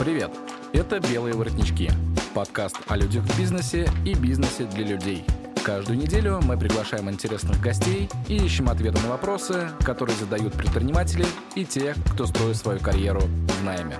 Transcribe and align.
Привет! 0.00 0.30
Это 0.72 0.98
«Белые 0.98 1.34
воротнички»– 1.34 1.90
подкаст 2.34 2.78
о 2.88 2.96
людях 2.96 3.22
в 3.22 3.38
бизнесе 3.38 3.86
и 4.06 4.14
бизнесе 4.14 4.64
для 4.64 4.86
людей. 4.86 5.26
Каждую 5.62 5.98
неделю 5.98 6.40
мы 6.42 6.56
приглашаем 6.56 7.10
интересных 7.10 7.60
гостей 7.60 8.08
и 8.26 8.36
ищем 8.36 8.70
ответы 8.70 8.98
на 9.02 9.10
вопросы, 9.10 9.68
которые 9.84 10.16
задают 10.16 10.54
предприниматели 10.54 11.26
и 11.54 11.66
те, 11.66 11.94
кто 12.14 12.24
строит 12.24 12.56
свою 12.56 12.80
карьеру 12.80 13.20
в 13.20 13.62
найме. 13.62 13.98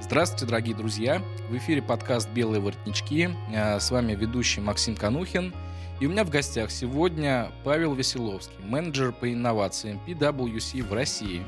Здравствуйте, 0.00 0.46
дорогие 0.46 0.74
друзья! 0.74 1.22
В 1.48 1.56
эфире 1.58 1.80
подкаст 1.80 2.28
«Белые 2.30 2.60
воротнички». 2.60 3.30
А, 3.54 3.78
с 3.78 3.92
вами 3.92 4.16
ведущий 4.16 4.60
Максим 4.60 4.96
Канухин– 4.96 5.54
и 5.98 6.06
у 6.06 6.10
меня 6.10 6.24
в 6.24 6.30
гостях 6.30 6.70
сегодня 6.70 7.50
Павел 7.64 7.94
Веселовский, 7.94 8.56
менеджер 8.62 9.12
по 9.12 9.32
инновациям 9.32 10.00
PwC 10.06 10.82
в 10.82 10.92
России. 10.92 11.42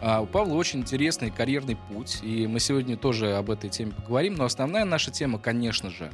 А 0.00 0.20
у 0.22 0.26
Павла 0.26 0.54
очень 0.54 0.80
интересный 0.80 1.30
карьерный 1.30 1.76
путь, 1.76 2.20
и 2.22 2.46
мы 2.46 2.58
сегодня 2.60 2.96
тоже 2.96 3.36
об 3.36 3.50
этой 3.50 3.68
теме 3.68 3.92
поговорим. 3.92 4.34
Но 4.34 4.44
основная 4.44 4.84
наша 4.84 5.10
тема, 5.10 5.38
конечно 5.38 5.90
же, 5.90 6.10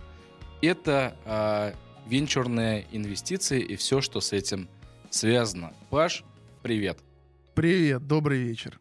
это 0.60 1.16
а, 1.24 1.74
венчурные 2.06 2.86
инвестиции 2.90 3.60
и 3.60 3.76
все, 3.76 4.00
что 4.00 4.20
с 4.20 4.32
этим 4.32 4.68
связано. 5.10 5.72
Паш, 5.90 6.24
привет. 6.62 6.98
Привет, 7.54 8.06
добрый 8.06 8.38
вечер. 8.38 8.80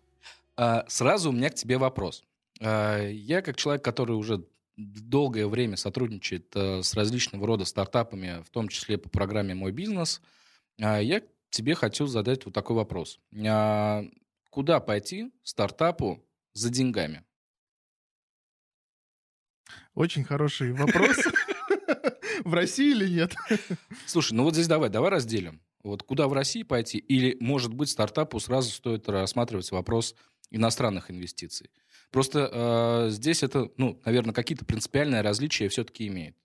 А, 0.57 0.85
сразу 0.87 1.29
у 1.29 1.33
меня 1.33 1.49
к 1.49 1.55
тебе 1.55 1.77
вопрос. 1.77 2.23
А, 2.59 3.07
я 3.07 3.41
как 3.41 3.57
человек, 3.57 3.83
который 3.83 4.15
уже 4.15 4.43
долгое 4.85 5.47
время 5.47 5.77
сотрудничает 5.77 6.55
э, 6.55 6.83
с 6.83 6.93
различного 6.93 7.45
рода 7.47 7.65
стартапами, 7.65 8.43
в 8.43 8.49
том 8.49 8.67
числе 8.67 8.97
по 8.97 9.09
программе 9.09 9.53
«Мой 9.53 9.71
бизнес», 9.71 10.21
э, 10.79 10.99
я 11.03 11.21
тебе 11.49 11.75
хочу 11.75 12.07
задать 12.07 12.45
вот 12.45 12.53
такой 12.53 12.75
вопрос. 12.75 13.19
Э, 13.33 14.03
куда 14.49 14.79
пойти 14.79 15.31
стартапу 15.43 16.23
за 16.53 16.69
деньгами? 16.69 17.23
Очень 19.93 20.23
хороший 20.23 20.73
вопрос. 20.73 21.17
В 22.43 22.53
России 22.53 22.91
или 22.91 23.07
нет? 23.07 23.35
Слушай, 24.05 24.33
ну 24.33 24.43
вот 24.43 24.53
здесь 24.53 24.67
давай, 24.67 24.89
давай 24.89 25.11
разделим. 25.11 25.61
Вот 25.83 26.03
куда 26.03 26.27
в 26.27 26.33
России 26.33 26.63
пойти? 26.63 26.97
Или, 26.97 27.37
может 27.39 27.73
быть, 27.73 27.89
стартапу 27.89 28.39
сразу 28.39 28.71
стоит 28.71 29.07
рассматривать 29.09 29.71
вопрос 29.71 30.15
иностранных 30.51 31.09
инвестиций? 31.09 31.69
Просто 32.11 32.49
э, 32.51 33.09
здесь 33.09 33.41
это, 33.41 33.69
ну, 33.77 33.99
наверное, 34.05 34.33
какие-то 34.33 34.65
принципиальные 34.65 35.21
различия 35.21 35.69
все-таки 35.69 36.07
имеет. 36.07 36.35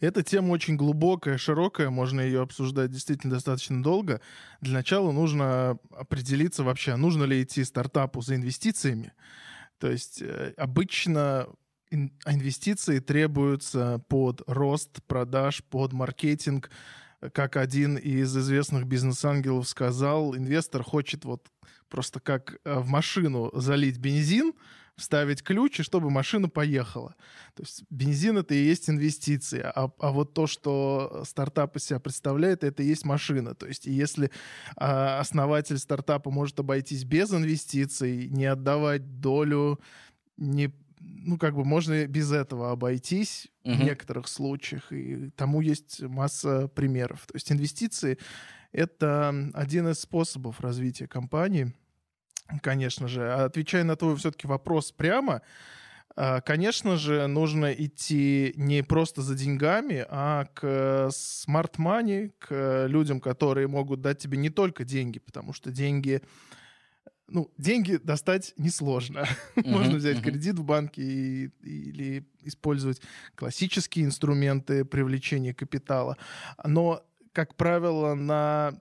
Эта 0.00 0.22
тема 0.22 0.52
очень 0.52 0.76
глубокая, 0.76 1.36
широкая, 1.36 1.90
можно 1.90 2.20
ее 2.20 2.42
обсуждать 2.42 2.90
действительно 2.90 3.34
достаточно 3.34 3.82
долго. 3.82 4.20
Для 4.60 4.74
начала 4.74 5.12
нужно 5.12 5.78
определиться 5.90 6.62
вообще, 6.62 6.96
нужно 6.96 7.24
ли 7.24 7.42
идти 7.42 7.64
стартапу 7.64 8.22
за 8.22 8.36
инвестициями. 8.36 9.12
То 9.78 9.90
есть 9.90 10.22
э, 10.22 10.54
обычно 10.56 11.48
инвестиции 11.90 12.98
требуются 12.98 14.02
под 14.08 14.42
рост 14.46 15.02
продаж, 15.06 15.62
под 15.64 15.92
маркетинг. 15.92 16.70
Как 17.32 17.56
один 17.56 17.96
из 17.96 18.36
известных 18.36 18.86
бизнес-ангелов 18.86 19.68
сказал, 19.68 20.36
инвестор 20.36 20.82
хочет 20.82 21.24
вот 21.24 21.48
просто 21.88 22.20
как 22.20 22.58
э, 22.64 22.78
в 22.78 22.88
машину 22.88 23.50
залить 23.54 23.98
бензин, 23.98 24.52
вставить 24.96 25.42
ключ, 25.42 25.80
и 25.80 25.82
чтобы 25.82 26.10
машина 26.10 26.48
поехала. 26.48 27.14
То 27.54 27.62
есть 27.62 27.84
бензин— 27.90 28.38
это 28.38 28.54
и 28.54 28.64
есть 28.64 28.88
инвестиции, 28.88 29.60
а, 29.60 29.90
а 29.98 30.10
вот 30.10 30.32
то, 30.32 30.46
что 30.46 31.22
стартап 31.26 31.76
из 31.76 31.84
себя 31.84 32.00
представляет, 32.00 32.64
это 32.64 32.82
и 32.82 32.86
есть 32.86 33.04
машина. 33.04 33.54
То 33.54 33.66
есть 33.66 33.86
если 33.86 34.30
а, 34.76 35.20
основатель 35.20 35.78
стартапа 35.78 36.30
может 36.30 36.58
обойтись 36.58 37.04
без 37.04 37.32
инвестиций, 37.32 38.28
не 38.28 38.46
отдавать 38.46 39.20
долю, 39.20 39.80
не 40.36 40.72
ну, 40.98 41.38
как 41.38 41.54
бы 41.54 41.64
можно 41.64 42.06
без 42.06 42.32
этого 42.32 42.72
обойтись 42.72 43.48
uh-huh. 43.64 43.74
в 43.74 43.84
некоторых 43.84 44.28
случаях, 44.28 44.92
и 44.92 45.30
тому 45.36 45.60
есть 45.60 46.00
масса 46.02 46.68
примеров. 46.68 47.26
То 47.26 47.36
есть 47.36 47.52
инвестиции— 47.52 48.18
это 48.72 49.50
один 49.54 49.88
из 49.88 50.00
способов 50.00 50.60
развития 50.60 51.06
компании— 51.06 51.74
Конечно 52.62 53.08
же. 53.08 53.32
Отвечая 53.32 53.84
на 53.84 53.96
твой 53.96 54.16
все-таки 54.16 54.46
вопрос 54.46 54.92
прямо, 54.92 55.42
а, 56.16 56.40
Конечно 56.40 56.96
же, 56.96 57.26
нужно 57.26 57.72
идти 57.72 58.54
не 58.56 58.82
просто 58.82 59.20
за 59.20 59.34
деньгами, 59.34 60.04
а 60.08 60.46
к 60.54 61.10
смарт-мани, 61.12 62.32
к 62.38 62.86
людям, 62.88 63.20
которые 63.20 63.68
могут 63.68 64.00
дать 64.00 64.18
тебе 64.18 64.38
не 64.38 64.48
только 64.48 64.84
деньги, 64.84 65.18
потому 65.18 65.52
что 65.52 65.70
деньги, 65.70 66.22
ну, 67.28 67.52
деньги 67.58 67.96
достать 68.02 68.54
несложно. 68.56 69.26
Uh-huh, 69.56 69.68
Можно 69.68 69.96
взять 69.96 70.18
uh-huh. 70.18 70.22
кредит 70.22 70.58
в 70.58 70.64
банке 70.64 71.02
и, 71.02 71.44
или 71.62 72.26
использовать 72.42 73.00
классические 73.34 74.04
инструменты 74.04 74.84
привлечения 74.84 75.54
капитала. 75.54 76.16
Но, 76.62 77.02
как 77.32 77.56
правило, 77.56 78.14
на 78.14 78.78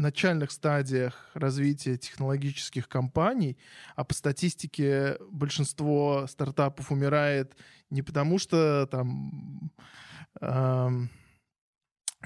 начальных 0.00 0.50
стадиях 0.50 1.30
развития 1.34 1.96
технологических 1.96 2.88
компаний, 2.88 3.56
а 3.96 4.04
по 4.04 4.14
статистике 4.14 5.16
большинство 5.30 6.26
стартапов 6.28 6.90
умирает 6.90 7.56
не 7.90 8.02
потому, 8.02 8.38
что 8.38 8.88
там 8.90 9.70
э, 10.40 10.90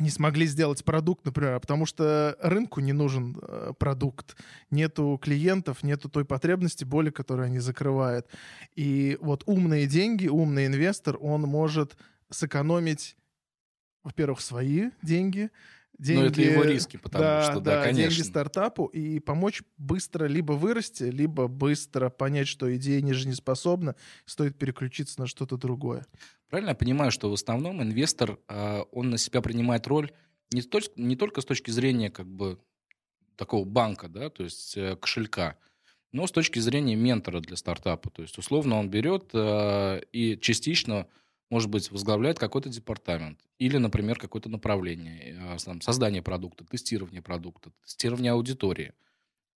не 0.00 0.10
смогли 0.10 0.46
сделать 0.46 0.84
продукт, 0.84 1.24
например, 1.24 1.54
а 1.54 1.60
потому 1.60 1.86
что 1.86 2.36
рынку 2.40 2.80
не 2.80 2.92
нужен 2.92 3.38
э, 3.40 3.72
продукт, 3.78 4.36
нету 4.70 5.18
клиентов, 5.22 5.82
нету 5.82 6.08
той 6.08 6.24
потребности, 6.24 6.84
боли, 6.84 7.10
которую 7.10 7.46
они 7.46 7.60
закрывают. 7.60 8.26
И 8.74 9.16
вот 9.20 9.44
умные 9.46 9.86
деньги, 9.86 10.26
умный 10.26 10.66
инвестор, 10.66 11.16
он 11.20 11.42
может 11.42 11.96
сэкономить, 12.30 13.16
во-первых, 14.02 14.40
свои 14.40 14.90
деньги, 15.02 15.50
деньги... 15.98 16.20
Но 16.20 16.26
это 16.26 16.42
его 16.42 16.62
риски, 16.62 16.96
потому 16.96 17.22
да, 17.22 17.42
что, 17.42 17.60
да, 17.60 17.76
да, 17.76 17.82
конечно. 17.84 18.10
деньги 18.10 18.22
стартапу 18.22 18.86
и 18.86 19.20
помочь 19.20 19.62
быстро 19.76 20.26
либо 20.26 20.52
вырасти, 20.52 21.04
либо 21.04 21.48
быстро 21.48 22.10
понять, 22.10 22.48
что 22.48 22.74
идея 22.76 23.00
не 23.00 23.12
жизнеспособна, 23.12 23.96
стоит 24.24 24.58
переключиться 24.58 25.20
на 25.20 25.26
что-то 25.26 25.56
другое. 25.56 26.06
Правильно 26.48 26.70
я 26.70 26.76
понимаю, 26.76 27.10
что 27.10 27.30
в 27.30 27.32
основном 27.32 27.82
инвестор, 27.82 28.38
а, 28.48 28.82
он 28.92 29.10
на 29.10 29.18
себя 29.18 29.40
принимает 29.40 29.86
роль 29.86 30.10
не 30.52 30.62
только, 30.62 30.90
не 30.96 31.16
только 31.16 31.40
с 31.40 31.44
точки 31.44 31.70
зрения 31.70 32.10
как 32.10 32.26
бы 32.26 32.58
такого 33.36 33.64
банка, 33.64 34.08
да, 34.08 34.30
то 34.30 34.44
есть 34.44 34.76
э, 34.76 34.96
кошелька, 34.96 35.58
но 36.12 36.26
с 36.28 36.30
точки 36.30 36.60
зрения 36.60 36.94
ментора 36.94 37.40
для 37.40 37.56
стартапа. 37.56 38.08
То 38.10 38.22
есть, 38.22 38.38
условно, 38.38 38.78
он 38.78 38.88
берет 38.88 39.30
а, 39.32 39.98
и 40.12 40.38
частично 40.38 41.08
может 41.54 41.70
быть, 41.70 41.92
возглавляет 41.92 42.36
какой-то 42.40 42.68
департамент 42.68 43.38
или, 43.60 43.76
например, 43.76 44.18
какое-то 44.18 44.48
направление, 44.48 45.38
э, 45.54 45.56
там, 45.64 45.80
создание 45.80 46.20
продукта, 46.20 46.64
тестирование 46.64 47.22
продукта, 47.22 47.70
тестирование 47.84 48.32
аудитории. 48.32 48.92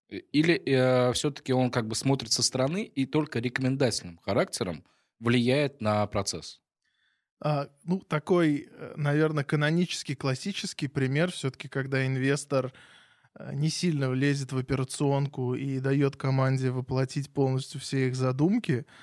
Э, 0.09 0.19
или 0.19 0.63
э, 0.65 1.13
все-таки 1.13 1.53
он 1.53 1.73
как 1.73 1.89
бы 1.89 1.97
смотрит 1.97 2.31
со 2.31 2.45
стороны 2.45 2.85
и 2.85 3.05
только 3.05 3.41
рекомендательным 3.41 4.19
характером 4.19 4.85
влияет 5.19 5.81
на 5.81 6.07
процесс? 6.07 6.61
А, 7.41 7.69
ну, 7.83 7.99
такой, 7.99 8.69
э, 8.71 8.95
наверное, 8.97 9.43
канонический, 9.43 10.15
классический 10.15 10.87
пример 10.87 11.33
все-таки, 11.33 11.67
когда 11.67 12.07
инвестор 12.07 12.73
не 13.53 13.71
сильно 13.71 14.09
влезет 14.09 14.53
в 14.53 14.57
операционку 14.57 15.57
и 15.57 15.81
дает 15.81 16.15
команде 16.15 16.71
воплотить 16.71 17.29
полностью 17.29 17.81
все 17.81 18.07
их 18.07 18.15
задумки– 18.15 18.87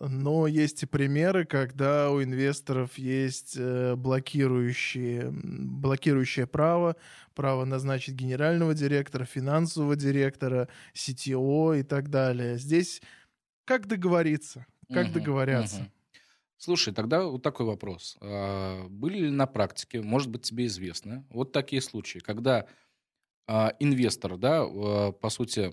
но 0.00 0.46
есть 0.46 0.82
и 0.82 0.86
примеры, 0.86 1.44
когда 1.44 2.10
у 2.10 2.22
инвесторов 2.22 2.98
есть 2.98 3.56
э, 3.56 3.94
блокирующие, 3.96 5.30
блокирующее 5.32 6.46
право, 6.46 6.96
право 7.34 7.64
назначить 7.64 8.14
генерального 8.14 8.74
директора, 8.74 9.24
финансового 9.24 9.96
директора, 9.96 10.68
CTO 10.94 11.80
и 11.80 11.82
так 11.82 12.10
далее. 12.10 12.58
Здесь 12.58 13.00
как 13.64 13.86
договориться? 13.86 14.66
Как 14.92 15.06
угу, 15.06 15.14
договорятся? 15.14 15.80
Угу. 15.80 15.90
Слушай, 16.58 16.92
тогда 16.92 17.24
вот 17.24 17.42
такой 17.42 17.66
вопрос. 17.66 18.16
А, 18.20 18.86
были 18.88 19.20
ли 19.20 19.30
на 19.30 19.46
практике, 19.46 20.02
может 20.02 20.28
быть, 20.28 20.42
тебе 20.42 20.66
известно, 20.66 21.24
вот 21.30 21.52
такие 21.52 21.80
случаи, 21.80 22.18
когда 22.18 22.66
а, 23.46 23.74
инвестор, 23.78 24.36
да, 24.36 24.66
по 24.66 25.30
сути, 25.30 25.72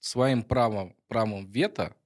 своим 0.00 0.42
правом, 0.42 0.94
правом 1.08 1.46
вето 1.46 1.96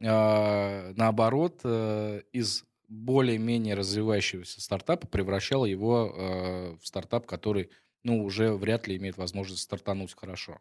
наоборот, 0.00 1.60
э, 1.64 2.22
из 2.32 2.64
более-менее 2.88 3.74
развивающегося 3.74 4.60
стартапа 4.60 5.06
превращал 5.06 5.64
его 5.64 6.12
э, 6.14 6.76
в 6.80 6.86
стартап, 6.86 7.26
который 7.26 7.70
ну, 8.02 8.24
уже 8.24 8.52
вряд 8.54 8.88
ли 8.88 8.96
имеет 8.96 9.16
возможность 9.16 9.62
стартануть 9.62 10.14
хорошо. 10.16 10.58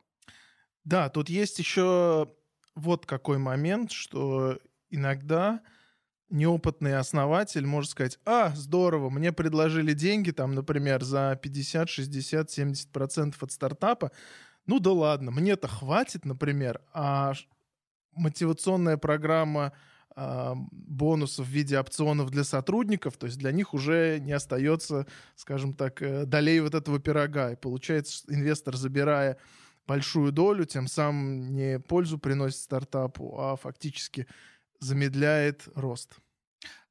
Да, 0.83 1.09
тут 1.09 1.29
есть 1.29 1.57
еще 1.57 2.31
вот 2.75 3.05
какой 3.05 3.37
момент, 3.37 3.91
что 3.91 4.59
иногда 4.89 5.61
неопытный 6.29 6.97
основатель 6.97 7.65
может 7.65 7.91
сказать, 7.91 8.19
а, 8.25 8.49
здорово, 8.55 9.09
мне 9.09 9.31
предложили 9.31 9.93
деньги, 9.93 10.31
там, 10.31 10.53
например, 10.53 11.03
за 11.03 11.39
50, 11.41 11.89
60, 11.89 12.51
70 12.51 12.91
процентов 12.91 13.41
от 13.41 13.51
стартапа, 13.51 14.11
ну 14.65 14.79
да 14.79 14.91
ладно, 14.91 15.31
мне-то 15.31 15.67
хватит, 15.67 16.25
например, 16.25 16.81
а 16.93 17.33
мотивационная 18.19 18.97
программа 18.97 19.73
э, 20.15 20.53
бонусов 20.71 21.47
в 21.47 21.49
виде 21.49 21.79
опционов 21.79 22.29
для 22.29 22.43
сотрудников, 22.43 23.17
то 23.17 23.25
есть 23.25 23.39
для 23.39 23.51
них 23.51 23.73
уже 23.73 24.19
не 24.19 24.33
остается, 24.33 25.07
скажем 25.35 25.73
так, 25.73 26.01
э, 26.01 26.25
долей 26.25 26.59
вот 26.59 26.75
этого 26.75 26.99
пирога. 26.99 27.51
И 27.51 27.55
получается, 27.55 28.23
инвестор, 28.27 28.75
забирая 28.75 29.37
большую 29.87 30.31
долю, 30.31 30.65
тем 30.65 30.87
самым 30.87 31.53
не 31.53 31.79
пользу 31.79 32.19
приносит 32.19 32.59
стартапу, 32.59 33.39
а 33.39 33.55
фактически 33.55 34.27
замедляет 34.79 35.67
рост. 35.75 36.19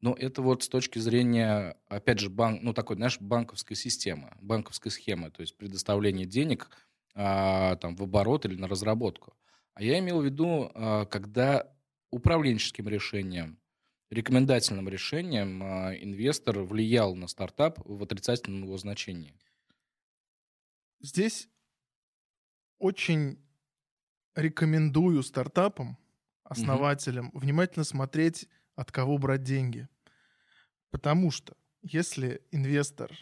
Ну, 0.00 0.14
это 0.14 0.42
вот 0.42 0.62
с 0.62 0.69
точки 0.69 0.98
зрения, 0.98 1.76
опять 1.88 2.20
же, 2.20 2.30
банк, 2.30 2.62
ну, 2.62 2.72
такой, 2.72 2.96
знаешь, 2.96 3.20
банковской 3.20 3.76
системы, 3.76 4.32
банковской 4.40 4.90
схемы, 4.90 5.30
то 5.30 5.42
есть 5.42 5.56
предоставление 5.56 6.26
денег 6.26 6.70
а, 7.14 7.76
там 7.76 7.96
в 7.96 8.02
оборот 8.02 8.46
или 8.46 8.54
на 8.54 8.69
разработку. 8.69 9.34
А 9.78 9.82
я 9.84 10.00
имел 10.00 10.20
в 10.20 10.25
виду, 10.25 10.72
а, 10.75 11.04
когда 11.06 11.72
управленческим 12.10 12.88
решением, 12.88 13.60
рекомендательным 14.10 14.88
решением 14.88 15.62
а, 15.62 15.94
инвестор 15.94 16.58
влиял 16.62 17.14
на 17.14 17.28
стартап 17.28 17.78
в 17.84 18.02
отрицательном 18.02 18.64
его 18.64 18.76
значении. 18.76 19.38
Здесь 20.98 21.48
очень 22.78 23.40
рекомендую 24.34 25.22
стартапам, 25.22 25.96
основателям, 26.42 27.28
угу. 27.28 27.38
внимательно 27.38 27.84
смотреть, 27.84 28.48
от 28.75 28.90
кого 28.90 29.16
брать 29.16 29.44
деньги. 29.44 29.88
Потому 30.90 31.30
что 31.30 31.56
если 31.82 32.42
инвестор 32.50 33.12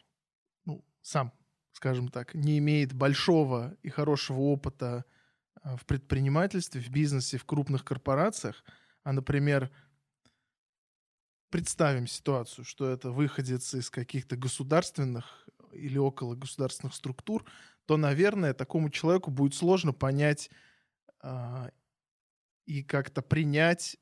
ну, 0.65 0.83
сам, 1.03 1.35
скажем 1.73 2.09
так, 2.09 2.35
не 2.35 2.57
имеет 2.57 2.95
большого 2.95 3.77
и 3.83 3.91
хорошего 3.91 4.39
опыта 4.41 5.05
в 5.75 5.85
предпринимательстве, 5.87 6.81
в 6.81 6.91
бизнесе, 6.91 7.39
в 7.39 7.45
крупных 7.45 7.85
корпорациях, 7.85 8.63
а, 9.03 9.13
например, 9.13 9.71
представим 11.51 12.07
ситуацию, 12.07 12.65
что 12.65 12.89
это 12.89 13.11
выходец 13.11 13.75
из 13.75 13.91
каких-то 13.91 14.37
государственных 14.37 15.49
или 15.73 15.99
около 15.99 16.35
государственных 16.35 16.95
структур, 16.95 17.45
то, 17.87 17.97
наверное, 17.97 18.55
такому 18.55 18.91
человеку 18.91 19.31
будет 19.31 19.55
сложно 19.55 19.93
понять 19.93 20.51
э, 21.23 21.71
и 22.67 22.83
как-то 22.83 23.23
принять 23.23 23.97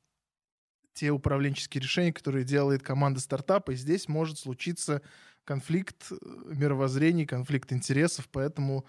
те 0.93 1.11
управленческие 1.11 1.81
решения, 1.81 2.13
которые 2.13 2.45
делает 2.45 2.81
команда 2.81 3.19
стартапа. 3.19 3.71
И 3.71 3.75
здесь 3.75 4.07
может 4.07 4.39
случиться 4.39 5.01
конфликт 5.43 6.11
э, 6.11 6.15
мировоззрений, 6.45 7.25
конфликт 7.25 7.73
интересов, 7.73 8.27
поэтому 8.31 8.85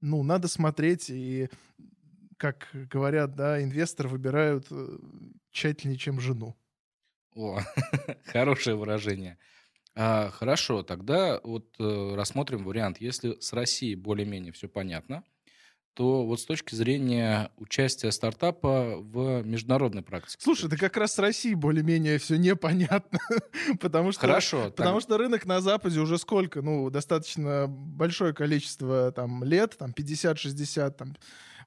ну, 0.00 0.22
надо 0.22 0.48
смотреть 0.48 1.10
и 1.10 1.48
как 2.40 2.68
говорят, 2.72 3.34
да, 3.34 3.62
инвесторы 3.62 4.08
выбирают 4.08 4.66
э, 4.70 4.98
тщательнее, 5.50 5.98
чем 5.98 6.20
жену. 6.20 6.56
О, 7.34 7.60
хорошее 8.24 8.76
выражение. 8.76 9.36
А, 9.94 10.30
хорошо, 10.30 10.82
тогда 10.82 11.38
вот 11.44 11.66
э, 11.78 12.14
рассмотрим 12.14 12.64
вариант. 12.64 12.98
Если 12.98 13.38
с 13.40 13.52
Россией 13.52 13.94
более-менее 13.94 14.52
все 14.52 14.68
понятно, 14.68 15.22
то 15.92 16.24
вот 16.24 16.40
с 16.40 16.46
точки 16.46 16.74
зрения 16.74 17.50
участия 17.58 18.10
стартапа 18.10 18.96
в 18.96 19.42
международной 19.42 20.02
практике. 20.02 20.38
Слушай, 20.42 20.70
да 20.70 20.78
как 20.78 20.96
раз 20.96 21.16
с 21.16 21.18
Россией 21.18 21.56
более-менее 21.56 22.16
все 22.18 22.36
непонятно, 22.36 23.18
потому 23.80 24.12
что 24.12 24.22
хорошо, 24.22 24.70
потому 24.70 25.00
так... 25.00 25.02
что 25.02 25.18
рынок 25.18 25.44
на 25.44 25.60
Западе 25.60 26.00
уже 26.00 26.16
сколько, 26.16 26.62
ну 26.62 26.88
достаточно 26.88 27.66
большое 27.68 28.32
количество 28.32 29.12
там 29.12 29.44
лет, 29.44 29.76
там 29.76 29.90
50-60 29.90 30.90
там 30.92 31.16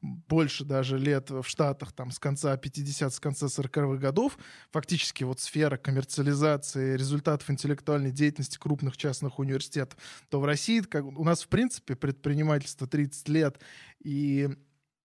больше 0.04 0.66
даже 0.66 0.98
лет 0.98 1.30
в 1.32 1.44
Штатах, 1.44 1.94
там, 1.94 2.12
с 2.12 2.20
конца 2.20 2.56
50 2.58 3.14
с 3.14 3.20
конца 3.20 3.48
40-х 3.48 3.98
годов, 3.98 4.38
фактически 4.72 5.24
вот 5.24 5.40
сфера 5.40 5.78
коммерциализации 5.78 6.98
результатов 6.98 7.50
интеллектуальной 7.50 8.12
деятельности 8.12 8.58
крупных 8.58 8.98
частных 8.98 9.40
университетов, 9.40 9.98
то 10.30 10.42
в 10.42 10.46
России 10.46 10.82
как, 10.82 11.06
у 11.06 11.24
нас, 11.24 11.44
в 11.44 11.48
принципе, 11.48 11.96
предпринимательство 11.96 12.86
30 12.86 13.30
лет, 13.30 13.60
и 14.04 14.50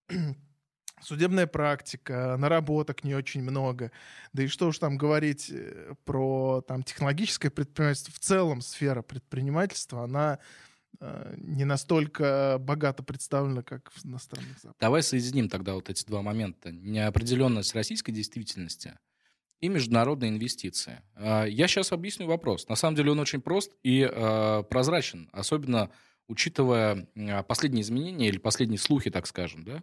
судебная 1.00 1.46
практика, 1.46 2.36
наработок 2.36 3.04
не 3.04 3.14
очень 3.14 3.42
много. 3.42 3.92
Да 4.32 4.42
и 4.42 4.48
что 4.48 4.66
уж 4.66 4.78
там 4.78 4.96
говорить 4.96 5.48
э, 5.50 5.94
про 6.04 6.62
там, 6.66 6.82
технологическое 6.82 7.50
предпринимательство. 7.50 8.12
В 8.12 8.18
целом 8.18 8.60
сфера 8.62 9.02
предпринимательства, 9.02 10.02
она 10.02 10.40
не 11.36 11.64
настолько 11.64 12.56
богато 12.60 13.02
представлена, 13.02 13.62
как 13.62 13.90
в 13.92 14.04
иностранных 14.04 14.58
западах. 14.58 14.80
Давай 14.80 15.02
соединим 15.02 15.48
тогда 15.48 15.74
вот 15.74 15.88
эти 15.90 16.04
два 16.04 16.22
момента. 16.22 16.72
Неопределенность 16.72 17.74
российской 17.74 18.10
действительности 18.10 18.94
и 19.60 19.68
международные 19.68 20.30
инвестиции. 20.30 21.02
А, 21.14 21.44
я 21.44 21.66
сейчас 21.68 21.92
объясню 21.92 22.26
вопрос. 22.26 22.68
На 22.68 22.76
самом 22.76 22.96
деле 22.96 23.10
он 23.12 23.20
очень 23.20 23.40
прост 23.40 23.72
и 23.82 24.08
э, 24.10 24.62
прозрачен, 24.68 25.28
особенно 25.32 25.90
учитывая 26.28 27.08
последние 27.48 27.82
изменения 27.82 28.28
или 28.28 28.38
последние 28.38 28.78
слухи, 28.78 29.10
так 29.10 29.26
скажем. 29.26 29.64
Да? 29.64 29.82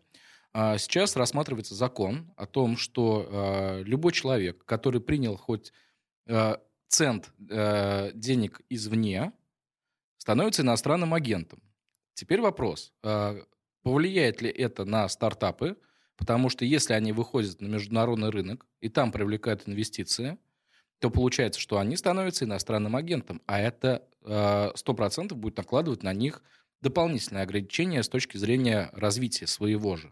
А, 0.54 0.78
сейчас 0.78 1.16
рассматривается 1.16 1.76
закон 1.76 2.32
о 2.38 2.46
том, 2.46 2.78
что 2.78 3.28
э, 3.28 3.84
любой 3.84 4.14
человек, 4.14 4.64
который 4.66 5.02
принял 5.02 5.38
хоть 5.38 5.72
цент 6.88 7.32
денег 7.38 8.62
извне, 8.68 9.32
становится 10.26 10.64
иностранным 10.64 11.14
агентом. 11.14 11.62
Теперь 12.16 12.42
вопрос, 12.42 12.94
а, 13.04 13.38
повлияет 13.84 14.42
ли 14.42 14.50
это 14.50 14.84
на 14.84 15.08
стартапы, 15.08 15.78
потому 16.18 16.50
что 16.50 16.66
если 16.66 16.94
они 16.94 17.12
выходят 17.12 17.62
на 17.62 17.68
международный 17.68 18.32
рынок 18.32 18.66
и 18.82 18.90
там 18.90 19.12
привлекают 19.12 19.70
инвестиции, 19.70 20.40
то 20.98 21.12
получается, 21.12 21.60
что 21.60 21.78
они 21.78 21.96
становятся 21.96 22.46
иностранным 22.46 22.96
агентом, 22.96 23.40
а 23.46 23.60
это 23.60 24.08
100% 24.24 25.32
а, 25.32 25.36
будет 25.36 25.58
накладывать 25.58 26.02
на 26.02 26.12
них 26.12 26.42
дополнительные 26.82 27.44
ограничения 27.44 28.02
с 28.02 28.10
точки 28.10 28.38
зрения 28.38 28.90
развития 28.94 29.46
своего 29.46 29.96
же. 29.96 30.12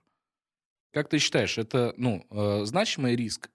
Как 0.92 1.10
ты 1.10 1.18
считаешь, 1.18 1.58
это 1.58 1.96
ну, 1.98 2.28
а, 2.30 2.66
значимый 2.66 3.16
риск? 3.16 3.50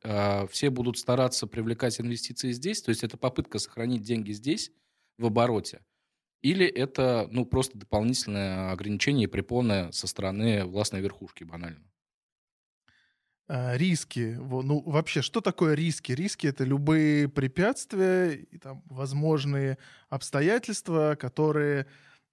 Все 0.51 0.71
будут 0.71 0.99
стараться 0.99 1.47
привлекать 1.47 2.01
инвестиции 2.01 2.51
здесь, 2.51 2.83
то 2.83 2.89
есть 2.89 3.05
это 3.05 3.17
попытка 3.17 3.61
сохранить 3.61 4.03
деньги 4.03 4.33
здесь 4.33 4.73
в 5.19 5.27
обороте, 5.27 5.83
или 6.43 6.67
это, 6.67 7.29
ну, 7.31 7.45
просто 7.45 7.79
дополнительное 7.79 8.71
ограничение 8.71 9.25
и 9.25 9.31
препоны 9.31 9.93
со 9.93 10.07
стороны 10.07 10.65
властной 10.65 11.01
верхушки, 11.01 11.45
банально? 11.45 11.83
А, 13.49 13.77
риски. 13.77 14.37
Ну, 14.39 14.83
вообще, 14.83 15.23
что 15.23 15.41
такое 15.41 15.75
риски? 15.75 16.13
Риски— 16.13 16.47
это 16.49 16.65
любые 16.65 17.29
препятствия 17.29 18.35
и 18.35 18.59
там 18.59 18.83
возможные 18.87 19.79
обстоятельства, 20.11 21.17
которые... 21.19 21.87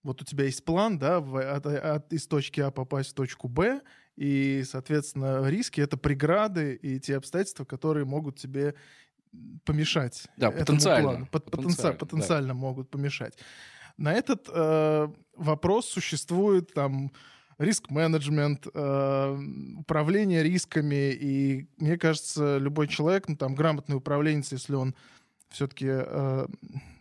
Вот 0.03 0.21
у 0.21 0.25
тебя 0.25 0.43
есть 0.43 0.63
план, 0.63 0.99
да, 0.99 1.17
от, 1.17 1.65
от, 1.65 2.13
из 2.13 2.27
точки 2.27 2.59
А 2.59 2.69
попасть 2.69 3.11
в 3.11 3.13
точку 3.15 3.47
Б, 3.47 3.81
и, 4.15 4.63
соответственно, 4.63 5.49
риски— 5.49 5.81
это 5.81 5.97
преграды 5.97 6.75
и 6.75 6.99
те 6.99 7.17
обстоятельства, 7.17 7.65
которые 7.65 8.05
могут 8.05 8.37
тебе 8.37 8.75
помешать. 9.63 10.27
Да, 10.37 10.51
потенциально. 10.51 11.09
Плану. 11.09 11.27
Потенциально, 11.27 11.97
потенциально 11.97 12.47
да. 12.49 12.53
могут 12.53 12.89
помешать. 12.89 13.37
На 13.97 14.13
этот 14.13 14.49
э, 14.51 15.07
вопрос 15.35 15.87
существует 15.87 16.73
там 16.73 17.11
риск-менеджмент, 17.57 18.67
э, 18.73 19.37
управление 19.77 20.43
рисками, 20.43 21.13
и 21.13 21.69
мне 21.77 21.97
кажется, 21.97 22.57
любой 22.57 22.87
человек, 22.87 23.29
ну 23.29 23.37
там 23.37 23.55
грамотный 23.55 23.95
управленец, 23.95 24.51
если 24.51 24.75
он 24.75 24.95
все-таки 25.49 25.87
э, 25.89 26.47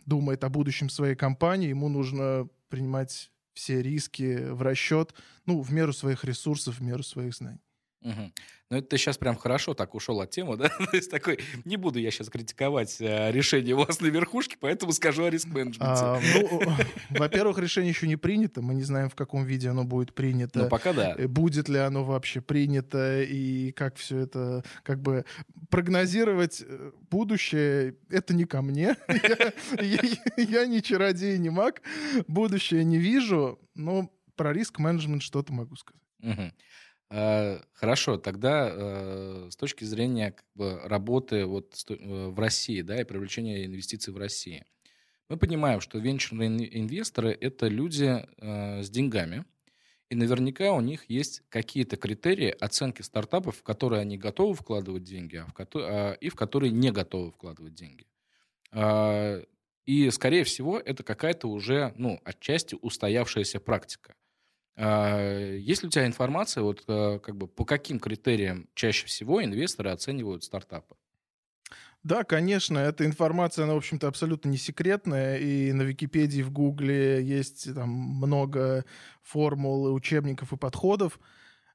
думает 0.05 0.43
о 0.43 0.49
будущем 0.49 0.89
своей 0.89 1.15
компании, 1.15 1.69
ему 1.69 1.89
нужно 1.89 2.47
принимать 2.69 3.31
все 3.53 3.81
риски 3.81 4.49
в 4.51 4.61
расчет, 4.61 5.13
ну, 5.45 5.61
в 5.61 5.71
меру 5.71 5.93
своих 5.93 6.23
ресурсов, 6.23 6.79
в 6.79 6.81
меру 6.81 7.03
своих 7.03 7.33
знаний. 7.33 7.64
Угу. 8.05 8.31
Ну, 8.71 8.77
это 8.77 8.87
ты 8.87 8.97
сейчас 8.97 9.17
прям 9.17 9.35
хорошо 9.35 9.73
так 9.73 9.95
ушел 9.95 10.21
от 10.21 10.29
темы, 10.29 10.57
да? 10.57 10.69
То 10.69 10.95
есть 10.95 11.09
такой, 11.09 11.39
не 11.65 11.75
буду 11.75 11.99
я 11.99 12.11
сейчас 12.11 12.29
критиковать 12.29 12.97
э, 12.99 13.31
решение 13.31 13.75
властной 13.75 14.11
верхушки, 14.11 14.57
поэтому 14.59 14.91
скажу 14.91 15.23
о 15.23 15.29
риск-менеджменте. 15.29 16.01
А, 16.03 16.19
ну, 16.33 16.61
во-первых, 17.09 17.57
решение 17.57 17.89
еще 17.89 18.07
не 18.07 18.15
принято, 18.15 18.61
мы 18.61 18.75
не 18.75 18.83
знаем, 18.83 19.09
в 19.09 19.15
каком 19.15 19.43
виде 19.43 19.69
оно 19.69 19.83
будет 19.83 20.13
принято. 20.13 20.59
Ну, 20.59 20.69
пока 20.69 20.93
да. 20.93 21.15
Э, 21.17 21.27
будет 21.27 21.67
ли 21.67 21.79
оно 21.79 22.03
вообще 22.03 22.41
принято, 22.41 23.23
и 23.23 23.71
как 23.71 23.97
все 23.97 24.19
это, 24.19 24.63
как 24.83 25.01
бы, 25.01 25.25
прогнозировать 25.69 26.63
э, 26.65 26.91
будущее, 27.09 27.95
это 28.09 28.35
не 28.35 28.45
ко 28.45 28.61
мне. 28.61 28.97
Я 30.37 30.65
не 30.67 30.81
чародей, 30.81 31.37
не 31.39 31.49
маг, 31.49 31.81
будущее 32.27 32.83
не 32.83 32.97
вижу, 32.97 33.59
но 33.73 34.11
про 34.35 34.53
риск-менеджмент 34.53 35.23
что-то 35.23 35.53
могу 35.53 35.75
сказать. 35.75 36.01
Э, 36.21 36.51
хорошо, 37.09 38.17
тогда 38.17 38.69
э, 38.71 39.49
с 39.51 39.55
точки 39.55 39.83
зрения 39.83 40.31
как 40.31 40.45
бы, 40.55 40.79
работы 40.83 41.45
вот 41.45 41.85
э, 41.89 41.95
в 42.29 42.39
России, 42.39 42.81
да, 42.81 42.99
и 42.99 43.03
привлечения 43.03 43.65
инвестиций 43.65 44.13
в 44.13 44.17
России, 44.17 44.65
мы 45.29 45.37
понимаем, 45.37 45.81
что 45.81 45.97
венчурные 45.97 46.79
инвесторы 46.79 47.31
это 47.31 47.67
люди 47.67 48.25
с 48.37 48.89
деньгами, 48.91 49.45
и 50.09 50.15
наверняка 50.15 50.71
у 50.73 50.81
них 50.81 51.09
есть 51.09 51.41
какие-то 51.49 51.97
критерии 51.97 52.49
оценки 52.59 53.01
стартапов, 53.01 53.57
в 53.57 53.63
которые 53.63 54.01
они 54.01 54.17
готовы 54.17 54.53
вкладывать 54.53 55.03
деньги, 55.03 55.37
а 55.37 55.47
в 55.47 55.53
ко- 55.53 55.67
а, 55.75 56.13
и 56.13 56.29
в 56.29 56.35
которые 56.35 56.71
не 56.71 56.91
готовы 56.91 57.31
вкладывать 57.31 57.73
деньги. 57.73 58.05
А, 58.71 59.41
и, 59.85 60.09
скорее 60.11 60.43
всего, 60.43 60.79
это 60.79 61.03
какая-то 61.03 61.47
уже, 61.47 61.93
ну, 61.97 62.19
отчасти 62.23 62.77
устоявшаяся 62.81 63.59
практика. 63.59 64.15
А, 64.77 65.49
есть 65.55 65.83
ли 65.83 65.87
у 65.87 65.91
тебя 65.91 66.05
информация, 66.05 66.63
вот 66.63 66.83
э, 66.87 67.19
как 67.19 67.37
бы 67.37 67.47
по 67.47 67.65
каким 67.65 67.99
критериям 67.99 68.67
чаще 68.73 69.05
всего 69.07 69.43
инвесторы 69.43 69.89
оценивают 69.91 70.43
стартапы? 70.43 70.95
Да, 72.03 72.23
конечно, 72.23 72.77
эта 72.77 73.03
информация, 73.05 73.63
она, 73.63 73.73
в 73.73 73.77
общем-то, 73.77 74.07
абсолютно 74.07 74.49
не 74.49 74.57
секретная, 74.57 75.37
и 75.37 75.71
на 75.71 75.81
Википедии, 75.81 76.43
в 76.43 76.51
Гугле 76.51 77.23
есть 77.23 77.73
там 77.73 77.89
много 77.89 78.85
формул, 79.23 79.91
учебников 79.91 80.53
и 80.53 80.57
подходов. 80.57 81.19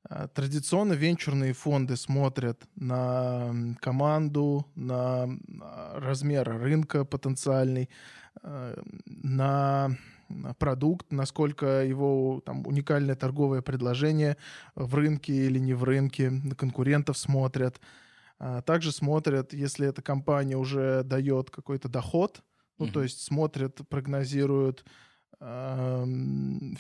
А, 0.09 0.29
традиционно 0.29 0.93
венчурные 0.93 1.53
фонды 1.53 1.97
смотрят 1.97 2.63
на 2.77 3.77
команду, 3.81 4.67
на 4.77 5.29
размер 5.95 6.49
рынка 6.49 7.05
потенциальный, 7.05 7.89
э, 8.43 8.83
на 9.07 9.97
продукт, 10.59 11.13
насколько 11.13 11.85
его 11.85 12.43
там, 12.45 12.67
уникальное 12.67 13.15
торговое 13.15 13.63
предложение 13.63 14.37
в 14.75 14.95
рынке 14.95 15.33
или 15.33 15.59
не 15.59 15.75
в 15.75 15.85
рынке, 15.85 16.31
на 16.31 16.55
конкурентов 16.55 17.19
смотрят. 17.19 17.81
А 18.39 18.63
также 18.63 18.93
смотрят, 18.93 19.53
если 19.53 19.87
эта 19.87 20.03
компания 20.03 20.57
уже 20.57 21.03
дает 21.05 21.51
какой-то 21.51 21.89
доход, 21.89 22.43
ну, 22.79 22.87
mm-hmm. 22.87 22.93
то 22.93 23.03
есть 23.03 23.21
смотрят, 23.23 23.81
прогнозируют 23.89 24.85
э, 25.41 26.05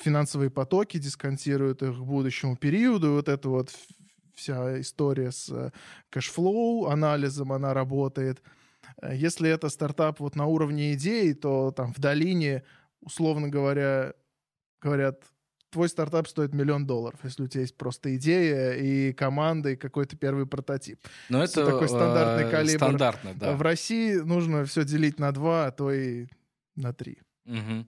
финансовые 0.01 0.51
потоки, 0.51 0.99
дисконтируют 0.99 1.83
их 1.83 1.97
к 1.97 2.03
будущему 2.03 2.57
периоду. 2.57 3.13
Вот 3.13 3.29
это 3.29 3.49
вот 3.51 3.71
вся 4.35 4.81
история 4.81 5.31
с 5.31 5.51
э, 5.51 5.71
cash 6.09 6.43
flow, 6.43 6.87
анализом 6.87 7.53
она 7.53 7.75
работает. 7.75 8.43
Если 9.13 9.49
это 9.49 9.69
стартап 9.69 10.21
вот 10.21 10.37
на 10.37 10.47
уровне 10.47 10.95
идеи, 10.95 11.33
то 11.33 11.71
там 11.71 11.93
в 11.93 11.99
долине 11.99 12.65
условно 13.01 13.49
говоря, 13.49 14.15
говорят, 14.81 15.23
твой 15.71 15.89
стартап 15.89 16.29
стоит 16.29 16.53
миллион 16.53 16.87
долларов, 16.87 17.21
если 17.23 17.45
у 17.45 17.47
тебя 17.47 17.63
есть 17.63 17.77
просто 17.77 18.17
идея 18.17 18.73
и 18.73 19.13
команда, 19.13 19.71
и 19.71 19.77
какой-то 19.77 20.17
первый 20.17 20.47
прототип. 20.47 21.01
Но 21.29 21.43
это 21.43 21.65
такой 21.65 21.89
стандартный 21.89 22.47
э, 22.47 22.51
калибр. 22.51 22.77
Стандартно, 22.77 23.35
да. 23.35 23.57
В 23.57 23.63
России 23.63 24.17
нужно 24.17 24.65
все 24.65 24.85
делить 24.85 25.19
на 25.19 25.33
два, 25.33 25.67
а 25.67 25.71
то 25.71 25.93
и 25.93 26.27
на 26.77 26.93
три. 26.93 27.19
Угу. 27.47 27.87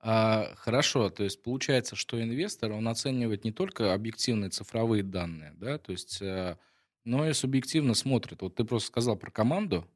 А, 0.00 0.52
хорошо, 0.56 1.10
то 1.10 1.24
есть 1.24 1.42
получается, 1.42 1.96
что 1.96 2.22
инвестор, 2.22 2.72
он 2.72 2.86
оценивает 2.86 3.44
не 3.44 3.52
только 3.52 3.92
объективные 3.92 4.50
цифровые 4.50 5.02
данные, 5.02 5.52
да, 5.56 5.78
то 5.78 5.92
есть, 5.92 6.22
э, 6.22 6.56
но 7.04 7.28
и 7.28 7.32
субъективно 7.32 7.94
смотрит. 7.94 8.42
Вот 8.42 8.54
ты 8.54 8.64
просто 8.64 8.88
сказал 8.88 9.16
про 9.16 9.30
команду, 9.30 9.78
а, 9.78 9.95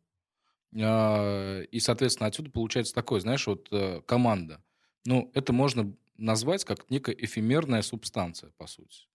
и, 0.72 1.80
соответственно, 1.80 2.28
отсюда 2.28 2.50
получается 2.50 2.94
такое, 2.94 3.20
знаешь, 3.20 3.46
вот 3.46 3.68
э, 3.72 4.02
команда. 4.06 4.62
Ну, 5.04 5.30
это 5.34 5.52
можно 5.52 5.92
назвать 6.16 6.64
как 6.64 6.88
некая 6.90 7.16
эфемерная 7.18 7.82
субстанция, 7.82 8.52
по 8.56 8.66
сути. 8.66 9.08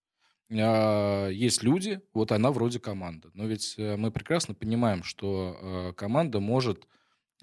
А, 0.50 1.28
есть 1.28 1.62
люди, 1.62 2.00
вот 2.12 2.32
она 2.32 2.50
вроде 2.50 2.78
команда. 2.78 3.30
Но 3.32 3.46
ведь 3.46 3.74
э, 3.78 3.96
мы 3.96 4.10
прекрасно 4.10 4.54
понимаем, 4.54 5.02
что 5.02 5.56
э, 5.58 5.92
команда 5.94 6.40
может, 6.40 6.86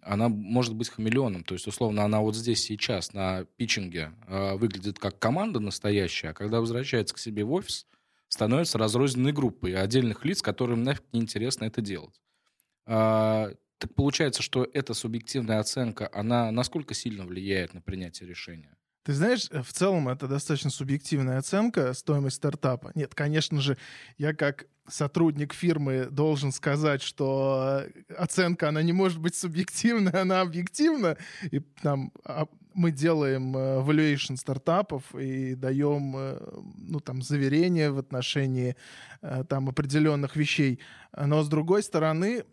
она 0.03 0.29
может 0.29 0.75
быть 0.75 0.89
хамелеоном. 0.89 1.43
То 1.43 1.55
есть, 1.55 1.65
условно, 1.65 2.03
она 2.03 2.19
вот 2.21 2.35
здесь 2.35 2.61
сейчас 2.61 3.13
на 3.13 3.45
питчинге 3.57 4.11
выглядит 4.27 4.99
как 4.99 5.17
команда 5.17 5.59
настоящая, 5.59 6.29
а 6.29 6.33
когда 6.33 6.59
возвращается 6.59 7.15
к 7.15 7.19
себе 7.19 7.43
в 7.45 7.53
офис, 7.53 7.87
становится 8.27 8.77
разрозненной 8.77 9.31
группой 9.31 9.75
отдельных 9.75 10.25
лиц, 10.25 10.41
которым 10.41 10.83
нафиг 10.83 11.03
неинтересно 11.13 11.65
это 11.65 11.81
делать. 11.81 12.19
А, 12.85 13.51
так 13.83 13.95
получается, 13.95 14.41
что 14.41 14.65
эта 14.73 14.93
субъективная 14.93 15.59
оценка, 15.59 16.09
она 16.13 16.51
насколько 16.51 16.93
сильно 16.93 17.25
влияет 17.25 17.73
на 17.73 17.81
принятие 17.81 18.29
решения? 18.29 18.77
Ты 19.03 19.11
знаешь, 19.11 19.49
э, 19.51 19.61
в 19.61 19.73
целом 19.73 20.07
это 20.07 20.29
достаточно 20.29 20.69
субъективная 20.69 21.37
оценка 21.37 21.93
стоимости 21.93 22.37
стартапа. 22.37 22.93
Нет, 22.95 23.13
конечно 23.13 23.59
же, 23.59 23.77
я 24.17 24.33
как 24.33 24.67
сотрудник 24.87 25.53
фирмы 25.53 26.07
должен 26.09 26.53
сказать, 26.53 27.01
что 27.01 27.83
оценка, 28.17 28.69
она 28.69 28.81
не 28.81 28.93
может 28.93 29.19
быть 29.19 29.35
субъективной, 29.35 30.11
она 30.21 30.39
объективна. 30.39 31.17
И 31.51 31.59
там 31.59 32.13
а, 32.23 32.47
мы 32.73 32.91
делаем 32.91 33.57
э, 33.57 33.81
valuation 33.81 34.37
стартапов 34.37 35.13
и 35.13 35.55
даем, 35.55 36.15
э, 36.15 36.39
ну, 36.77 37.01
там, 37.01 37.21
заверения 37.21 37.91
в 37.91 37.97
отношении 37.97 38.77
там 39.49 39.67
определенных 39.67 40.37
вещей. 40.37 40.79
Но, 41.17 41.43
с 41.43 41.49
другой 41.49 41.83
стороны, 41.83 42.43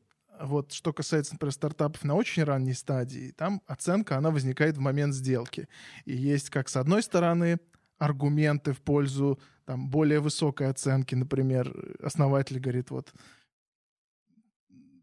вот 0.46 0.72
что 0.72 0.92
касается, 0.92 1.34
например, 1.34 1.52
стартапов 1.52 2.02
на 2.04 2.14
очень 2.14 2.44
ранней 2.44 2.74
стадии, 2.74 3.32
там 3.36 3.62
оценка, 3.66 4.16
она 4.16 4.30
возникает 4.30 4.76
в 4.76 4.80
момент 4.80 5.14
сделки. 5.14 5.68
И 6.04 6.16
есть 6.16 6.50
как 6.50 6.68
с 6.68 6.76
одной 6.76 7.02
стороны 7.02 7.58
аргументы 7.98 8.72
в 8.72 8.80
пользу 8.80 9.38
там, 9.66 9.88
более 9.88 10.20
высокой 10.20 10.68
оценки, 10.68 11.14
например, 11.14 11.74
основатель 12.02 12.58
говорит, 12.58 12.90
вот 12.90 13.12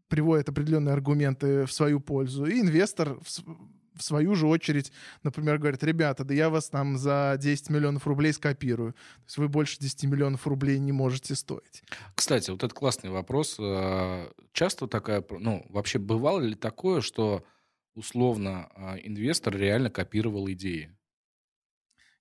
приводит 0.08 0.48
определенные 0.48 0.94
аргументы 0.94 1.66
в 1.66 1.72
свою 1.72 2.00
пользу, 2.00 2.46
и 2.46 2.60
инвестор 2.60 3.18
в 3.98 4.02
свою 4.02 4.34
же 4.34 4.46
очередь, 4.46 4.92
например, 5.22 5.58
говорит, 5.58 5.82
ребята, 5.82 6.24
да 6.24 6.34
я 6.34 6.50
вас 6.50 6.68
там 6.68 6.96
за 6.96 7.36
10 7.38 7.70
миллионов 7.70 8.06
рублей 8.06 8.32
скопирую. 8.32 8.92
То 8.92 9.24
есть 9.26 9.38
вы 9.38 9.48
больше 9.48 9.78
10 9.78 10.04
миллионов 10.04 10.46
рублей 10.46 10.78
не 10.78 10.92
можете 10.92 11.34
стоить. 11.34 11.82
Кстати, 12.14 12.50
вот 12.50 12.62
это 12.62 12.74
классный 12.74 13.10
вопрос. 13.10 13.56
А, 13.60 14.30
часто 14.52 14.86
такая, 14.86 15.24
ну, 15.30 15.66
вообще 15.68 15.98
бывало 15.98 16.40
ли 16.40 16.54
такое, 16.54 17.00
что 17.00 17.44
условно 17.94 18.68
а, 18.74 18.96
инвестор 19.02 19.56
реально 19.56 19.90
копировал 19.90 20.48
идеи? 20.50 20.94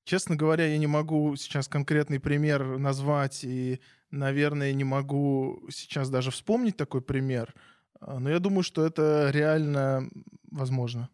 Честно 0.03 0.37
говоря, 0.37 0.65
я 0.65 0.77
не 0.77 0.87
могу 0.87 1.35
сейчас 1.35 1.67
конкретный 1.67 2.21
пример 2.21 2.77
назвать, 2.77 3.43
и, 3.43 3.81
наверное, 4.09 4.71
не 4.71 4.85
могу 4.85 5.67
сейчас 5.69 6.09
даже 6.09 6.31
вспомнить 6.31 6.77
такой 6.77 7.01
пример. 7.01 7.53
А, 7.99 8.17
но 8.17 8.29
я 8.29 8.39
думаю, 8.39 8.63
что 8.63 8.85
это 8.85 9.29
реально 9.33 10.09
возможно. 10.49 11.09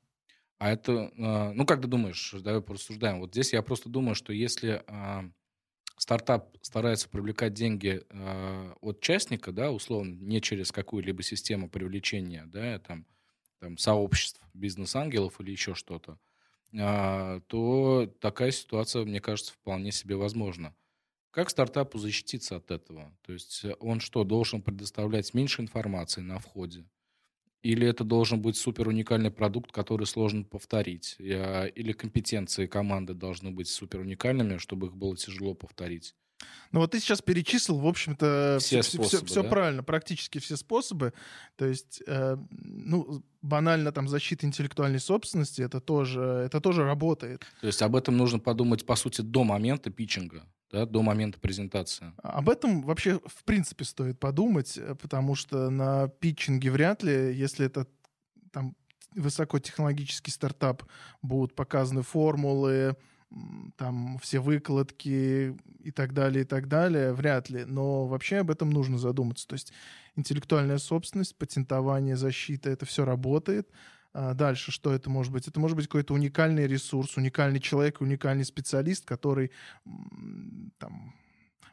А 0.64 0.72
это, 0.72 1.12
а, 1.18 1.52
ну, 1.52 1.66
как 1.66 1.82
ты 1.82 1.90
думаешь, 1.90 2.34
давай 2.40 2.62
порассуждаем. 2.62 3.20
Вот 3.20 3.32
здесь 3.32 3.52
я 3.52 3.62
просто 3.62 3.90
думаю, 3.90 4.16
что 4.16 4.32
если 4.32 4.82
а, 4.88 5.26
стартап 5.98 6.56
старается 6.62 7.10
привлекать 7.10 7.54
деньги 7.54 8.02
а, 8.10 8.74
от 8.80 9.02
частника, 9.02 9.52
да, 9.52 9.72
условно, 9.72 10.14
не 10.22 10.40
через 10.40 10.72
какую-либо 10.72 11.22
систему 11.22 11.70
привлечения, 11.70 12.46
да, 12.46 12.80
там, 12.80 13.06
там 13.60 13.78
сообществ, 13.78 14.40
бизнес-ангелов 14.54 15.42
или 15.42 15.52
еще 15.52 15.76
что-то, 15.76 16.18
то 16.72 18.16
такая 18.22 18.52
ситуация, 18.52 19.04
мне 19.04 19.20
кажется, 19.20 19.52
вполне 19.52 19.92
себе 19.92 20.16
возможна. 20.16 20.74
Как 21.32 21.50
стартапу 21.50 21.98
защититься 21.98 22.56
от 22.56 22.72
этого? 22.72 23.14
То 23.24 23.34
есть 23.34 23.66
он 23.82 24.00
что, 24.00 24.24
должен 24.24 24.62
предоставлять 24.62 25.34
меньше 25.34 25.62
информации 25.62 26.22
на 26.22 26.40
входе? 26.40 26.86
Или 27.64 27.88
это 27.88 28.04
должен 28.04 28.42
быть 28.42 28.58
супер 28.58 28.90
уникальный 28.90 29.32
продукт, 29.32 29.72
который 29.72 30.06
сложно 30.06 30.44
повторить? 30.44 31.16
Или 31.20 31.94
компетенции 31.94 32.68
команды 32.68 33.14
должны 33.14 33.52
быть 33.52 33.70
супер 33.70 34.02
уникальными, 34.02 34.58
чтобы 34.58 34.88
их 34.88 34.96
было 34.96 35.16
тяжело 35.16 35.54
повторить? 35.54 36.14
Ну 36.74 36.82
вот 36.82 36.92
ты 36.92 37.00
сейчас 37.00 37.22
перечислил, 37.22 37.78
в 37.80 37.88
общем-то, 37.88 38.58
все, 38.60 38.82
все, 38.82 38.98
способы, 38.98 39.08
все, 39.08 39.26
все 39.26 39.44
да? 39.44 39.50
правильно, 39.50 39.84
практически 39.84 40.40
все 40.40 40.58
способы. 40.58 41.14
То 41.56 41.66
есть, 41.66 42.04
э, 42.06 42.36
ну, 42.52 43.24
банально 43.42 43.94
там 43.94 44.10
защита 44.10 44.46
интеллектуальной 44.46 45.00
собственности, 45.00 45.62
это 45.62 45.80
тоже, 45.80 46.22
это 46.22 46.60
тоже 46.60 46.84
работает. 46.84 47.46
То 47.62 47.68
есть 47.68 47.82
об 47.82 47.96
этом 47.96 48.18
нужно 48.18 48.40
подумать, 48.40 48.86
по 48.86 48.96
сути, 48.96 49.22
до 49.22 49.46
момента 49.46 49.90
питчинга 49.90 50.44
да, 50.74 50.88
до 50.88 51.04
момента 51.04 51.40
презентации. 51.40 52.12
Об 52.24 52.50
этом 52.50 52.82
вообще 52.82 53.20
в 53.26 53.44
принципе 53.46 53.86
стоит 53.86 54.20
подумать, 54.20 54.76
э, 54.76 54.96
потому 54.96 55.36
что 55.36 55.70
на 55.70 56.08
питчинге 56.08 56.72
вряд 56.72 57.04
ли, 57.04 57.34
если 57.34 57.68
это 57.68 57.86
там 58.52 58.76
высокотехнологический 59.14 60.34
стартап, 60.34 60.84
будут 61.22 61.56
показаны 61.56 62.02
формулы, 62.02 62.98
там 63.78 64.18
все 64.20 64.40
выкладки 64.40 65.56
и 65.80 65.92
так 65.92 66.14
далее, 66.14 66.44
и 66.44 66.46
так 66.46 66.68
далее, 66.68 67.14
вряд 67.14 67.52
ли. 67.52 67.66
Но 67.66 68.08
вообще 68.08 68.38
об 68.38 68.50
этом 68.50 68.72
нужно 68.72 68.98
задуматься. 68.98 69.48
То 69.48 69.54
есть 69.54 69.72
интеллектуальная 70.16 70.80
собственность, 70.80 71.38
патентование, 71.38 72.16
защита, 72.16 72.72
это 72.72 72.88
все 72.88 73.06
работает. 73.06 73.70
А 74.14 74.34
дальше 74.36 74.72
что 74.72 74.94
это 74.94 75.10
может 75.10 75.34
быть? 75.34 75.48
Это 75.48 75.60
может 75.60 75.76
быть 75.76 75.88
какой-то 75.88 76.14
уникальный 76.14 76.68
ресурс, 76.68 77.18
уникальный 77.18 77.60
человек, 77.60 78.00
уникальный 78.00 78.46
специалист, 78.46 79.06
который 79.06 79.52
там, 80.78 81.16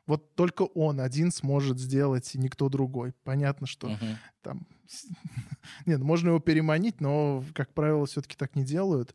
вот 0.07 0.35
только 0.35 0.63
он 0.63 1.01
один 1.01 1.33
сможет 1.33 1.79
сделать, 1.79 2.35
и 2.35 2.39
никто 2.39 2.69
другой. 2.71 3.13
Понятно, 3.25 3.67
что 3.67 3.89
Мгм. 3.89 4.19
там... 4.43 4.67
Нет, 5.87 6.01
можно 6.01 6.29
его 6.29 6.41
переманить, 6.41 7.01
но, 7.01 7.45
как 7.55 7.75
правило, 7.75 8.07
все-таки 8.07 8.37
так 8.37 8.57
не 8.57 8.65
делают. 8.65 9.15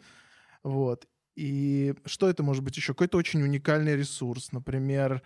Вот. 0.61 1.07
И 1.35 1.95
что 2.05 2.29
это 2.29 2.43
может 2.43 2.63
быть 2.63 2.77
еще? 2.77 2.93
Какой-то 2.93 3.17
очень 3.17 3.41
уникальный 3.41 3.95
ресурс. 3.95 4.51
Например, 4.51 5.21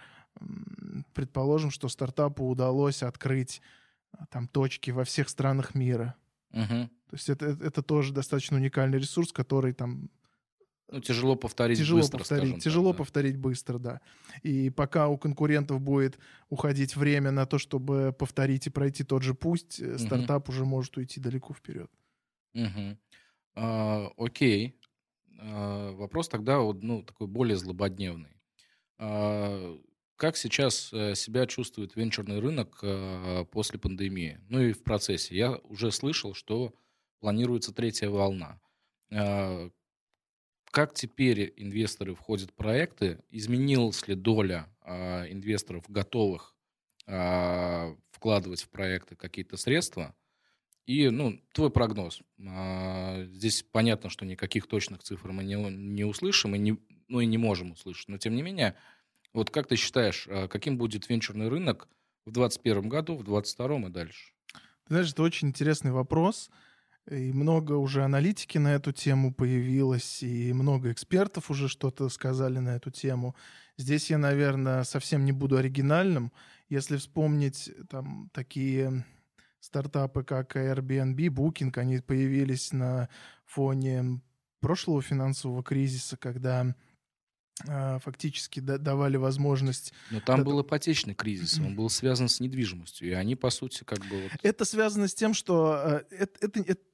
предположим, 1.14 1.70
что 1.70 1.90
стартапу 1.90 2.48
удалось 2.48 3.04
открыть 3.04 3.62
а, 4.12 4.26
там 4.28 4.48
точки 4.48 4.92
во 4.92 5.04
всех 5.04 5.30
странах 5.30 5.76
мира. 5.76 6.16
Мгм. 6.52 6.90
То 7.10 7.16
есть 7.16 7.30
это, 7.30 7.48
это 7.48 7.82
тоже 7.84 8.14
достаточно 8.14 8.58
уникальный 8.58 9.00
ресурс, 9.00 9.32
который 9.34 9.74
там 9.74 10.10
Ну, 10.92 11.00
тяжело 11.02 11.36
повторить 11.36 11.78
тяжело 11.78 11.88
быстро, 11.88 12.18
повторить, 12.20 12.56
так, 12.56 12.64
тяжело 12.64 12.94
да. 12.94 12.98
повторить 12.98 13.38
быстро, 13.38 13.78
да. 13.78 14.02
И 14.44 14.70
пока 14.72 15.08
у 15.08 15.18
конкурентов 15.18 15.82
будет 15.82 16.20
уходить 16.50 16.96
время 16.96 17.32
на 17.32 17.46
то, 17.46 17.58
чтобы 17.60 18.14
повторить 18.18 18.68
и 18.68 18.70
пройти 18.72 19.04
тот 19.04 19.22
же 19.24 19.34
путь, 19.36 19.80
Мгм. 19.98 20.00
стартап 20.00 20.50
уже 20.50 20.66
может 20.66 20.98
уйти 20.98 21.20
далеко 21.20 21.54
вперед. 21.54 21.92
Мгм. 22.54 23.00
А, 23.56 24.10
окей. 24.18 24.80
А, 25.40 25.94
вопрос 25.94 26.30
тогда 26.30 26.60
вот, 26.60 26.84
ну, 26.84 27.04
такой 27.04 27.28
более 27.28 27.58
злободневный. 27.58 28.38
А, 29.00 29.78
как 30.18 30.38
сейчас 30.38 30.92
э, 30.94 31.16
себя 31.16 31.48
чувствует 31.48 31.96
венчурный 31.96 32.40
рынок 32.40 32.80
э, 32.84 33.46
после 33.52 33.80
пандемии? 33.80 34.42
Ну 34.50 34.62
и 34.62 34.74
в 34.74 34.84
процессе. 34.84 35.36
Я 35.36 35.58
уже 35.58 35.92
слышал, 35.92 36.34
что 36.36 36.76
планируется 37.20 37.74
третья 37.74 38.10
волна. 38.10 38.60
А, 39.12 39.70
как 40.72 40.94
теперь 40.94 41.54
инвесторы 41.58 42.16
входят 42.16 42.52
в 42.52 42.54
проекты? 42.54 43.20
Изменилась 43.30 44.08
ли 44.08 44.16
доля 44.16 44.68
а, 44.82 45.26
инвесторов, 45.30 45.86
готовых 45.88 46.56
а, 47.08 47.96
вкладывать 48.12 48.64
в 48.64 48.70
проекты 48.70 49.16
какие-то 49.16 49.58
средства? 49.58 50.16
И, 50.86 51.10
ну, 51.10 51.40
твой 51.54 51.70
прогноз. 51.70 52.24
Здесь 52.36 53.64
понятно, 53.72 54.10
что 54.10 54.26
никаких 54.26 54.66
точных 54.66 55.04
цифр 55.04 55.32
мы 55.32 55.44
не, 55.44 56.04
услышим, 56.04 56.56
и 56.56 56.58
не, 56.58 56.80
ну 57.08 57.20
и 57.20 57.28
не 57.28 57.38
можем 57.38 57.74
услышать. 57.74 58.08
Но, 58.08 58.18
тем 58.18 58.36
не 58.36 58.42
менее, 58.42 58.76
вот 59.32 59.52
как 59.52 59.68
ты 59.68 59.76
считаешь, 59.76 60.28
каким 60.50 60.80
будет 60.80 61.08
венчурный 61.08 61.48
рынок 61.48 61.88
в 62.26 62.32
2021 62.32 62.90
году, 62.90 63.16
в 63.18 63.24
2022 63.24 63.88
и 63.88 63.92
дальше? 63.92 64.34
Ты 64.56 64.96
знаешь, 64.96 65.12
это 65.12 65.22
очень 65.22 65.50
интересный 65.50 65.92
вопрос. 65.92 66.50
И 67.10 67.34
много 67.34 67.74
уже 67.74 68.04
аналитики 68.04 68.58
на 68.60 68.76
эту 68.76 68.92
тему 68.92 69.34
появилось, 69.34 70.22
и 70.22 70.54
много 70.54 70.92
экспертов 70.92 71.50
уже 71.50 71.68
что-то 71.68 72.08
сказали 72.10 72.60
на 72.60 72.76
эту 72.76 72.92
тему. 72.92 73.36
Здесь 73.78 74.10
я, 74.10 74.18
наверное, 74.18 74.84
совсем 74.84 75.26
не 75.26 75.32
буду 75.32 75.58
оригинальным. 75.58 76.32
Если 76.68 76.98
вспомнить 76.98 77.72
там 77.90 78.30
такие 78.32 79.06
стартапы, 79.60 80.24
как 80.24 80.56
Airbnb, 80.56 81.16
Booking, 81.16 81.78
они 81.80 82.00
появились 82.00 82.72
на 82.74 83.10
фоне 83.46 84.22
прошлого 84.60 85.02
финансового 85.02 85.64
кризиса, 85.64 86.16
когда 86.16 86.76
а, 87.68 88.00
фактически 88.00 88.60
да- 88.60 88.78
давали 88.78 89.18
возможность 89.18 89.94
Но 90.12 90.22
там 90.22 90.44
был 90.44 90.62
ипотечный 90.62 91.14
кризис, 91.14 91.60
он 91.60 91.76
был 91.76 91.90
связан 91.90 92.30
с 92.30 92.40
недвижимостью, 92.40 93.10
и 93.10 93.12
они, 93.12 93.36
по 93.36 93.50
сути, 93.50 93.84
как 93.84 94.00
бы... 94.06 94.24
Вот... 94.24 94.32
Это 94.44 94.64
связано 94.64 95.08
с 95.08 95.14
тем, 95.14 95.34
что 95.34 96.04
э, 96.10 96.16
это, 96.16 96.48
это- 96.48 96.60
это- 96.62 96.89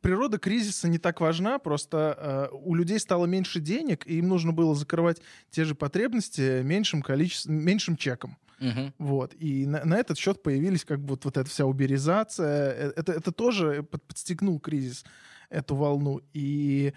природа 0.00 0.38
кризиса 0.38 0.88
не 0.88 0.98
так 0.98 1.20
важна, 1.20 1.58
просто 1.58 2.50
э, 2.52 2.56
у 2.56 2.74
людей 2.74 2.98
стало 2.98 3.26
меньше 3.26 3.60
денег, 3.60 4.06
и 4.06 4.18
им 4.18 4.28
нужно 4.28 4.52
было 4.52 4.74
закрывать 4.74 5.20
те 5.50 5.64
же 5.64 5.74
потребности 5.74 6.62
меньшим 6.62 7.02
количеством, 7.02 7.54
меньшим 7.56 7.96
чеком. 7.96 8.36
Мгм. 8.58 8.94
Вот. 8.98 9.34
И 9.38 9.66
на, 9.66 9.84
на 9.84 9.98
этот 9.98 10.18
счет 10.18 10.42
появились 10.42 10.84
как 10.84 11.00
бы 11.00 11.10
вот, 11.10 11.24
вот 11.24 11.36
эта 11.36 11.48
вся 11.48 11.66
уберизация. 11.66 12.72
Э, 12.72 12.92
Это, 12.96 13.12
это 13.12 13.32
тоже 13.32 13.82
под- 13.82 14.02
подстегнул 14.02 14.58
кризис, 14.60 15.04
эту 15.50 15.76
волну. 15.76 16.20
И 16.32 16.92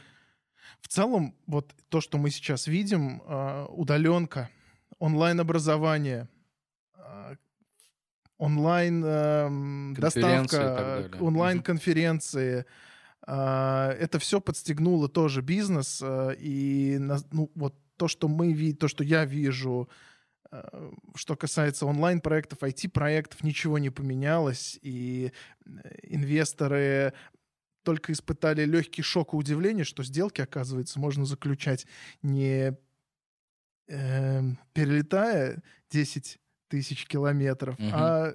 в 0.82 0.88
целом 0.88 1.36
вот 1.48 1.74
то, 1.90 2.02
что 2.02 2.18
мы 2.18 2.30
сейчас 2.30 2.68
видим, 2.68 3.22
э, 3.26 3.66
удаленка, 3.70 4.50
онлайн-образование, 5.00 6.28
э, 6.28 6.39
онлайн 8.40 9.02
Конференции 9.04 9.92
и 9.92 10.02
доставка, 10.02 10.58
так 10.58 10.86
э, 11.06 11.10
далее. 11.10 11.22
онлайн-конференции. 11.28 12.66
э, 13.28 13.96
Это 14.00 14.18
все 14.20 14.40
подстегнуло 14.42 15.08
тоже 15.10 15.42
бизнес. 15.42 16.02
э, 16.02 16.36
И 16.40 16.98
на- 17.00 17.20
ну, 17.32 17.52
вот 17.56 17.76
то, 17.98 18.08
что 18.08 18.28
мы 18.28 18.54
видим, 18.54 18.78
то, 18.78 18.88
что 18.88 19.04
я 19.04 19.26
вижу, 19.26 19.90
э, 20.52 20.92
что 21.16 21.36
касается 21.36 21.86
онлайн-проектов, 21.86 22.64
IT-проектов, 22.64 23.44
ничего 23.44 23.78
не 23.78 23.90
поменялось, 23.92 24.80
и 24.82 25.32
э, 25.66 25.70
инвесторы 26.04 27.14
только 27.84 28.12
испытали 28.14 28.66
легкий 28.66 29.02
шок 29.02 29.34
и 29.34 29.38
удивление, 29.38 29.84
что 29.86 30.04
сделки, 30.04 30.42
оказывается, 30.42 31.00
можно 31.00 31.26
заключать 31.26 31.86
не 32.22 32.78
эм, 33.88 34.60
перелетая 34.74 35.62
10 35.90 36.40
тысяч 36.70 37.06
километров, 37.08 37.78
Мгм. 37.80 37.92
а 37.94 38.34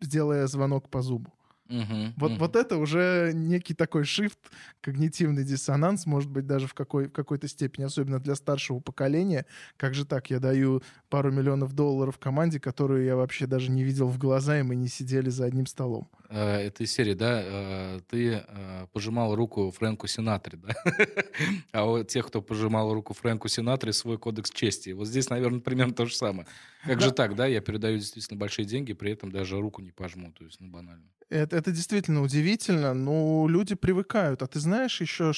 сделая 0.00 0.46
звонок 0.46 0.90
по 0.90 1.02
зубу. 1.02 1.32
Мгм. 1.68 2.14
Вот, 2.16 2.32
Мгм. 2.32 2.38
вот 2.38 2.56
это 2.56 2.76
уже 2.78 3.32
некий 3.34 3.74
такой 3.74 4.02
shift, 4.02 4.38
когнитивный 4.80 5.44
диссонанс, 5.44 6.06
может 6.06 6.30
быть, 6.30 6.46
даже 6.46 6.66
в, 6.66 6.74
какой, 6.74 7.08
в 7.08 7.12
какой-то 7.12 7.46
степени, 7.46 7.84
особенно 7.84 8.18
для 8.18 8.34
старшего 8.34 8.80
поколения. 8.80 9.46
Как 9.76 9.94
же 9.94 10.04
так, 10.06 10.30
я 10.30 10.40
даю 10.40 10.82
пару 11.10 11.30
миллионов 11.30 11.74
долларов 11.74 12.18
команде, 12.18 12.58
которую 12.58 13.04
я 13.04 13.16
вообще 13.16 13.46
даже 13.46 13.70
не 13.70 13.84
видел 13.84 14.08
в 14.08 14.18
глаза, 14.18 14.58
и 14.58 14.62
мы 14.62 14.76
не 14.76 14.88
сидели 14.88 15.28
за 15.30 15.44
одним 15.44 15.66
столом. 15.66 16.08
Э, 16.30 16.56
этой 16.66 16.86
серии, 16.86 17.14
да, 17.14 17.40
э, 17.42 18.00
ты 18.08 18.44
э, 18.46 18.86
пожимал 18.92 19.34
руку 19.34 19.70
Фрэнку 19.70 20.06
Синатре, 20.06 20.58
да? 20.58 20.74
А 21.72 21.90
у 21.90 22.02
тех, 22.04 22.26
кто 22.26 22.42
пожимал 22.42 22.92
руку 22.92 23.14
Фрэнку 23.14 23.48
Синатре, 23.48 23.92
свой 23.92 24.18
кодекс 24.18 24.50
чести. 24.50 24.90
Вот 24.90 25.06
здесь, 25.06 25.30
наверное, 25.30 25.60
примерно 25.60 25.94
то 25.94 26.04
же 26.06 26.14
самое. 26.14 26.46
Как 26.84 27.00
же 27.00 27.12
так, 27.12 27.34
да? 27.34 27.46
Я 27.46 27.60
передаю 27.60 27.98
действительно 27.98 28.38
большие 28.38 28.66
деньги, 28.66 28.92
при 28.92 29.12
этом 29.12 29.32
даже 29.32 29.58
руку 29.60 29.80
не 29.80 29.90
пожму, 29.92 30.32
то 30.32 30.44
есть, 30.44 30.60
ну, 30.60 30.68
банально. 30.68 31.06
Это, 31.30 31.56
это 31.58 31.70
действительно 31.72 32.22
удивительно, 32.22 32.94
но 32.94 33.46
люди 33.48 33.74
привыкают. 33.74 34.42
А 34.42 34.46
ты 34.46 34.60
знаешь 34.60 35.00
еще, 35.00 35.32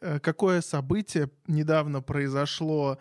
э, 0.00 0.18
какое 0.20 0.60
событие 0.60 1.30
недавно 1.46 2.00
произошло, 2.02 2.98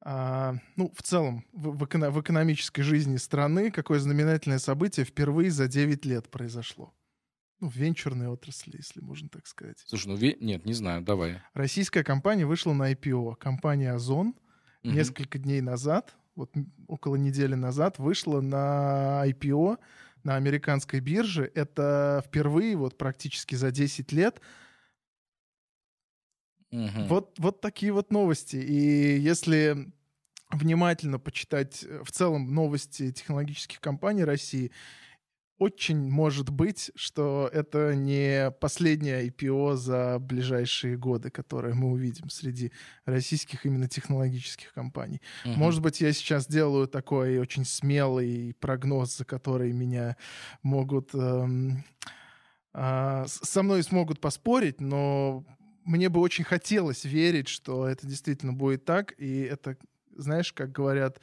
а, 0.00 0.54
ну, 0.76 0.92
в 0.96 1.02
целом, 1.02 1.44
в, 1.52 1.76
в 1.76 1.84
эко- 1.84 2.10
в 2.10 2.20
экономической 2.20 2.82
жизни 2.82 3.16
страны, 3.16 3.70
какое 3.70 3.98
знаменательное 3.98 4.58
событие 4.58 5.04
впервые 5.04 5.50
за 5.50 5.66
9 5.68 6.04
лет 6.04 6.30
произошло? 6.30 6.94
Ну, 7.60 7.68
в 7.70 7.74
венчурной 7.76 8.28
отрасли, 8.28 8.76
если 8.76 9.00
можно 9.00 9.28
так 9.28 9.46
сказать. 9.46 9.82
Слушай, 9.86 10.08
ну, 10.08 10.16
ве- 10.16 10.36
нет, 10.40 10.64
не 10.66 10.74
знаю, 10.74 11.02
давай. 11.02 11.40
Российская 11.54 12.04
компания 12.04 12.44
вышла 12.46 12.72
на 12.74 12.92
IPO. 12.92 13.34
Компания 13.36 13.92
Озон 13.92 14.34
Мгм. 14.82 14.94
несколько 14.94 15.38
дней 15.38 15.60
назад, 15.62 16.14
вот 16.36 16.52
около 16.86 17.16
недели 17.16 17.54
назад, 17.54 17.98
вышла 17.98 18.40
на 18.42 19.22
IPO 19.26 19.78
на 20.26 20.34
американской 20.34 20.98
бирже. 20.98 21.50
Это 21.54 22.22
впервые 22.26 22.76
вот 22.76 22.98
практически 22.98 23.54
за 23.54 23.70
10 23.70 24.10
лет. 24.12 24.40
Мгм. 26.72 27.06
Вот, 27.06 27.38
вот 27.38 27.60
такие 27.60 27.92
вот 27.92 28.10
новости. 28.10 28.56
И 28.56 29.18
если 29.18 29.92
внимательно 30.50 31.20
почитать 31.20 31.84
э, 31.84 32.02
в 32.04 32.10
целом 32.10 32.52
новости 32.52 33.12
технологических 33.12 33.80
компаний 33.80 34.24
России, 34.24 34.72
очень 35.58 36.10
может 36.10 36.50
быть, 36.50 36.90
что 36.94 37.48
это 37.52 37.94
не 37.94 38.50
последнее 38.60 39.26
IPO 39.28 39.76
за 39.76 40.18
ближайшие 40.20 40.96
годы, 40.98 41.30
которое 41.30 41.74
мы 41.74 41.90
увидим 41.92 42.28
среди 42.28 42.72
российских 43.06 43.64
именно 43.64 43.88
технологических 43.88 44.72
компаний. 44.74 45.22
Мгм. 45.44 45.58
Может 45.58 45.80
быть, 45.82 46.00
я 46.00 46.12
сейчас 46.12 46.46
делаю 46.46 46.88
такой 46.88 47.38
очень 47.38 47.64
смелый 47.64 48.54
прогноз, 48.60 49.16
за 49.16 49.24
который 49.24 49.72
меня 49.72 50.16
могут... 50.62 51.14
эм, 51.14 51.84
с- 52.74 53.40
со 53.42 53.62
мной 53.62 53.82
смогут 53.82 54.20
поспорить, 54.20 54.80
но 54.80 55.44
мне 55.84 56.08
бы 56.08 56.20
очень 56.20 56.44
хотелось 56.44 57.04
верить, 57.04 57.48
что 57.48 57.86
это 57.88 58.06
действительно 58.06 58.52
будет 58.52 58.84
так, 58.84 59.14
и 59.18 59.40
это, 59.42 59.78
знаешь, 60.16 60.52
как 60.52 60.72
говорят, 60.72 61.20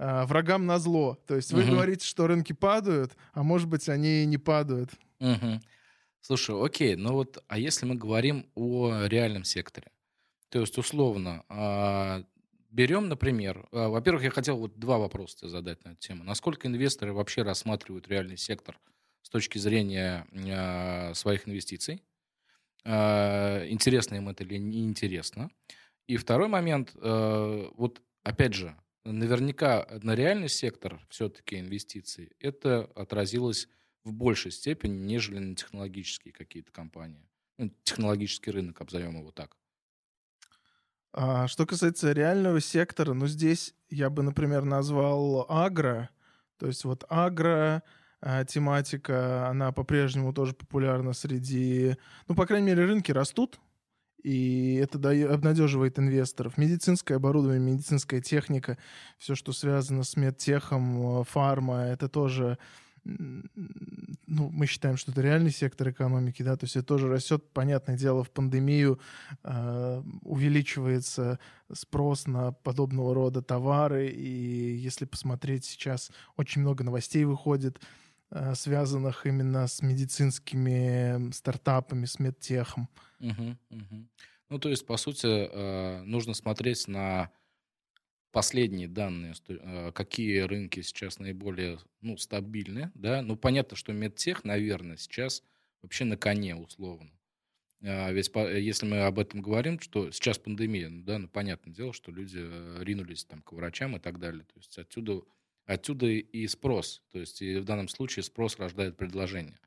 а, 0.00 0.26
врагам 0.26 0.66
на 0.66 0.78
зло. 0.78 1.18
То 1.26 1.36
есть 1.36 1.52
вы 1.52 1.62
Мгм. 1.62 1.70
говорите, 1.70 2.06
что 2.06 2.26
рынки 2.26 2.54
падают, 2.54 3.16
а 3.34 3.42
может 3.42 3.68
быть, 3.68 3.88
они 3.88 4.22
и 4.22 4.26
не 4.26 4.38
падают. 4.38 4.90
Мгм. 5.20 5.60
Слушай, 6.20 6.56
окей, 6.64 6.96
ну 6.96 7.12
вот, 7.14 7.42
а 7.48 7.58
если 7.58 7.86
мы 7.86 7.94
говорим 7.96 8.50
о 8.54 9.06
реальном 9.06 9.44
секторе? 9.44 9.92
То 10.50 10.60
есть, 10.60 10.78
условно, 10.78 11.44
а, 11.48 12.24
берем, 12.70 13.08
например, 13.08 13.68
а, 13.72 13.88
во-первых, 13.88 14.24
я 14.24 14.30
хотел 14.30 14.58
вот 14.58 14.78
два 14.78 14.98
вопроса 14.98 15.38
тебе 15.38 15.50
задать 15.50 15.84
на 15.84 15.90
эту 15.90 16.00
тему. 16.00 16.24
Насколько 16.24 16.68
инвесторы 16.68 17.12
вообще 17.14 17.42
рассматривают 17.42 18.08
реальный 18.08 18.36
сектор 18.38 18.80
с 19.22 19.30
точки 19.30 19.58
зрения 19.58 20.26
а, 20.50 21.14
своих 21.14 21.48
инвестиций? 21.48 22.02
А, 22.84 23.66
Интересно 23.68 24.16
им 24.16 24.28
это 24.28 24.44
или 24.44 24.56
неинтересно? 24.58 25.50
И 26.06 26.16
второй 26.16 26.48
момент, 26.48 26.92
э, 26.96 27.68
вот 27.74 28.02
опять 28.24 28.54
же, 28.54 28.76
наверняка 29.04 29.86
на 30.02 30.14
реальный 30.14 30.48
сектор 30.48 31.00
все-таки 31.08 31.58
инвестиций 31.58 32.32
это 32.38 32.90
отразилось 32.94 33.68
в 34.04 34.12
большей 34.12 34.50
степени, 34.50 35.04
нежели 35.04 35.38
на 35.38 35.54
технологические 35.54 36.32
какие-то 36.32 36.72
компании. 36.72 37.28
Ну, 37.58 37.70
технологический 37.82 38.50
рынок, 38.50 38.80
обзовем 38.80 39.18
его 39.18 39.30
так. 39.30 39.56
А, 41.12 41.48
что 41.48 41.66
касается 41.66 42.12
реального 42.12 42.60
сектора, 42.60 43.14
ну 43.14 43.26
здесь 43.26 43.74
я 43.88 44.10
бы, 44.10 44.22
например, 44.22 44.64
назвал 44.64 45.46
агро. 45.48 46.10
То 46.56 46.66
есть 46.66 46.84
вот 46.84 47.04
агро 47.08 47.82
а, 48.20 48.44
тематика, 48.44 49.48
она 49.48 49.72
по-прежнему 49.72 50.32
тоже 50.32 50.54
популярна 50.54 51.12
среди... 51.12 51.96
Ну, 52.28 52.34
по 52.34 52.46
крайней 52.46 52.68
мере, 52.68 52.84
рынки 52.84 53.12
растут, 53.12 53.60
и 54.22 54.74
это 54.74 54.98
обнадеживает 55.32 55.98
инвесторов. 55.98 56.58
Медицинское 56.58 57.16
оборудование, 57.16 57.60
медицинская 57.60 58.20
техника, 58.20 58.78
все, 59.18 59.34
что 59.34 59.52
связано 59.52 60.02
с 60.02 60.16
медтехом, 60.16 61.24
фарма, 61.24 61.82
это 61.82 62.08
тоже 62.08 62.58
ну, 63.04 64.50
мы 64.50 64.66
считаем, 64.66 64.96
что 64.96 65.10
это 65.10 65.22
реальный 65.22 65.50
сектор 65.50 65.90
экономики, 65.90 66.42
да, 66.42 66.56
то 66.56 66.64
есть 66.64 66.76
это 66.76 66.86
тоже 66.86 67.08
растет, 67.08 67.42
понятное 67.52 67.96
дело, 67.96 68.22
в 68.22 68.30
пандемию 68.30 69.00
э, 69.42 70.02
увеличивается 70.22 71.38
спрос 71.72 72.26
на 72.26 72.52
подобного 72.52 73.14
рода 73.14 73.42
товары, 73.42 74.08
и 74.08 74.76
если 74.76 75.06
посмотреть 75.06 75.64
сейчас, 75.64 76.10
очень 76.36 76.60
много 76.60 76.84
новостей 76.84 77.24
выходит, 77.24 77.78
э, 77.78 78.09
связанных 78.54 79.26
именно 79.26 79.66
с 79.66 79.82
медицинскими 79.82 81.32
стартапами, 81.32 82.04
с 82.04 82.18
медтехом. 82.18 82.88
Угу, 83.20 83.56
угу. 83.70 84.08
Ну, 84.50 84.58
то 84.58 84.68
есть, 84.68 84.84
по 84.86 84.96
сути, 84.96 85.26
э, 85.26 86.02
нужно 86.02 86.34
смотреть 86.34 86.88
на 86.88 87.30
последние 88.32 88.88
данные, 88.88 89.34
э, 89.48 89.92
какие 89.92 90.40
рынки 90.40 90.82
сейчас 90.82 91.18
наиболее 91.18 91.78
ну, 92.00 92.16
стабильны, 92.16 92.90
да, 92.94 93.22
ну, 93.22 93.36
понятно, 93.36 93.76
что 93.76 93.92
медтех, 93.92 94.44
наверное, 94.44 94.96
сейчас 94.96 95.42
вообще 95.82 96.04
на 96.04 96.16
коне, 96.16 96.56
условно. 96.56 97.10
А, 97.82 98.10
ведь 98.10 98.30
если 98.34 98.86
мы 98.86 99.00
об 99.02 99.18
этом 99.18 99.40
говорим, 99.40 99.80
что 99.80 100.10
сейчас 100.10 100.38
пандемия, 100.38 100.88
ну, 100.88 101.02
да, 101.02 101.18
ну, 101.18 101.28
понятное 101.28 101.72
дело, 101.72 101.92
что 101.92 102.12
люди 102.12 102.38
э, 102.40 102.78
ринулись 102.82 103.24
там 103.24 103.42
к 103.42 103.52
врачам 103.52 103.96
и 103.96 104.00
так 104.00 104.18
далее. 104.18 104.44
То 104.44 104.56
есть 104.56 104.78
отсюда, 104.78 105.22
отсюда 105.66 106.06
и 106.06 106.46
спрос. 106.46 107.02
То 107.12 107.18
есть 107.18 107.42
и 107.42 107.58
в 107.58 107.64
данном 107.64 107.88
случае 107.88 108.22
спрос 108.22 108.58
рождает 108.58 108.96
предложение. 108.96 109.58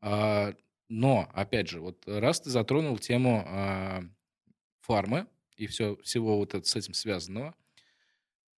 А, 0.00 0.54
но, 0.88 1.28
опять 1.32 1.68
же, 1.68 1.80
вот 1.80 2.02
раз 2.06 2.40
ты 2.40 2.50
затронул 2.50 2.98
тему 2.98 3.44
а, 3.46 4.02
фармы 4.80 5.26
и 5.56 5.66
все, 5.66 5.96
всего 6.02 6.36
вот 6.36 6.54
это, 6.54 6.66
с 6.66 6.76
этим 6.76 6.94
связанного, 6.94 7.54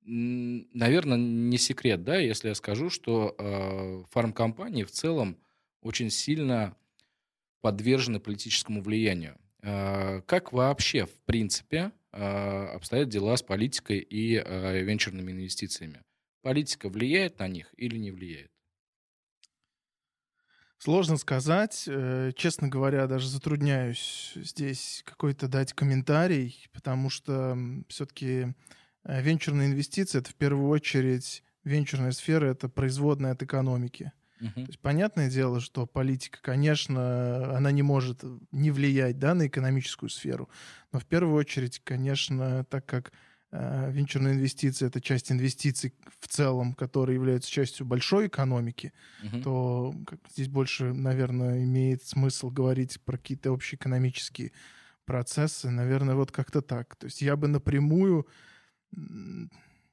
наверное, 0.06 1.18
не 1.18 1.58
секрет, 1.58 2.04
да, 2.04 2.18
если 2.18 2.50
я 2.50 2.56
скажу, 2.56 2.92
что 2.92 3.36
э, 3.38 4.04
фармкомпании 4.12 4.84
в 4.84 4.92
целом 4.92 5.38
очень 5.82 6.12
сильно 6.12 6.78
подвержены 7.62 8.20
политическому 8.20 8.84
влиянию. 8.84 9.36
Как 9.62 10.54
вообще, 10.54 11.08
в 11.08 11.20
принципе, 11.26 11.92
обстоят 12.12 13.10
дела 13.10 13.36
с 13.36 13.42
политикой 13.42 13.98
и 13.98 14.36
венчурными 14.36 15.32
инвестициями? 15.32 16.04
Политика 16.46 16.90
влияет 16.90 17.40
на 17.40 17.48
них 17.48 17.74
или 17.76 17.98
не 17.98 18.12
влияет? 18.12 18.52
Сложно 20.78 21.18
сказать. 21.18 21.86
Э, 21.88 22.32
честно 22.36 22.68
говоря, 22.68 23.08
даже 23.08 23.28
затрудняюсь 23.28 24.32
здесь 24.36 25.02
какой-то 25.06 25.48
дать 25.48 25.74
комментарий, 25.74 26.70
потому 26.72 27.10
что 27.10 27.58
все-таки 27.90 28.54
Э, 29.06 29.22
венчурные 29.22 29.68
инвестиции— 29.68 30.18
это 30.20 30.32
в 30.32 30.36
первую 30.36 30.70
очередь 30.70 31.44
венчурная 31.64 32.12
сфера— 32.12 32.46
это 32.48 32.68
производная 32.70 33.32
от 33.32 33.44
экономики. 33.44 34.12
Uh-huh. 34.42 34.54
То 34.54 34.62
есть 34.62 34.80
понятное 34.80 35.30
дело, 35.30 35.62
что 35.62 35.86
политика, 35.86 36.40
конечно, 36.42 37.56
она 37.56 37.72
не 37.72 37.84
может 37.84 38.24
не 38.52 38.72
влиять 38.72 39.18
да, 39.18 39.34
на 39.34 39.48
экономическую 39.48 40.10
сферу, 40.10 40.50
но 40.92 41.00
в 41.00 41.06
первую 41.06 41.36
очередь, 41.36 41.80
конечно, 41.84 42.66
так 42.66 42.86
как 42.86 43.14
венчурные 43.92 44.36
инвестиции— 44.36 44.88
это 44.88 45.02
часть 45.02 45.32
инвестиций 45.32 45.94
в 46.20 46.28
целом, 46.28 46.74
которые 46.74 47.16
являются 47.16 47.52
частью 47.52 47.86
большой 47.86 48.28
экономики, 48.28 48.92
uh-huh. 49.24 49.44
то 49.44 49.96
как, 50.06 50.20
здесь 50.32 50.48
больше, 50.48 50.94
наверное, 50.94 51.64
имеет 51.64 52.04
смысл 52.04 52.50
говорить 52.50 53.00
про 53.02 53.18
какие-то 53.18 53.52
общеэкономические 53.52 54.52
процессы. 55.06 55.70
Наверное, 55.70 56.16
вот 56.16 56.32
как-то 56.32 56.62
так. 56.62 56.96
То 56.96 57.06
есть 57.06 57.22
я 57.22 57.36
бы 57.36 57.48
напрямую 57.48 58.28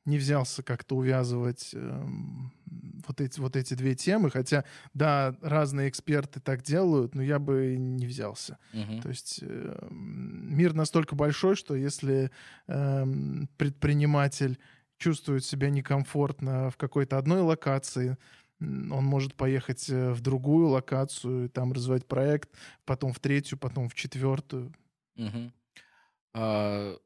не 0.05 0.19
взялся 0.19 0.63
как-то 0.63 0.97
увязывать 0.97 1.71
э, 1.75 2.05
вот, 3.07 3.21
эти, 3.21 3.41
вот 3.41 3.57
эти 3.57 3.75
две 3.75 3.95
темы, 3.95 4.31
хотя, 4.31 4.65
да, 4.95 5.37
разные 5.41 5.89
эксперты 5.89 6.41
так 6.41 6.63
делают, 6.63 7.15
но 7.15 7.23
я 7.23 7.39
бы 7.39 7.77
не 7.77 8.07
взялся. 8.07 8.59
Uh-huh. 8.73 9.01
То 9.03 9.09
есть 9.09 9.41
э, 9.43 9.89
мир 9.91 10.75
настолько 10.75 11.15
большой, 11.15 11.57
что 11.57 11.75
если 11.75 12.31
э, 12.67 13.07
предприниматель 13.57 14.59
чувствует 14.99 15.45
себя 15.45 15.71
некомфортно 15.71 16.71
в 16.71 16.77
какой-то 16.77 17.19
одной 17.19 17.41
локации, 17.41 18.17
он 18.61 19.05
может 19.05 19.35
поехать 19.35 19.89
э, 19.89 20.13
в 20.13 20.21
другую 20.21 20.69
локацию, 20.69 21.49
там 21.49 21.73
развивать 21.73 22.07
проект, 22.07 22.51
потом 22.85 23.13
в 23.13 23.21
третью, 23.21 23.59
потом 23.59 23.89
в 23.89 23.95
четвертую. 23.95 24.73
Uh-huh. 25.17 25.53
А 26.35 26.97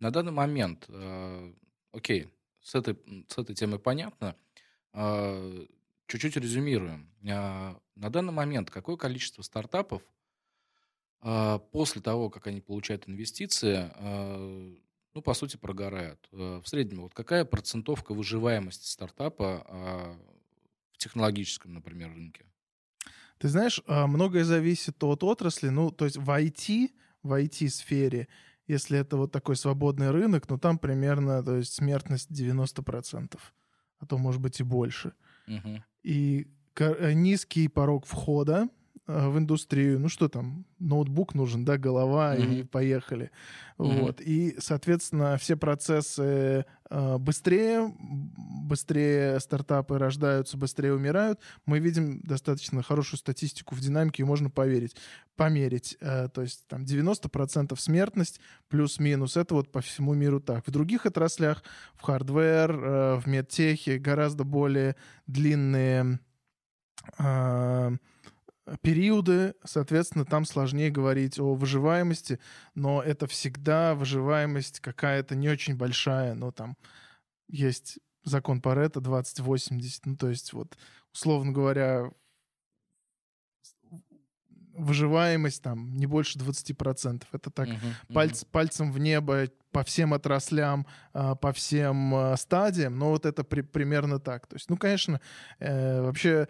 на 0.00 0.10
данный 0.10 0.32
момент, 0.32 0.86
э, 0.88 1.52
окей, 1.92 2.28
с 2.62 2.74
этой, 2.74 2.96
с 3.28 3.38
этой 3.38 3.54
темой 3.54 3.78
понятно. 3.78 4.36
Э, 4.92 5.66
чуть-чуть 6.06 6.36
резюмируем. 6.36 7.10
Э, 7.22 7.74
на 7.96 8.10
данный 8.10 8.32
момент 8.32 8.70
какое 8.70 8.96
количество 8.96 9.42
стартапов 9.42 10.02
э, 11.22 11.58
после 11.72 12.00
того, 12.00 12.30
как 12.30 12.46
они 12.46 12.60
получают 12.60 13.08
инвестиции, 13.08 13.90
ну, 15.12 15.22
по 15.22 15.34
сути, 15.34 15.56
прогорают? 15.56 16.28
В 16.30 16.62
среднем, 16.64 17.00
вот 17.00 17.14
какая 17.14 17.44
процентовка 17.44 18.14
выживаемости 18.14 18.86
стартапа 18.86 20.16
в 20.92 20.98
технологическом, 20.98 21.74
например, 21.74 22.12
рынке? 22.14 22.46
Ты 23.38 23.48
знаешь, 23.48 23.82
многое 23.88 24.44
зависит 24.44 25.02
от 25.02 25.24
отрасли. 25.24 25.68
Ну, 25.68 25.90
то 25.90 26.04
есть 26.04 26.16
в 26.16 26.30
IT, 26.30 26.92
в 27.24 27.32
IT-сфере– 27.32 28.28
если 28.70 28.98
это 28.98 29.16
вот 29.16 29.32
такой 29.32 29.56
свободный 29.56 30.10
рынок, 30.10 30.48
ну 30.48 30.58
там 30.58 30.78
примерно, 30.78 31.42
то 31.42 31.56
есть 31.56 31.74
смертность 31.74 32.30
90%, 32.30 33.38
а 33.98 34.06
то 34.06 34.18
может 34.18 34.40
быть 34.40 34.60
и 34.60 34.64
больше. 34.64 35.12
Угу. 35.48 35.82
И 36.04 36.46
э, 36.76 37.12
низкий 37.12 37.68
порог 37.68 38.06
входа, 38.06 38.68
в 39.06 39.38
индустрию. 39.38 39.98
Ну 39.98 40.08
что 40.08 40.28
там, 40.28 40.64
ноутбук 40.78 41.34
нужен, 41.34 41.64
да, 41.64 41.78
голова 41.78 42.36
mm-hmm. 42.36 42.60
и 42.60 42.62
поехали. 42.62 43.30
Mm-hmm. 43.78 44.00
Вот. 44.00 44.20
И, 44.20 44.56
соответственно, 44.58 45.36
все 45.38 45.56
процессы 45.56 46.64
э, 46.90 47.18
быстрее, 47.18 47.92
быстрее 47.98 49.40
стартапы 49.40 49.98
рождаются, 49.98 50.56
быстрее 50.56 50.92
умирают. 50.92 51.40
Мы 51.66 51.78
видим 51.78 52.20
достаточно 52.20 52.82
хорошую 52.82 53.18
статистику 53.18 53.74
в 53.74 53.80
динамике, 53.80 54.22
и 54.22 54.26
можно 54.26 54.50
поверить, 54.50 54.96
померить. 55.36 55.96
Э, 56.00 56.28
то 56.28 56.42
есть 56.42 56.66
там 56.68 56.82
90% 56.82 57.74
смертность 57.78 58.40
плюс-минус. 58.68 59.36
Это 59.36 59.54
вот 59.54 59.72
по 59.72 59.80
всему 59.80 60.14
миру 60.14 60.40
так. 60.40 60.66
В 60.66 60.70
других 60.70 61.06
отраслях, 61.06 61.62
в 61.94 62.02
hardware, 62.02 62.70
э, 62.70 63.16
в 63.16 63.26
медтехе 63.26 63.98
гораздо 63.98 64.44
более 64.44 64.94
длинные 65.26 66.20
э, 67.18 67.90
периоды, 68.82 69.54
соответственно, 69.64 70.24
там 70.24 70.44
сложнее 70.44 70.90
говорить 70.90 71.38
о 71.38 71.54
выживаемости, 71.54 72.38
но 72.74 73.02
это 73.02 73.26
всегда 73.26 73.94
выживаемость 73.94 74.80
какая-то 74.80 75.34
не 75.34 75.48
очень 75.48 75.76
большая, 75.76 76.34
но 76.34 76.52
там 76.52 76.76
есть 77.48 77.98
закон 78.24 78.60
Паретта 78.60 79.00
2080, 79.00 80.06
ну 80.06 80.16
то 80.16 80.28
есть 80.28 80.52
вот, 80.52 80.76
условно 81.12 81.52
говоря, 81.52 82.10
выживаемость 84.80 85.62
там 85.62 85.96
не 85.96 86.06
больше 86.06 86.38
20%. 86.38 87.24
Это 87.32 87.50
так 87.50 87.68
uh-huh, 87.68 88.12
пальц, 88.12 88.44
пальцем 88.44 88.92
в 88.92 88.98
небо 88.98 89.48
по 89.72 89.84
всем 89.84 90.14
отраслям, 90.14 90.86
а, 91.12 91.34
по 91.34 91.52
всем 91.52 92.14
а, 92.14 92.36
стадиям, 92.36 92.98
но 92.98 93.10
вот 93.10 93.26
это 93.26 93.44
при, 93.44 93.60
примерно 93.62 94.18
так. 94.18 94.46
То 94.46 94.56
есть, 94.56 94.70
ну, 94.70 94.76
конечно, 94.76 95.20
э, 95.58 96.00
вообще 96.00 96.48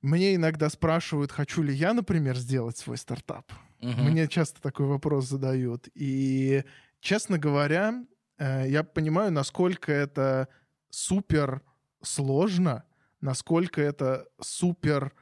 мне 0.00 0.34
иногда 0.34 0.68
спрашивают, 0.70 1.32
хочу 1.32 1.62
ли 1.62 1.74
я, 1.74 1.92
например, 1.92 2.36
сделать 2.36 2.76
свой 2.76 2.96
стартап. 2.96 3.52
Угу. 3.80 3.90
Мне 3.90 4.28
часто 4.28 4.60
такой 4.60 4.86
вопрос 4.86 5.26
задают. 5.26 5.88
И, 5.94 6.64
честно 7.00 7.38
говоря, 7.38 8.04
э, 8.38 8.68
я 8.68 8.84
понимаю, 8.84 9.32
насколько 9.32 9.92
это 9.92 10.48
супер 10.90 11.62
сложно, 12.02 12.84
насколько 13.20 13.80
это 13.80 14.26
супер... 14.40 15.12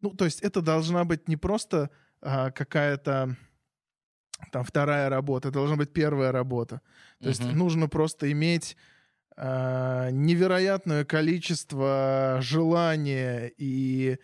Ну, 0.00 0.10
то 0.10 0.24
есть 0.24 0.40
это 0.40 0.62
должна 0.62 1.04
быть 1.04 1.28
не 1.28 1.36
просто 1.36 1.90
а, 2.20 2.50
какая-то 2.50 3.36
там 4.50 4.64
вторая 4.64 5.08
работа, 5.08 5.48
это 5.48 5.58
должна 5.58 5.76
быть 5.76 5.92
первая 5.92 6.32
работа. 6.32 6.80
То 7.20 7.26
uh-huh. 7.26 7.28
есть 7.28 7.44
нужно 7.52 7.88
просто 7.88 8.32
иметь 8.32 8.76
невероятное 9.36 11.04
количество 11.04 12.38
желания 12.40 13.52
и 13.56 14.18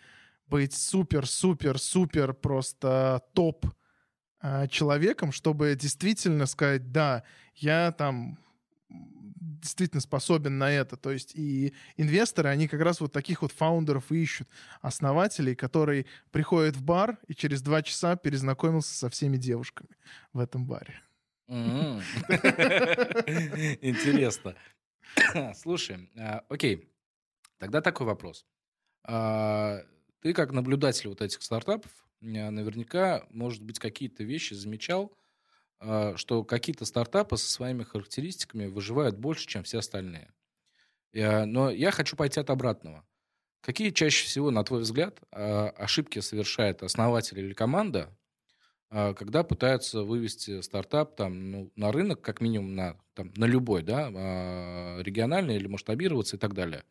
быть 0.49 0.73
супер-супер-супер 0.73 2.33
просто 2.33 3.21
топ 3.33 3.65
э, 4.41 4.67
человеком, 4.67 5.31
чтобы 5.31 5.75
действительно 5.75 6.45
сказать, 6.47 6.91
да, 6.91 7.23
я 7.55 7.91
там 7.91 8.37
действительно 8.89 10.01
способен 10.01 10.57
на 10.57 10.71
это. 10.71 10.97
То 10.97 11.11
есть 11.11 11.35
и 11.35 11.73
инвесторы, 11.97 12.49
они 12.49 12.67
как 12.67 12.81
раз 12.81 12.99
вот 12.99 13.13
таких 13.13 13.41
вот 13.41 13.51
фаундеров 13.51 14.11
ищут, 14.11 14.47
основателей, 14.81 15.55
которые 15.55 16.05
приходят 16.31 16.75
в 16.75 16.83
бар 16.83 17.17
и 17.27 17.35
через 17.35 17.61
два 17.61 17.81
часа 17.81 18.15
перезнакомился 18.15 18.93
со 18.93 19.09
всеми 19.09 19.37
девушками 19.37 19.89
в 20.33 20.39
этом 20.39 20.65
баре. 20.65 20.99
Интересно. 23.81 24.55
Слушай, 25.55 26.09
а, 26.17 26.43
окей, 26.49 26.91
тогда 27.57 27.81
такой 27.81 28.07
вопрос. 28.07 28.45
А, 29.03 29.81
ты 30.21 30.33
как 30.33 30.51
наблюдатель 30.51 31.09
вот 31.09 31.21
этих 31.21 31.41
стартапов, 31.41 31.91
наверняка, 32.21 33.25
может 33.29 33.63
быть, 33.63 33.79
какие-то 33.79 34.23
вещи 34.23 34.53
замечал, 34.53 35.17
а, 35.79 36.15
что 36.17 36.43
какие-то 36.43 36.85
стартапы 36.85 37.37
со 37.37 37.51
своими 37.51 37.83
характеристиками 37.83 38.67
выживают 38.67 39.17
больше, 39.17 39.47
чем 39.47 39.63
все 39.63 39.79
остальные. 39.79 40.33
Но 41.11 41.71
я 41.71 41.89
хочу 41.89 42.15
пойти 42.15 42.39
от 42.39 42.51
обратного. 42.51 43.03
Какие 43.61 43.89
чаще 43.89 44.25
всего, 44.27 44.51
на 44.51 44.63
твой 44.63 44.81
взгляд, 44.81 45.19
ошибки 45.31 46.19
совершает 46.19 46.83
основатель 46.83 47.39
или 47.39 47.53
команда, 47.53 48.15
когда 48.89 49.43
пытаются 49.43 50.03
вывести 50.03 50.61
стартап 50.61 51.15
там, 51.15 51.51
ну, 51.51 51.71
на 51.75 51.91
рынок, 51.91 52.21
как 52.21 52.41
минимум 52.41 52.75
на, 52.75 52.97
там, 53.13 53.31
на 53.35 53.45
любой, 53.45 53.83
да, 53.83 54.09
региональный 55.01 55.55
или 55.55 55.67
масштабироваться 55.67 56.37
и 56.37 56.39
так 56.39 56.53
далее? 56.53 56.83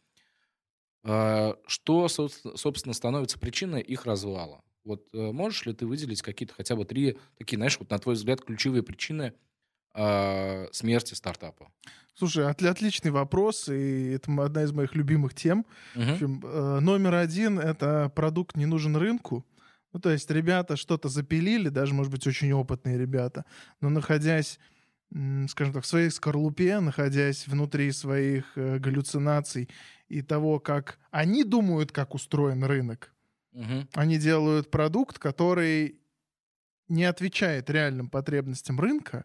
Что, 1.03 2.09
собственно, 2.09 2.95
становится 2.95 3.39
причиной 3.39 3.83
их 3.83 4.07
развала? 4.07 4.63
Вот 4.89 5.07
э, 5.13 5.33
можешь 5.33 5.67
ли 5.67 5.75
ты 5.75 5.87
выделить 5.87 6.23
какие-то 6.23 6.55
хотя 6.55 6.75
бы 6.75 6.87
три 6.87 7.19
такие, 7.37 7.59
знаешь, 7.59 7.79
вот 7.79 7.91
на 7.91 7.99
твой 7.99 8.15
взгляд, 8.15 8.41
ключевые 8.41 8.83
причины 8.83 9.35
э, 9.95 10.67
смерти 10.73 11.13
стартапа? 11.13 11.71
Слушай, 12.15 12.49
от, 12.49 12.63
отличный 12.63 13.11
вопрос, 13.11 13.69
и 13.69 14.13
это 14.13 14.33
одна 14.43 14.63
из 14.63 14.73
моих 14.73 14.95
любимых 14.95 15.35
тем. 15.35 15.67
Угу. 15.95 16.05
В 16.05 16.13
общем, 16.13 16.43
э, 16.43 16.81
номер 16.81 17.15
один— 17.17 17.59
это 17.61 18.11
продукт 18.15 18.57
не 18.57 18.65
нужен 18.65 18.97
рынку. 18.97 19.45
Ну, 19.93 20.01
то 20.01 20.11
есть 20.11 20.31
ребята 20.31 20.77
что-то 20.77 21.09
запилили, 21.09 21.69
даже, 21.69 21.95
может 21.95 22.13
быть, 22.13 22.27
очень 22.27 22.53
опытные 22.53 22.99
ребята, 22.99 23.45
но 23.81 23.89
находясь 23.89 24.59
скажем 25.49 25.73
так, 25.73 25.85
в 25.85 25.87
своей 25.87 26.11
скорлупе, 26.11 26.81
находясь 26.81 27.49
внутри 27.49 27.93
своих 27.93 28.45
э, 28.57 28.79
галлюцинаций 28.79 29.71
и 30.09 30.21
того, 30.21 30.61
как 30.61 30.99
они 31.11 31.45
думают, 31.45 31.93
как 31.93 32.15
устроен 32.15 32.63
рынок, 32.63 33.11
Угу. 33.59 33.89
Они 33.95 34.19
делают 34.19 34.71
продукт, 34.71 35.19
который 35.19 36.01
не 36.89 37.05
отвечает 37.05 37.69
реальным 37.71 38.09
потребностям 38.09 38.79
рынка, 38.79 39.25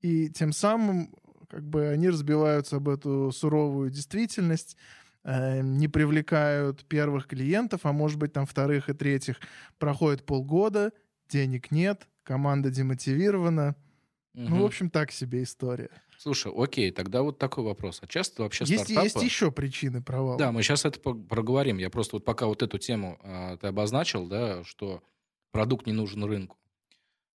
и 0.00 0.28
тем 0.28 0.52
самым 0.52 1.14
как 1.48 1.66
бы 1.66 1.88
они 1.88 2.08
разбиваются 2.08 2.76
об 2.76 2.88
эту 2.88 3.30
суровую 3.32 3.90
действительность, 3.90 4.76
не 5.24 5.88
привлекают 5.88 6.84
первых 6.86 7.26
клиентов, 7.26 7.80
а 7.84 7.92
может 7.92 8.18
быть 8.18 8.32
там 8.32 8.46
вторых 8.46 8.88
и 8.88 8.92
третьих. 8.92 9.40
Проходит 9.78 10.24
полгода, 10.26 10.92
денег 11.28 11.70
нет, 11.70 12.08
команда 12.22 12.70
демотивирована. 12.70 13.76
Угу. 14.34 14.42
Ну, 14.48 14.62
в 14.62 14.64
общем, 14.64 14.90
так 14.90 15.12
себе 15.12 15.42
история. 15.42 15.90
Слушай, 16.18 16.52
окей, 16.56 16.90
тогда 16.90 17.22
вот 17.22 17.38
такой 17.38 17.64
вопрос. 17.64 17.98
А 18.02 18.06
часто 18.06 18.42
вообще 18.42 18.64
есть, 18.64 18.84
стартапы... 18.84 19.06
Есть 19.06 19.22
еще 19.22 19.50
причины 19.50 20.02
провала. 20.02 20.38
Да, 20.38 20.52
мы 20.52 20.62
сейчас 20.62 20.84
это 20.84 20.98
проговорим. 21.00 21.78
Я 21.78 21.90
просто 21.90 22.16
вот 22.16 22.24
пока 22.24 22.46
вот 22.46 22.62
эту 22.62 22.78
тему 22.78 23.18
а, 23.22 23.56
ты 23.56 23.66
обозначил, 23.66 24.26
да, 24.26 24.62
что 24.64 25.02
продукт 25.50 25.86
не 25.86 25.92
нужен 25.92 26.24
рынку. 26.24 26.56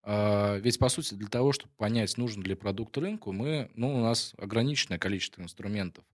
А, 0.03 0.57
ведь, 0.59 0.79
по 0.79 0.88
сути, 0.88 1.14
для 1.14 1.29
того, 1.29 1.53
чтобы 1.53 1.72
понять, 1.77 2.16
нужен 2.16 2.42
ли 2.44 2.55
продукт 2.55 2.96
рынку, 2.96 3.33
мы, 3.33 3.70
ну, 3.75 3.94
у 3.94 4.01
нас 4.01 4.35
ограниченное 4.38 4.99
количество 4.99 5.42
инструментов. 5.42 6.05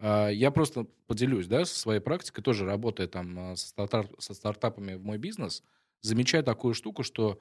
А, 0.00 0.28
я 0.28 0.50
просто 0.50 0.84
поделюсь, 1.06 1.46
да, 1.46 1.64
со 1.64 1.78
своей 1.78 2.00
практикой, 2.00 2.42
тоже 2.42 2.64
работая 2.64 3.06
там 3.06 3.38
а, 3.38 3.56
со, 3.56 3.68
стартап, 3.68 4.10
со 4.18 4.34
стартапами 4.34 4.94
в 4.94 5.04
мой 5.04 5.18
бизнес, 5.18 5.62
замечаю 6.00 6.42
такую 6.42 6.74
штуку, 6.74 7.04
что 7.04 7.40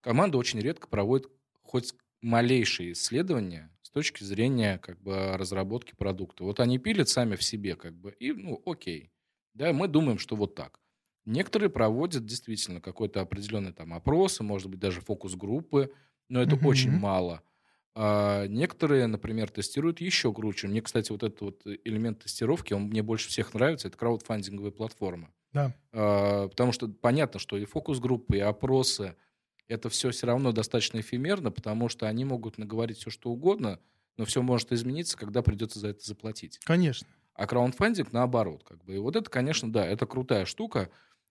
команда 0.00 0.38
очень 0.38 0.60
редко 0.60 0.88
проводит 0.88 1.30
хоть 1.62 1.94
малейшие 2.20 2.92
исследования 2.92 3.70
точки 3.96 4.24
зрения 4.24 4.76
как 4.76 5.00
бы 5.00 5.38
разработки 5.38 5.94
продукта. 5.96 6.44
Вот 6.44 6.60
они 6.60 6.76
пилят 6.76 7.08
сами 7.08 7.34
в 7.34 7.42
себе 7.42 7.76
как 7.76 7.94
бы, 7.94 8.10
и 8.20 8.30
ну 8.30 8.62
окей. 8.66 9.10
Да, 9.54 9.72
мы 9.72 9.88
думаем, 9.88 10.18
что 10.18 10.36
вот 10.36 10.54
так. 10.54 10.80
Некоторые 11.24 11.70
проводят 11.70 12.26
действительно 12.26 12.82
какой-то 12.82 13.22
определенный 13.22 13.72
там 13.72 13.94
опрос, 13.94 14.38
может 14.40 14.68
быть 14.68 14.80
даже 14.80 15.00
фокус-группы, 15.00 15.94
но 16.28 16.42
это 16.42 16.56
mm-hmm. 16.56 16.66
очень 16.66 16.90
мало. 16.90 17.42
А 17.98 18.46
некоторые, 18.46 19.06
например, 19.06 19.50
тестируют 19.50 20.02
еще 20.02 20.30
круче. 20.30 20.68
Мне, 20.68 20.82
кстати, 20.82 21.10
вот 21.10 21.22
этот 21.22 21.40
вот 21.40 21.62
элемент 21.64 22.22
тестировки, 22.22 22.74
он 22.74 22.82
мне 22.82 23.02
больше 23.02 23.30
всех 23.30 23.54
нравится, 23.54 23.88
это 23.88 23.96
краудфандинговые 23.96 24.70
платформы. 24.70 25.30
Да. 25.54 25.74
А, 25.92 26.48
потому 26.48 26.72
что 26.72 26.88
понятно, 26.88 27.40
что 27.40 27.56
и 27.56 27.64
фокус-группы, 27.64 28.36
и 28.36 28.40
опросы, 28.40 29.16
это 29.66 29.88
все 29.88 30.10
все 30.10 30.26
равно 30.26 30.52
достаточно 30.52 31.00
эфемерно, 31.00 31.50
потому 31.50 31.88
что 31.88 32.06
они 32.06 32.26
могут 32.26 32.58
наговорить 32.58 32.98
все, 32.98 33.08
что 33.08 33.30
угодно, 33.30 33.80
но 34.18 34.26
все 34.26 34.42
может 34.42 34.72
измениться, 34.72 35.16
когда 35.16 35.40
придется 35.40 35.78
за 35.78 35.88
это 35.88 36.04
заплатить. 36.04 36.58
Конечно. 36.64 37.08
А 37.32 37.46
краундфандинг 37.46 38.12
наоборот. 38.12 38.62
Как 38.62 38.84
бы. 38.84 38.96
И 38.96 38.98
вот 38.98 39.16
это, 39.16 39.30
конечно, 39.30 39.72
да, 39.72 39.86
это 39.86 40.04
крутая 40.04 40.44
штука. 40.44 40.90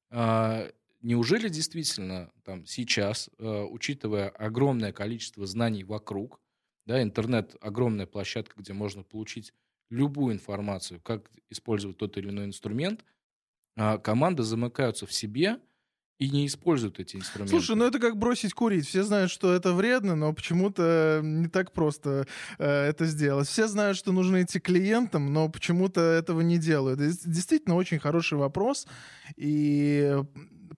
А, 0.09 0.67
неужели 1.03 1.47
действительно 1.47 2.31
там, 2.43 2.65
сейчас, 2.65 3.29
а, 3.37 3.65
учитывая 3.65 4.29
огромное 4.29 4.91
количество 4.91 5.45
знаний 5.45 5.83
вокруг, 5.83 6.39
да, 6.85 7.01
интернет— 7.01 7.55
огромная 7.61 8.05
площадка, 8.05 8.55
где 8.57 8.73
можно 8.73 9.03
получить 9.03 9.53
любую 9.89 10.33
информацию, 10.33 10.99
как 11.01 11.29
использовать 11.49 11.97
тот 11.97 12.17
или 12.17 12.29
иной 12.29 12.45
инструмент, 12.45 13.03
а, 13.75 13.97
команды 13.97 14.43
замыкаются 14.43 15.05
в 15.05 15.13
себе— 15.13 15.59
и 16.17 16.29
не 16.29 16.47
используют 16.47 16.99
эти 16.99 17.17
инструменты. 17.17 17.51
Слушай, 17.51 17.75
ну 17.75 17.85
это 17.85 17.99
как 17.99 18.17
бросить 18.17 18.53
курить. 18.53 18.87
Все 18.87 19.03
знают, 19.03 19.31
что 19.31 19.53
это 19.53 19.73
вредно, 19.73 20.15
но 20.15 20.33
почему-то 20.33 21.19
не 21.21 21.47
так 21.47 21.73
просто 21.73 22.25
э, 22.57 22.65
это 22.65 23.05
сделать. 23.05 23.47
Все 23.47 23.67
знают, 23.67 23.97
что 23.97 24.13
нужно 24.13 24.41
идти 24.41 24.59
клиентам, 24.59 25.33
но 25.33 25.49
почему-то 25.49 25.99
этого 25.99 26.39
не 26.41 26.57
делают. 26.57 27.01
Это 27.01 27.13
действительно 27.25 27.75
очень 27.75 27.99
хороший 27.99 28.37
вопрос. 28.37 28.87
И 29.35 30.17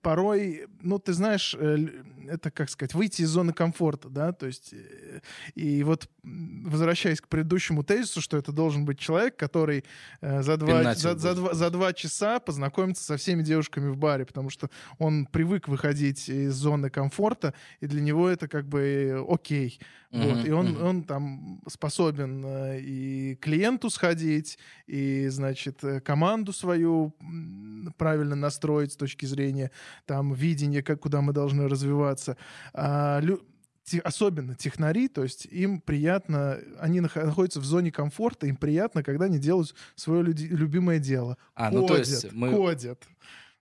порой, 0.02 0.68
ну, 0.82 1.00
ты 1.00 1.14
знаешь, 1.14 1.56
э, 1.58 1.88
это, 2.28 2.52
как 2.52 2.70
сказать, 2.70 2.94
выйти 2.94 3.22
из 3.22 3.30
зоны 3.30 3.54
комфорта, 3.54 4.10
да, 4.10 4.32
то 4.32 4.46
есть, 4.46 4.74
э, 4.74 5.22
и 5.56 5.84
вот, 5.84 6.10
возвращаясь 6.24 7.22
к 7.22 7.28
предыдущему 7.28 7.84
тезису, 7.84 8.22
что 8.22 8.38
это 8.38 8.52
должен 8.52 8.86
быть 8.86 9.00
человек, 9.00 9.36
который 9.36 9.84
э, 10.22 10.42
за 10.44 10.58
два, 10.58 10.94
за, 10.94 11.18
за, 11.18 11.36
два, 11.36 11.54
за 11.54 11.70
два 11.70 11.94
часа 11.94 12.40
познакомится 12.40 13.04
со 13.04 13.18
всеми 13.18 13.44
девушками 13.44 13.90
в 13.90 13.98
баре, 13.98 14.26
потому 14.26 14.50
что 14.50 14.70
он 14.98 15.26
привык 15.26 15.68
выходить 15.68 16.30
из 16.30 16.54
зоны 16.54 16.90
комфорта, 16.90 17.54
и 17.80 17.88
для 17.88 18.02
него 18.02 18.28
это 18.28 18.48
как 18.48 18.68
бы 18.68 19.26
окей. 19.30 19.80
Mm-hmm. 20.12 20.34
Вот, 20.34 20.48
и 20.48 20.52
он, 20.52 20.68
mm-hmm. 20.68 20.90
он 20.90 21.04
там 21.04 21.62
способен 21.68 22.46
и 22.78 23.36
клиенту 23.42 23.90
сходить, 23.90 24.58
и, 24.86 25.28
значит, 25.28 25.84
команду 26.06 26.54
свою 26.54 27.14
правильно 27.98 28.36
настроить 28.36 28.94
с 28.94 28.96
точки 28.96 29.26
зрения 29.26 29.72
там 30.06 30.34
видение, 30.34 30.84
как, 30.84 31.00
куда 31.00 31.22
мы 31.22 31.34
должны 31.34 31.68
развиваться. 31.68 32.38
А, 32.74 33.20
лю 33.22 33.42
особенно 34.04 34.54
технари, 34.54 35.08
то 35.08 35.24
есть 35.24 35.46
им 35.46 35.80
приятно, 35.80 36.60
они 36.80 37.00
находятся 37.00 37.62
в 37.62 37.66
зоне 37.66 37.92
комфорта, 37.92 38.46
им 38.48 38.58
приятно, 38.58 39.02
когда 39.02 39.26
они 39.26 39.40
делают 39.40 39.74
свое 39.96 40.24
любимое 40.24 41.00
дело. 41.00 41.38
А, 41.56 41.70
кодят, 41.70 41.82
ну 41.82 41.88
то 41.88 41.98
есть 41.98 42.32
мы... 42.34 42.52
кодят. 42.52 43.08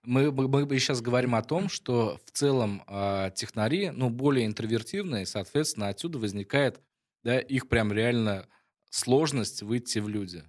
Мы, 0.03 0.31
мы, 0.31 0.47
мы 0.47 0.79
сейчас 0.79 1.01
говорим 1.01 1.35
о 1.35 1.43
том, 1.43 1.67
что 1.67 2.19
в 2.25 2.31
целом 2.31 2.81
э, 2.87 3.31
технари, 3.35 3.89
ну, 3.89 4.09
более 4.09 4.45
интровертивные, 4.45 5.25
соответственно, 5.25 5.89
отсюда 5.89 6.17
возникает, 6.17 6.79
да, 7.23 7.39
их 7.39 7.67
прям 7.67 7.91
реально 7.91 8.47
сложность 8.89 9.63
выйти 9.63 9.99
в 9.99 10.07
люди. 10.07 10.43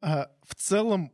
А, 0.00 0.30
в 0.42 0.56
целом, 0.56 1.12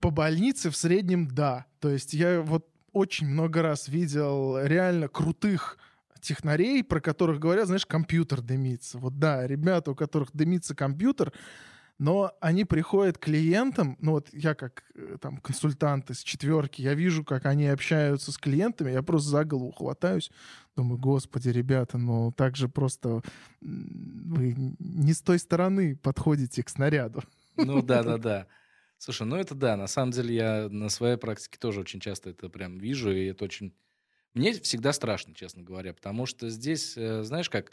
по 0.00 0.10
больнице 0.10 0.70
в 0.70 0.76
среднем 0.76 1.28
да. 1.28 1.66
То 1.80 1.90
есть 1.90 2.14
я 2.14 2.40
вот 2.42 2.68
очень 2.92 3.28
много 3.28 3.62
раз 3.62 3.88
видел 3.88 4.58
реально 4.62 5.08
крутых 5.08 5.78
технарей, 6.20 6.82
про 6.82 7.00
которых 7.00 7.38
говорят, 7.38 7.66
знаешь, 7.66 7.86
компьютер 7.86 8.40
дымится. 8.40 8.98
Вот 8.98 9.18
да, 9.18 9.46
ребята, 9.46 9.92
у 9.92 9.94
которых 9.94 10.30
дымится 10.32 10.74
компьютер, 10.74 11.32
но 11.98 12.32
они 12.40 12.64
приходят 12.64 13.16
к 13.16 13.24
клиентам, 13.24 13.96
ну 14.00 14.12
вот 14.12 14.28
я 14.32 14.54
как 14.54 14.84
э, 14.94 15.16
там 15.20 15.38
консультант 15.38 16.10
из 16.10 16.20
четверки, 16.20 16.82
я 16.82 16.94
вижу, 16.94 17.24
как 17.24 17.46
они 17.46 17.68
общаются 17.68 18.32
с 18.32 18.38
клиентами, 18.38 18.90
я 18.90 19.02
просто 19.02 19.30
за 19.30 19.44
голову 19.44 19.72
хватаюсь, 19.72 20.30
думаю, 20.76 20.98
господи, 20.98 21.48
ребята, 21.48 21.96
ну 21.96 22.32
так 22.32 22.56
же 22.56 22.68
просто 22.68 23.22
вы 23.60 24.54
не 24.78 25.14
с 25.14 25.22
той 25.22 25.38
стороны 25.38 25.96
подходите 25.96 26.62
к 26.62 26.68
снаряду. 26.68 27.22
Ну 27.56 27.80
да, 27.82 28.02
да, 28.02 28.18
да. 28.18 28.46
Слушай, 28.98 29.26
ну 29.26 29.36
это 29.36 29.54
да, 29.54 29.76
на 29.76 29.86
самом 29.86 30.12
деле 30.12 30.34
я 30.34 30.68
на 30.70 30.88
своей 30.88 31.16
практике 31.16 31.58
тоже 31.58 31.80
очень 31.80 32.00
часто 32.00 32.30
это 32.30 32.48
прям 32.48 32.78
вижу, 32.78 33.12
и 33.12 33.26
это 33.26 33.44
очень... 33.44 33.74
Мне 34.34 34.52
всегда 34.54 34.92
страшно, 34.92 35.34
честно 35.34 35.62
говоря, 35.62 35.94
потому 35.94 36.26
что 36.26 36.48
здесь, 36.50 36.96
э, 36.96 37.22
знаешь 37.22 37.50
как, 37.50 37.72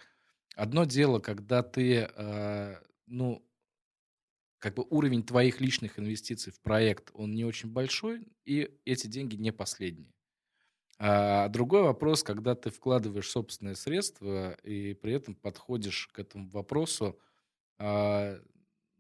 одно 0.56 0.86
дело, 0.86 1.20
когда 1.20 1.64
ты, 1.64 2.10
э, 2.16 2.76
ну, 3.08 3.46
как 4.60 4.76
бы 4.76 4.86
уровень 4.90 5.24
твоих 5.24 5.60
личных 5.60 6.00
инвестиций 6.00 6.54
в 6.54 6.62
проект, 6.62 7.12
он 7.14 7.32
не 7.34 7.44
очень 7.44 7.70
большой, 7.70 8.28
и 8.46 8.72
эти 8.86 9.08
деньги 9.08 9.36
не 9.36 9.52
последние. 9.52 10.14
А 11.00 11.50
другой 11.50 11.84
вопрос, 11.84 12.24
когда 12.24 12.56
ты 12.56 12.72
вкладываешь 12.72 13.30
собственные 13.30 13.76
средства 13.76 14.54
и 14.64 14.94
при 14.94 15.14
этом 15.14 15.36
подходишь 15.36 16.10
к 16.14 16.20
этому 16.20 16.50
вопросу 16.50 17.20
а, 17.80 18.40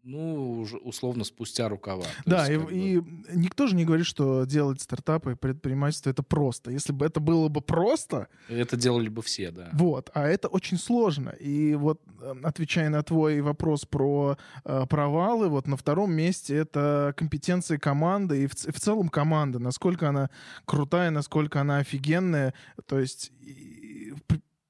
ну, 0.03 0.59
уже 0.59 0.77
условно 0.77 1.23
спустя 1.23 1.69
рукава. 1.69 2.05
Да, 2.25 2.47
есть, 2.47 2.51
и, 2.71 2.99
бы... 2.99 3.07
и 3.31 3.37
никто 3.37 3.67
же 3.67 3.75
не 3.75 3.85
говорит, 3.85 4.05
что 4.05 4.43
делать 4.45 4.81
стартапы 4.81 5.31
и 5.31 5.35
предпринимательство 5.35 6.09
это 6.09 6.23
просто. 6.23 6.71
Если 6.71 6.91
бы 6.91 7.05
это 7.05 7.19
было 7.19 7.47
бы 7.47 7.61
просто... 7.61 8.27
Это 8.49 8.75
делали 8.75 9.07
бы 9.07 9.21
все, 9.21 9.51
да. 9.51 9.69
Вот, 9.73 10.09
а 10.13 10.27
это 10.27 10.49
очень 10.49 10.77
сложно. 10.77 11.29
И 11.29 11.75
вот, 11.75 12.01
эм, 12.21 12.45
отвечая 12.45 12.89
на 12.89 13.01
твой 13.01 13.41
вопрос 13.41 13.85
про 13.85 14.37
э, 14.65 14.85
провалы, 14.89 15.47
вот 15.47 15.67
на 15.67 15.77
втором 15.77 16.13
месте 16.13 16.55
это 16.55 17.13
компетенции 17.15 17.77
команды 17.77 18.43
и 18.43 18.47
в, 18.47 18.53
в 18.53 18.79
целом 18.79 19.07
команда, 19.07 19.59
насколько 19.59 20.09
она 20.09 20.29
крутая, 20.65 21.11
насколько 21.11 21.61
она 21.61 21.77
офигенная. 21.77 22.53
То 22.87 22.99
есть 22.99 23.31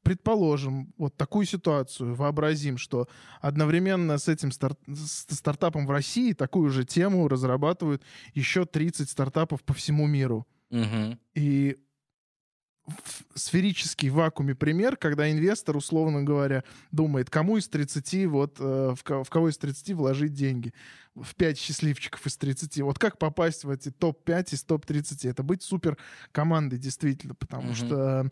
предположим, 0.04 0.94
вот 0.98 1.16
такую 1.16 1.46
ситуацию, 1.46 2.14
вообразим, 2.14 2.78
что 2.78 3.08
одновременно 3.42 4.18
с 4.18 4.28
этим 4.28 4.52
стар 4.52 4.76
с 4.88 5.26
стартапом 5.34 5.88
в 5.88 5.92
России 5.92 6.34
такую 6.34 6.70
же 6.70 6.86
тему 6.86 7.28
разрабатывают 7.28 8.04
еще 8.34 8.66
30 8.66 9.10
стартапов 9.10 9.64
по 9.64 9.74
всему 9.74 10.06
миру. 10.06 10.46
Угу. 10.70 11.18
И 11.36 11.78
в 12.86 13.40
сферический 13.40 14.10
вакууме 14.10 14.56
пример, 14.56 14.98
когда 14.98 15.32
инвестор, 15.32 15.78
условно 15.78 16.24
говоря, 16.24 16.64
думает, 16.92 17.30
кому 17.30 17.58
из 17.58 17.70
30, 17.70 18.26
вот, 18.26 18.58
э, 18.60 18.94
в, 18.96 19.24
в 19.24 19.30
кого 19.30 19.50
из 19.50 19.58
30 19.58 19.94
вложить 19.94 20.34
деньги. 20.34 20.74
В 21.16 21.36
5 21.36 21.58
счастливчиков 21.58 22.26
из 22.26 22.36
30. 22.38 22.82
Вот 22.82 23.00
как 23.00 23.20
попасть 23.20 23.64
в 23.64 23.70
эти 23.70 23.90
топ-5 23.90 24.48
из 24.52 24.64
топ-30? 24.64 25.30
Это 25.30 25.44
быть 25.44 25.62
супер 25.62 25.98
командой, 26.32 26.78
действительно, 26.78 27.36
потому 27.36 27.70
угу. 27.70 27.76
что 27.76 28.32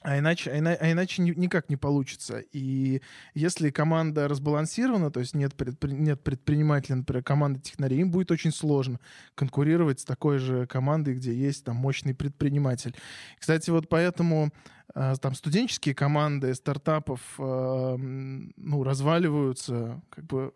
а 0.00 0.18
иначе, 0.18 0.50
а, 0.50 0.76
а 0.80 0.92
иначе 0.92 1.22
никак 1.22 1.68
не 1.68 1.76
получится. 1.76 2.38
И 2.52 3.02
если 3.34 3.70
команда 3.70 4.28
разбалансирована, 4.28 5.10
то 5.10 5.20
есть 5.20 5.34
нет, 5.34 5.54
предпри, 5.54 5.92
нет 5.92 6.22
предпринимателя, 6.22 6.96
например, 6.96 7.24
команды 7.24 7.60
технарей, 7.60 8.00
им 8.00 8.10
будет 8.10 8.30
очень 8.30 8.52
сложно 8.52 9.00
конкурировать 9.34 10.00
с 10.00 10.04
такой 10.04 10.38
же 10.38 10.66
командой, 10.66 11.14
где 11.14 11.34
есть 11.34 11.64
там 11.64 11.76
мощный 11.76 12.14
предприниматель. 12.14 12.94
Кстати, 13.38 13.70
вот 13.70 13.88
поэтому 13.88 14.50
э, 14.94 15.14
там 15.20 15.34
студенческие 15.34 15.94
команды 15.94 16.54
стартапов 16.54 17.20
э, 17.38 17.96
ну, 17.98 18.82
разваливаются 18.84 20.00
как 20.10 20.24
бы 20.26 20.52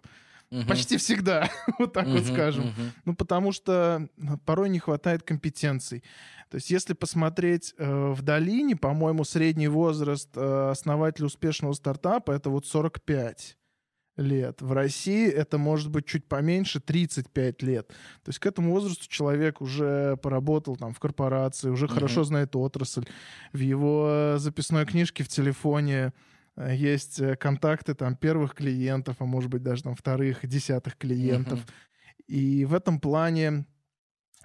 Угу. 0.52 0.66
Почти 0.68 0.98
всегда, 0.98 1.50
вот 1.78 1.94
так 1.94 2.06
угу, 2.06 2.18
вот 2.18 2.26
скажем. 2.26 2.66
Угу. 2.68 2.82
Ну, 3.06 3.14
потому 3.14 3.52
что 3.52 4.06
порой 4.44 4.68
не 4.68 4.78
хватает 4.78 5.22
компетенций. 5.22 6.04
То 6.50 6.56
есть, 6.56 6.70
если 6.70 6.92
посмотреть 6.92 7.74
э, 7.78 8.12
в 8.12 8.20
долине, 8.20 8.76
по-моему, 8.76 9.24
средний 9.24 9.68
возраст 9.68 10.28
э, 10.36 10.70
основателя 10.70 11.24
успешного 11.24 11.72
стартапа 11.72 12.32
это 12.32 12.50
вот 12.50 12.66
45 12.66 13.56
лет. 14.18 14.60
В 14.60 14.72
России 14.72 15.26
это 15.26 15.56
может 15.56 15.88
быть 15.88 16.04
чуть 16.04 16.26
поменьше, 16.26 16.80
35 16.80 17.62
лет. 17.62 17.88
То 17.88 18.28
есть 18.28 18.38
к 18.38 18.44
этому 18.44 18.72
возрасту 18.72 19.08
человек 19.08 19.62
уже 19.62 20.18
поработал 20.18 20.76
там 20.76 20.92
в 20.92 21.00
корпорации, 21.00 21.70
уже 21.70 21.86
mm 21.86 21.94
хорошо 21.94 22.24
знает 22.24 22.54
отрасль. 22.54 23.06
В 23.54 23.58
его 23.58 24.34
записной 24.36 24.84
книжке 24.84 25.24
в 25.24 25.28
телефоне 25.28 25.94
э, 25.96 26.31
есть 26.70 27.20
э, 27.20 27.36
контакты 27.36 27.94
там 27.94 28.16
первых 28.16 28.54
клиентов, 28.54 29.16
а 29.18 29.24
может 29.24 29.50
быть 29.50 29.62
даже 29.62 29.82
там 29.82 29.94
вторых, 29.94 30.46
десятых 30.46 30.96
клиентов. 30.96 31.60
И 32.26 32.64
в 32.64 32.74
этом 32.74 33.00
плане 33.00 33.66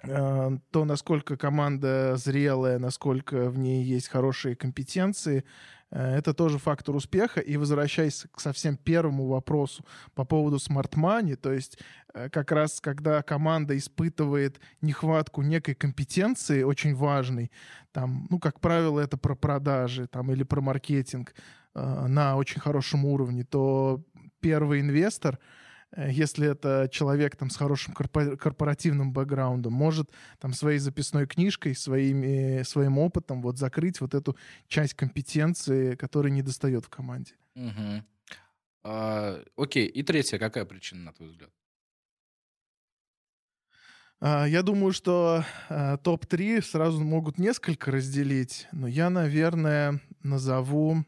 Э, 0.02 0.50
то, 0.70 0.84
насколько 0.84 1.36
команда 1.36 2.16
зрелая, 2.16 2.78
насколько 2.78 3.50
в 3.50 3.58
ней 3.58 3.82
есть 3.82 4.08
хорошие 4.08 4.54
компетенции, 4.54 5.44
э, 5.90 6.16
это 6.16 6.34
тоже 6.34 6.58
фактор 6.58 6.94
успеха. 6.94 7.40
И 7.40 7.56
возвращаясь 7.56 8.26
к 8.32 8.40
совсем 8.40 8.76
первому 8.76 9.26
вопросу 9.26 9.84
по 10.14 10.24
поводу 10.24 10.56
smart 10.56 10.92
money, 10.94 11.34
то 11.34 11.52
есть 11.52 11.78
э, 12.14 12.28
как 12.30 12.52
раз 12.52 12.80
когда 12.80 13.22
команда 13.22 13.76
испытывает 13.76 14.60
нехватку 14.80 15.42
некой 15.42 15.74
компетенции, 15.74 16.62
очень 16.62 16.94
важной, 16.94 17.50
там, 17.92 18.28
ну, 18.30 18.38
как 18.38 18.60
правило, 18.60 19.00
это 19.00 19.16
про 19.16 19.34
продажи 19.34 20.06
там, 20.06 20.30
или 20.30 20.44
про 20.44 20.60
маркетинг 20.60 21.34
на 21.74 22.36
очень 22.36 22.60
хорошем 22.60 23.04
уровне, 23.04 23.44
то 23.44 24.04
первый 24.40 24.80
инвестор— 24.80 25.38
Э, 25.92 26.10
если 26.10 26.48
это 26.48 26.88
человек 26.90 27.36
там 27.36 27.50
с 27.50 27.56
хорошим 27.56 27.94
корпоративным 27.94 29.12
бэкграундом, 29.12 29.72
может 29.72 30.10
там 30.38 30.52
своей 30.52 30.78
записной 30.78 31.26
книжкой, 31.26 31.74
своими, 31.74 32.62
своим 32.62 32.98
опытом 32.98 33.42
вот 33.42 33.58
закрыть 33.58 34.00
вот 34.00 34.14
эту 34.14 34.36
часть 34.66 34.94
компетенции, 34.94 35.94
которая 35.94 36.32
не 36.32 36.42
достает 36.42 36.84
в 36.84 36.88
команде. 36.88 37.34
Угу. 37.54 38.04
А, 38.84 39.42
окей, 39.56 39.86
и 39.86 40.02
третья, 40.02 40.38
какая 40.38 40.64
причина, 40.64 41.04
на 41.04 41.12
твой 41.12 41.30
взгляд? 41.30 41.50
А, 44.20 44.46
я 44.46 44.62
думаю, 44.62 44.92
что 44.92 45.44
а, 45.68 45.96
топ-3 45.98 46.62
сразу 46.62 47.02
могут 47.02 47.38
несколько 47.38 47.90
разделить, 47.90 48.68
но 48.72 48.86
я, 48.86 49.10
наверное, 49.10 50.00
назову 50.22 51.04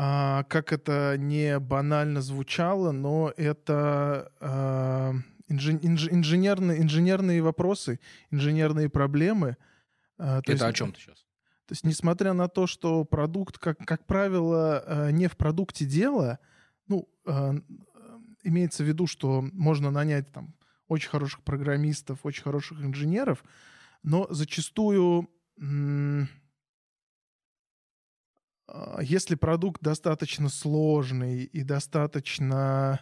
а, 0.00 0.44
как 0.44 0.72
это 0.72 1.16
не 1.18 1.58
банально 1.58 2.22
звучало, 2.22 2.92
но 2.92 3.32
это 3.36 4.30
а, 4.38 5.14
инж, 5.48 5.70
инж, 5.70 6.08
инженерные, 6.08 6.80
инженерные 6.80 7.42
вопросы, 7.42 7.98
инженерные 8.30 8.88
проблемы. 8.88 9.56
А, 10.16 10.38
это 10.38 10.52
есть, 10.52 10.62
о 10.62 10.72
чем 10.72 10.92
ты 10.92 11.00
сейчас? 11.00 11.26
То 11.66 11.72
есть, 11.72 11.82
несмотря 11.82 12.32
на 12.32 12.46
то, 12.46 12.68
что 12.68 13.04
продукт, 13.04 13.58
как, 13.58 13.78
как 13.78 14.06
правило, 14.06 15.10
не 15.10 15.26
в 15.26 15.36
продукте 15.36 15.84
дело, 15.84 16.38
ну, 16.86 17.08
имеется 18.44 18.84
в 18.84 18.86
виду, 18.86 19.08
что 19.08 19.42
можно 19.52 19.90
нанять 19.90 20.30
там 20.30 20.54
очень 20.86 21.10
хороших 21.10 21.42
программистов, 21.42 22.20
очень 22.22 22.44
хороших 22.44 22.80
инженеров, 22.82 23.42
но 24.04 24.28
зачастую 24.30 25.28
а, 25.60 26.26
если 29.00 29.34
продукт 29.34 29.82
достаточно 29.82 30.48
сложный 30.48 31.44
и 31.44 31.62
достаточно... 31.62 33.00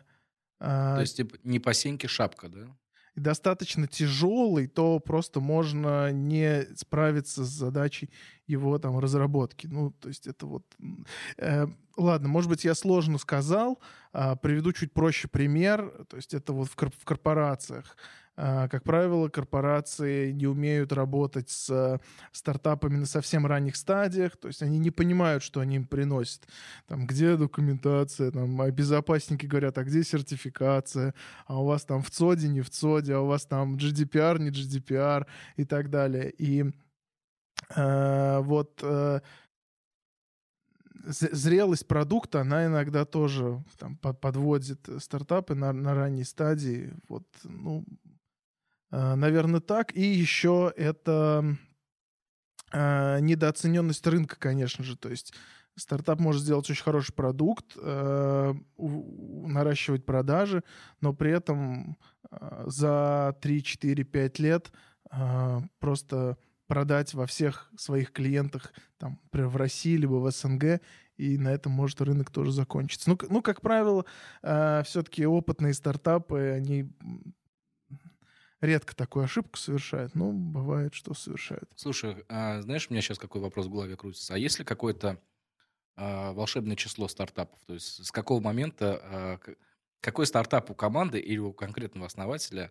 То 0.59 1.01
есть 1.01 1.17
типа, 1.17 1.37
не 1.43 1.59
по 1.59 1.75
сеньке 1.75 2.09
шапка, 2.09 2.49
да? 2.49 2.77
И 3.15 3.21
достаточно 3.21 3.87
тяжелый, 3.87 4.67
то 4.67 5.01
просто 5.01 5.41
можно 5.41 6.13
не 6.13 6.67
справиться 6.77 7.45
с 7.45 7.49
задачей 7.49 8.11
его 8.47 8.79
там 8.79 8.99
разработки. 8.99 9.67
Ну, 9.67 9.91
то 9.91 10.09
есть 10.09 10.27
это 10.27 10.45
вот... 10.45 10.65
Э, 11.39 11.67
ладно, 11.97 12.29
может 12.29 12.51
быть, 12.51 12.65
я 12.65 12.75
сложно 12.75 13.17
сказал. 13.17 13.81
Э, 14.13 14.37
приведу 14.37 14.73
чуть 14.73 14.93
проще 14.93 15.29
пример. 15.29 16.05
То 16.11 16.17
есть 16.17 16.35
это 16.35 16.53
вот 16.53 16.69
в, 16.69 16.75
в 16.77 17.05
корпорациях. 17.05 17.97
А, 18.39 18.69
как 18.69 18.85
правило, 18.85 19.29
корпорации 19.29 20.31
не 20.31 20.47
умеют 20.47 20.93
работать 20.93 21.49
с 21.49 21.99
стартапами 22.33 22.97
на 22.97 23.07
совсем 23.07 23.47
ранних 23.47 23.77
стадиях, 23.77 24.37
то 24.37 24.49
есть 24.49 24.63
они 24.63 24.79
не 24.79 24.91
понимают, 24.91 25.43
что 25.43 25.61
они 25.61 25.77
им 25.77 25.87
приносят. 25.87 26.47
Там, 26.87 27.07
где 27.07 27.37
документация, 27.37 28.31
там, 28.31 28.61
а 28.61 28.71
безопасники 28.71 29.47
говорят, 29.47 29.79
а 29.79 29.85
где 29.85 30.03
сертификация, 30.05 31.15
а 31.47 31.63
у 31.63 31.65
вас 31.65 31.87
там 31.87 32.03
в 32.03 32.11
ЦОДе, 32.11 32.49
не 32.49 32.61
в 32.61 32.69
ЦОДе, 32.69 33.15
а 33.15 33.21
у 33.21 33.27
вас 33.27 33.47
там 33.47 33.77
GDPR, 33.77 34.39
не 34.39 34.51
GDPR 34.51 35.27
и 35.57 35.65
так 35.65 35.89
далее. 35.89 36.31
И 36.37 36.65
э, 37.75 38.39
вот 38.43 38.81
э, 38.83 39.21
зрелость 41.07 41.89
продукта, 41.89 42.43
она 42.43 42.67
иногда 42.67 43.07
тоже 43.07 43.65
там, 43.79 43.97
подводит 43.97 44.87
стартапы 44.99 45.55
на, 45.55 45.73
на 45.73 45.95
ранней 45.95 46.25
стадии. 46.25 46.93
Вот, 47.09 47.25
ну, 47.45 47.87
Э, 47.87 48.06
Наверное, 48.91 49.61
так. 49.61 49.95
И 49.97 50.03
еще 50.03 50.73
это 50.77 51.57
э, 52.73 53.21
недооцененность 53.21 54.07
рынка, 54.07 54.37
конечно 54.39 54.85
же. 54.85 54.97
То 54.97 55.11
есть 55.11 55.33
стартап 55.77 56.21
может 56.21 56.43
сделать 56.43 56.69
очень 56.71 56.83
хороший 56.83 57.15
продукт, 57.15 57.77
э, 57.77 58.55
наращивать 58.77 60.05
продажи, 60.05 60.63
но 61.01 61.13
при 61.13 61.33
этом 61.33 61.97
э, 62.31 62.65
за 62.67 63.37
3, 63.41 63.63
4, 63.63 64.05
5 64.05 64.39
лет 64.39 64.73
э, 65.13 65.61
просто 65.79 66.39
продать 66.67 67.15
во 67.15 67.27
всех 67.27 67.71
своих 67.77 68.13
клиентах, 68.13 68.73
там, 68.99 69.21
например, 69.25 69.49
в 69.49 69.57
России 69.57 69.97
либо 69.97 70.15
в 70.15 70.31
СНГ, 70.31 70.81
и 71.17 71.39
на 71.39 71.49
этом 71.49 71.73
может 71.73 72.01
рынок 72.01 72.31
тоже 72.31 72.53
закончиться. 72.53 73.09
Ну, 73.09 73.19
ну 73.31 73.41
как 73.43 73.61
правило, 73.61 74.05
э, 74.43 74.83
все-таки 74.85 75.27
опытные 75.27 75.75
стартапы, 75.75 76.55
они 76.57 76.91
редко 78.61 78.95
такую 78.95 79.25
ошибку 79.25 79.57
совершают, 79.59 80.15
но 80.15 80.33
бывает, 80.33 80.95
что 80.95 81.15
совершают. 81.15 81.69
Слушай, 81.77 82.25
а 82.29 82.63
знаешь, 82.63 82.87
у 82.89 82.93
меня 82.93 83.03
сейчас 83.03 83.19
какой 83.19 83.41
вопрос 83.41 83.67
в 83.67 83.71
голове 83.71 83.97
крутится? 83.97 84.35
А 84.35 84.39
есть 84.39 84.59
ли 84.59 84.65
какое-то 84.65 85.21
а, 85.97 86.33
волшебное 86.33 86.77
число 86.77 87.09
стартапов? 87.09 87.59
То 87.67 87.75
есть 87.75 88.05
с 88.05 88.11
какого 88.11 88.41
момента, 88.41 89.01
а, 89.03 89.39
какой 90.01 90.27
стартап 90.27 90.71
у 90.71 90.75
команды 90.75 91.19
или 91.19 91.39
у 91.39 91.53
конкретного 91.53 92.07
основателя 92.07 92.71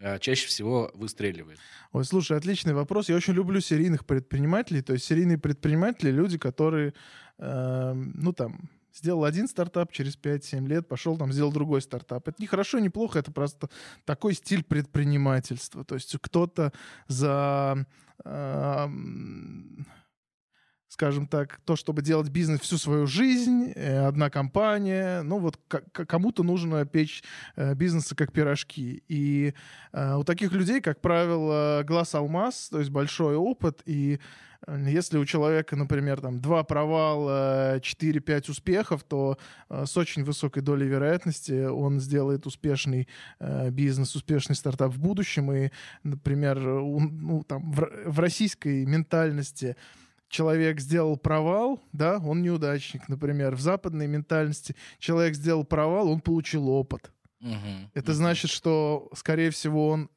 а, 0.00 0.18
чаще 0.18 0.46
всего 0.46 0.90
выстреливает? 0.94 1.58
Ой, 1.92 2.04
слушай, 2.04 2.36
отличный 2.36 2.74
вопрос. 2.74 3.08
Я 3.08 3.16
очень 3.16 3.34
люблю 3.34 3.60
серийных 3.60 4.06
предпринимателей. 4.06 4.82
То 4.82 4.92
есть 4.92 5.04
серийные 5.04 5.38
предприниматели— 5.38 6.10
люди, 6.12 6.38
которые, 6.38 6.94
э, 7.38 7.92
ну 7.94 8.32
там, 8.32 8.70
сделал 8.94 9.24
один 9.24 9.48
стартап, 9.48 9.92
через 9.92 10.16
5-7 10.16 10.66
лет 10.66 10.88
пошел 10.88 11.16
там, 11.16 11.32
сделал 11.32 11.52
другой 11.52 11.82
стартап. 11.82 12.28
Это 12.28 12.40
не 12.40 12.46
хорошо, 12.46 12.78
не 12.78 12.88
плохо, 12.88 13.18
это 13.18 13.30
просто 13.30 13.68
такой 14.04 14.34
стиль 14.34 14.64
предпринимательства. 14.64 15.84
То 15.84 15.94
есть 15.94 16.16
кто-то 16.20 16.72
за... 17.06 17.86
Э, 18.24 18.88
скажем 20.88 21.26
так, 21.26 21.60
то, 21.64 21.76
чтобы 21.76 22.02
делать 22.02 22.30
бизнес 22.30 22.60
всю 22.60 22.78
свою 22.78 23.06
жизнь, 23.06 23.72
э, 23.74 24.06
одна 24.06 24.30
компания, 24.30 25.22
ну 25.22 25.38
вот 25.38 25.58
кому-то 25.92 26.42
нужно 26.42 26.84
печь 26.86 27.22
э, 27.56 27.74
бизнесы 27.74 28.14
как 28.14 28.32
пирожки. 28.32 29.02
И 29.06 29.54
э, 29.92 30.14
у 30.16 30.24
таких 30.24 30.52
людей, 30.52 30.80
как 30.80 31.00
правило, 31.00 31.82
глаз 31.86 32.14
алмаз, 32.14 32.70
то 32.70 32.78
есть 32.78 32.90
большой 32.90 33.36
опыт, 33.36 33.82
и 33.84 34.18
если 34.66 35.18
у 35.18 35.24
человека, 35.24 35.76
например, 35.76 36.20
там 36.20 36.40
два 36.40 36.64
провала, 36.64 37.78
4-5 37.78 38.50
успехов, 38.50 39.04
то 39.04 39.38
с 39.68 39.96
очень 39.96 40.24
высокой 40.24 40.64
долей 40.64 40.88
вероятности 40.88 41.66
он 41.66 42.00
сделает 42.00 42.44
успешный 42.44 43.06
бизнес, 43.70 44.16
успешный 44.16 44.56
стартап 44.56 44.92
в 44.92 44.98
будущем. 44.98 45.52
И, 45.52 45.70
например, 46.02 46.58
ну, 46.58 47.44
там, 47.44 47.70
в, 47.70 47.88
в 48.06 48.18
российской 48.18 48.84
ментальности 48.84 49.76
человек 50.28 50.80
сделал 50.80 51.16
провал, 51.16 51.82
да, 51.92 52.18
он 52.18 52.42
неудачник, 52.42 53.08
например. 53.08 53.54
В 53.54 53.60
западной 53.60 54.06
ментальности 54.06 54.76
человек 54.98 55.34
сделал 55.34 55.64
провал, 55.64 56.10
он 56.10 56.20
получил 56.20 56.68
опыт. 56.68 57.12
Угу, 57.40 57.90
Это 57.94 58.10
угу. 58.10 58.16
значит, 58.16 58.50
что, 58.50 59.10
скорее 59.14 59.50
всего, 59.50 59.88
он 59.88 60.10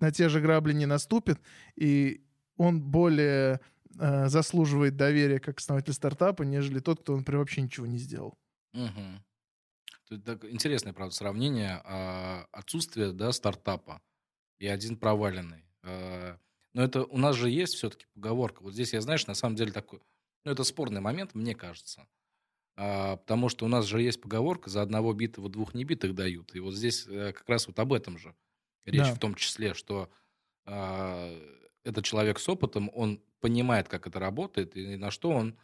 на 0.00 0.10
те 0.12 0.28
же 0.28 0.40
грабли 0.40 0.72
не 0.72 0.86
наступит, 0.86 1.40
и 1.74 2.22
он 2.56 2.82
более 2.82 3.60
э, 3.98 4.28
заслуживает 4.28 4.96
доверия 4.96 5.38
как 5.38 5.58
основатель 5.58 5.92
стартапа, 5.92 6.42
нежели 6.42 6.80
тот, 6.80 7.00
кто, 7.00 7.16
например, 7.16 7.40
вообще 7.40 7.62
ничего 7.62 7.86
не 7.86 7.98
сделал. 7.98 8.38
Угу. 8.74 9.22
Тут 10.08 10.24
так, 10.24 10.44
интересное, 10.44 10.92
правда, 10.92 11.14
сравнение. 11.14 11.80
А, 11.84 12.46
отсутствие 12.52 13.12
да, 13.12 13.32
стартапа 13.32 14.00
и 14.58 14.66
один 14.66 14.96
проваленный. 14.96 15.64
А, 15.82 16.38
но 16.76 16.84
это 16.84 17.04
у 17.04 17.16
нас 17.16 17.36
же 17.36 17.48
есть 17.48 17.72
все-таки 17.72 18.04
поговорка. 18.12 18.62
Вот 18.62 18.74
здесь 18.74 18.92
я, 18.92 19.00
знаешь, 19.00 19.26
на 19.26 19.32
самом 19.32 19.56
деле 19.56 19.72
такой... 19.72 19.98
Ну, 20.44 20.52
это 20.52 20.62
спорный 20.62 21.00
момент, 21.00 21.34
мне 21.34 21.54
кажется. 21.54 22.06
А, 22.76 23.16
потому 23.16 23.48
что 23.48 23.64
у 23.64 23.68
нас 23.68 23.86
же 23.86 24.02
есть 24.02 24.20
поговорка, 24.20 24.68
за 24.68 24.82
одного 24.82 25.14
битого 25.14 25.48
двух 25.48 25.72
небитых 25.72 26.14
дают. 26.14 26.54
И 26.54 26.60
вот 26.60 26.74
здесь 26.74 27.06
э, 27.08 27.32
как 27.32 27.48
раз 27.48 27.66
вот 27.66 27.78
об 27.78 27.94
этом 27.94 28.18
же 28.18 28.36
речь 28.84 29.06
да. 29.06 29.14
в 29.14 29.18
том 29.18 29.36
числе, 29.36 29.72
что 29.72 30.10
а, 30.66 31.34
этот 31.82 32.04
человек 32.04 32.38
с 32.38 32.46
опытом, 32.46 32.90
он 32.92 33.22
понимает, 33.40 33.88
как 33.88 34.06
это 34.06 34.20
работает, 34.20 34.76
и 34.76 34.96
на 34.96 35.10
что 35.10 35.30
он 35.30 35.56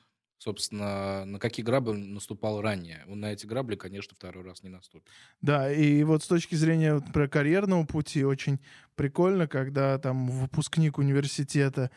собственно, 0.42 1.24
на 1.24 1.38
какие 1.38 1.64
грабли 1.64 1.90
он 1.90 2.14
наступал 2.14 2.60
ранее. 2.60 3.04
Он 3.06 3.20
на 3.20 3.32
эти 3.32 3.46
грабли, 3.46 3.76
конечно, 3.76 4.16
второй 4.16 4.44
раз 4.44 4.64
не 4.64 4.68
наступит. 4.68 5.06
Да, 5.40 5.72
и 5.72 6.02
вот 6.02 6.24
с 6.24 6.26
точки 6.26 6.56
зрения 6.56 6.94
вот, 6.94 7.12
про 7.12 7.28
карьерного 7.28 7.84
пути 7.84 8.24
очень 8.24 8.58
прикольно, 8.96 9.46
когда 9.46 9.98
там 9.98 10.26
выпускник 10.28 10.98
университета 10.98 11.90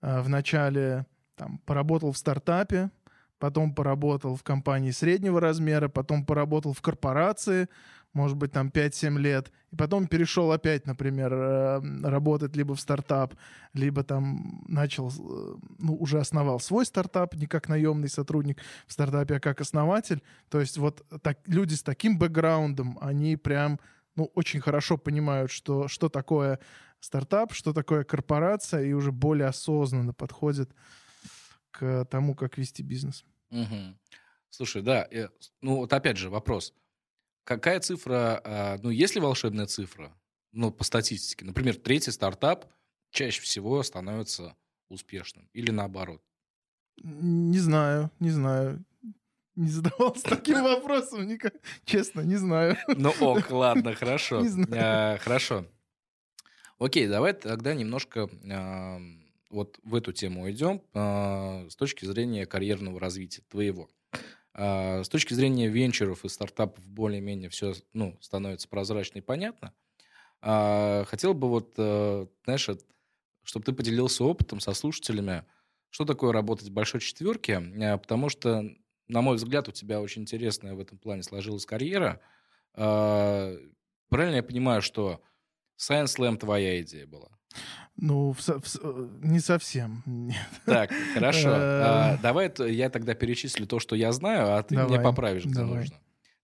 э, 0.00 0.22
в 0.22 0.30
начале 0.30 1.04
там, 1.36 1.58
поработал 1.66 2.12
в 2.12 2.16
стартапе, 2.16 2.90
потом 3.38 3.74
поработал 3.74 4.34
в 4.34 4.42
компании 4.42 4.92
среднего 4.92 5.38
размера, 5.38 5.88
потом 5.88 6.24
поработал 6.24 6.72
в 6.72 6.80
корпорации, 6.80 7.68
может 8.12 8.36
быть, 8.36 8.52
там 8.52 8.68
5-7 8.68 9.18
лет, 9.18 9.52
и 9.70 9.76
потом 9.76 10.06
перешел 10.06 10.50
опять, 10.50 10.86
например, 10.86 11.32
э, 11.32 11.80
работать 12.02 12.56
либо 12.56 12.74
в 12.74 12.80
стартап, 12.80 13.34
либо 13.72 14.02
там 14.02 14.64
начал, 14.66 15.08
э, 15.08 15.56
ну, 15.78 15.94
уже 15.94 16.18
основал 16.18 16.58
свой 16.60 16.84
стартап, 16.84 17.34
не 17.34 17.46
как 17.46 17.68
наемный 17.68 18.08
сотрудник 18.08 18.60
в 18.86 18.92
стартапе, 18.92 19.36
а 19.36 19.40
как 19.40 19.60
основатель. 19.60 20.22
То 20.48 20.60
есть 20.60 20.76
вот 20.76 21.06
так, 21.22 21.38
люди 21.46 21.74
с 21.74 21.82
таким 21.82 22.18
бэкграундом, 22.18 22.98
они 23.00 23.36
прям, 23.36 23.78
ну, 24.16 24.30
очень 24.34 24.60
хорошо 24.60 24.98
понимают, 24.98 25.50
что, 25.50 25.86
что 25.86 26.08
такое 26.08 26.58
стартап, 26.98 27.52
что 27.52 27.72
такое 27.72 28.02
корпорация, 28.02 28.82
и 28.82 28.92
уже 28.92 29.12
более 29.12 29.46
осознанно 29.46 30.12
подходят 30.12 30.74
к 31.70 32.04
тому, 32.06 32.34
как 32.34 32.58
вести 32.58 32.82
бизнес. 32.82 33.24
Угу. 33.50 33.96
Слушай, 34.50 34.82
да, 34.82 35.08
ну 35.62 35.76
вот 35.76 35.92
опять 35.92 36.16
же 36.16 36.28
вопрос– 36.28 36.74
какая 37.50 37.80
цифра, 37.80 38.40
а, 38.44 38.78
ну, 38.80 38.90
есть 38.90 39.16
ли 39.16 39.20
волшебная 39.20 39.66
цифра, 39.66 40.16
ну, 40.52 40.70
по 40.70 40.84
статистике? 40.84 41.44
Например, 41.44 41.74
третий 41.74 42.12
стартап 42.12 42.66
чаще 43.10 43.42
всего 43.42 43.82
становится 43.82 44.54
успешным 44.88 45.48
или 45.52 45.72
наоборот? 45.72 46.22
Не 47.02 47.58
знаю, 47.58 48.12
не 48.20 48.30
знаю. 48.30 48.84
Не 49.56 49.68
задавался 49.68 50.22
таким 50.22 50.62
вопросом, 50.62 51.26
никак. 51.26 51.54
честно, 51.84 52.20
не 52.20 52.36
знаю. 52.36 52.76
Ну 52.86 53.12
ок, 53.20 53.50
ладно, 53.50 53.94
хорошо. 53.96 54.40
Не 54.42 54.48
знаю. 54.48 54.70
А, 54.72 55.18
хорошо. 55.18 55.66
Окей, 56.78 57.08
давай 57.08 57.32
тогда 57.32 57.74
немножко 57.74 58.30
а, 58.48 59.00
вот 59.50 59.80
в 59.82 59.96
эту 59.96 60.12
тему 60.12 60.44
уйдем 60.44 60.82
а, 60.94 61.66
с 61.68 61.74
точки 61.74 62.04
зрения 62.04 62.46
карьерного 62.46 63.00
развития 63.00 63.42
твоего. 63.48 63.90
А, 64.52 65.02
с 65.02 65.08
точки 65.08 65.34
зрения 65.34 65.68
венчуров 65.68 66.24
и 66.24 66.28
стартапов 66.28 66.86
более-менее 66.86 67.50
все 67.50 67.74
ну, 67.92 68.18
становится 68.20 68.68
прозрачно 68.68 69.18
и 69.18 69.22
понятно. 69.22 69.74
А, 70.40 71.04
хотел 71.06 71.34
бы 71.34 71.48
вот, 71.48 71.74
э, 71.76 72.26
знаешь, 72.44 72.68
чтобы 73.42 73.64
ты 73.64 73.72
поделился 73.72 74.24
опытом 74.24 74.60
со 74.60 74.72
слушателями, 74.74 75.44
что 75.90 76.04
такое 76.04 76.32
работать 76.32 76.68
в 76.68 76.72
большой 76.72 77.00
четверке, 77.00 77.56
а, 77.56 77.98
потому 77.98 78.28
что, 78.28 78.64
на 79.08 79.20
мой 79.22 79.36
взгляд, 79.36 79.68
у 79.68 79.72
тебя 79.72 80.00
очень 80.00 80.22
интересная 80.22 80.74
в 80.74 80.80
этом 80.80 80.98
плане 80.98 81.22
сложилась 81.22 81.66
карьера. 81.66 82.20
Правильно 82.72 84.36
я 84.36 84.42
понимаю, 84.42 84.82
что 84.82 85.22
Science 85.78 86.16
Slam 86.16 86.36
твоя 86.36 86.80
идея 86.82 87.06
была? 87.06 87.39
Ну, 87.96 88.32
в, 88.32 88.38
в, 88.38 88.76
э, 88.82 89.08
не 89.22 89.40
совсем. 89.40 90.02
Нет. 90.06 90.36
Так, 90.64 90.90
хорошо. 91.14 91.50
а, 91.52 92.18
давай 92.22 92.50
я 92.70 92.88
тогда 92.88 93.14
перечислю 93.14 93.66
то, 93.66 93.78
что 93.78 93.94
я 93.94 94.12
знаю, 94.12 94.56
а 94.56 94.62
ты 94.62 94.74
давай, 94.74 94.98
меня 94.98 95.02
поправишь, 95.02 95.44
где 95.44 95.54
давай. 95.54 95.80
нужно. 95.80 95.96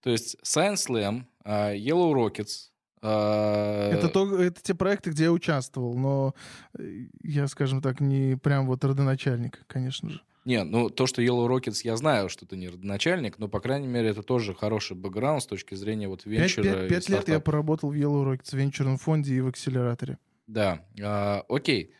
То 0.02 0.10
есть 0.10 0.36
Science 0.44 0.86
Slam, 0.88 1.24
uh, 1.44 1.76
Yellow 1.76 2.12
Rockets. 2.12 2.70
Uh... 3.02 3.90
Это, 3.90 4.08
то, 4.08 4.40
это 4.40 4.62
те 4.62 4.74
проекты, 4.74 5.10
где 5.10 5.24
я 5.24 5.32
участвовал, 5.32 5.96
но 5.96 6.34
э, 6.78 7.06
я, 7.22 7.48
скажем 7.48 7.80
так, 7.80 8.00
не 8.00 8.36
прям 8.36 8.66
вот 8.66 8.84
родоначальник, 8.84 9.64
конечно 9.66 10.10
же. 10.10 10.20
Не, 10.44 10.62
ну 10.62 10.90
то, 10.90 11.06
что 11.06 11.22
Yellow 11.22 11.48
Rockets, 11.48 11.80
я 11.82 11.96
знаю, 11.96 12.28
что 12.28 12.46
ты 12.46 12.56
не 12.56 12.68
родоначальник, 12.68 13.38
но, 13.38 13.48
по 13.48 13.60
крайней 13.60 13.88
мере, 13.88 14.10
это 14.10 14.22
тоже 14.22 14.54
хороший 14.54 14.96
бэкграунд 14.96 15.42
с 15.42 15.46
точки 15.46 15.74
зрения 15.74 16.06
вот 16.06 16.24
венчура. 16.24 16.64
Пять, 16.64 16.74
пять, 16.74 16.88
пять 16.88 17.08
лет 17.08 17.28
я 17.28 17.40
поработал 17.40 17.90
в 17.90 17.94
Yellow 17.94 18.24
Rockets, 18.24 18.50
в 18.50 18.54
венчурном 18.54 18.98
фонде 18.98 19.34
и 19.34 19.40
в 19.40 19.48
акселераторе. 19.48 20.18
Да, 20.46 20.86
а, 21.02 21.44
окей. 21.48 21.94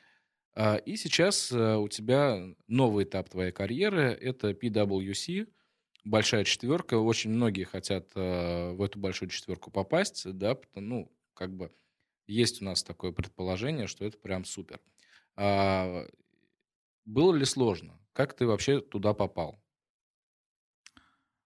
А, 0.54 0.76
и 0.76 0.96
сейчас 0.96 1.50
а, 1.52 1.78
у 1.78 1.88
тебя 1.88 2.40
новый 2.68 3.04
этап 3.04 3.28
твоей 3.28 3.52
карьеры. 3.52 4.12
Это 4.12 4.50
PwC, 4.50 5.48
большая 6.04 6.44
четверка. 6.44 6.98
Очень 6.98 7.30
многие 7.30 7.64
хотят 7.64 8.08
а, 8.14 8.72
в 8.72 8.82
эту 8.82 8.98
большую 8.98 9.28
четверку 9.28 9.70
попасть, 9.70 10.30
да, 10.32 10.56
ну, 10.74 11.12
как 11.34 11.54
бы 11.54 11.72
есть 12.26 12.62
у 12.62 12.64
нас 12.64 12.82
такое 12.82 13.12
предположение, 13.12 13.86
что 13.86 14.04
это 14.04 14.18
прям 14.18 14.44
супер. 14.44 14.80
А, 15.36 16.06
было 17.04 17.34
ли 17.34 17.44
сложно? 17.44 18.00
Как 18.12 18.34
ты 18.34 18.46
вообще 18.46 18.80
туда 18.80 19.14
попал? 19.14 19.60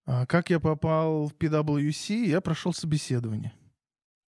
А, 0.07 0.26
как 0.26 0.51
я 0.51 0.61
попал 0.61 1.28
в 1.28 1.34
PwC? 1.34 2.26
Я 2.26 2.40
прошел 2.40 2.72
собеседование. 2.72 3.53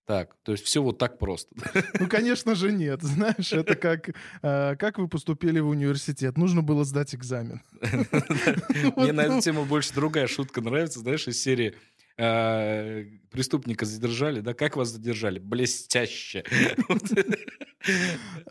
Так, 0.06 0.34
то 0.42 0.52
есть 0.52 0.64
все 0.64 0.82
вот 0.82 0.98
так 0.98 1.18
просто. 1.18 1.54
Ну, 2.00 2.08
конечно 2.08 2.54
же, 2.54 2.72
нет. 2.72 3.02
Знаешь, 3.02 3.52
это 3.52 3.76
как, 3.76 4.10
э, 4.42 4.76
как 4.76 4.98
вы 4.98 5.08
поступили 5.08 5.60
в 5.60 5.68
университет. 5.68 6.36
Нужно 6.36 6.62
было 6.62 6.84
сдать 6.84 7.14
экзамен. 7.14 7.62
Мне 8.96 9.12
на 9.12 9.22
эту 9.22 9.40
тему 9.40 9.64
больше 9.64 9.94
другая 9.94 10.26
шутка 10.26 10.60
нравится, 10.62 11.00
знаешь, 11.00 11.28
из 11.28 11.40
серии 11.40 11.76
э, 12.16 13.04
преступника 13.30 13.86
задержали, 13.86 14.40
да, 14.40 14.54
как 14.54 14.76
вас 14.76 14.88
задержали? 14.88 15.38
Блестяще. 15.38 16.44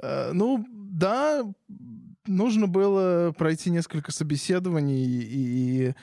Э, 0.02 0.32
ну, 0.34 0.66
да, 0.72 1.44
нужно 2.26 2.66
было 2.66 3.32
пройти 3.38 3.70
несколько 3.70 4.12
собеседований 4.12 5.06
и 5.06 5.94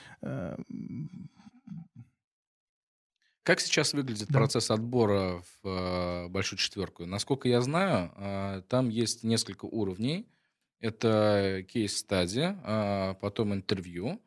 как 3.47 3.61
сейчас 3.61 3.93
выглядит 3.93 4.27
да. 4.27 4.39
процесс 4.39 4.69
отбора 4.71 5.41
в 5.63 5.67
э, 5.69 6.27
большую 6.27 6.59
четверку? 6.59 7.05
Насколько 7.05 7.47
я 7.47 7.61
знаю, 7.61 8.11
э, 8.17 8.61
там 8.67 8.89
есть 8.89 9.23
несколько 9.23 9.63
уровней. 9.63 10.27
Это 10.81 11.63
кейс-стадия, 11.69 12.59
э, 12.61 13.15
потом 13.21 13.53
интервью, 13.53 14.19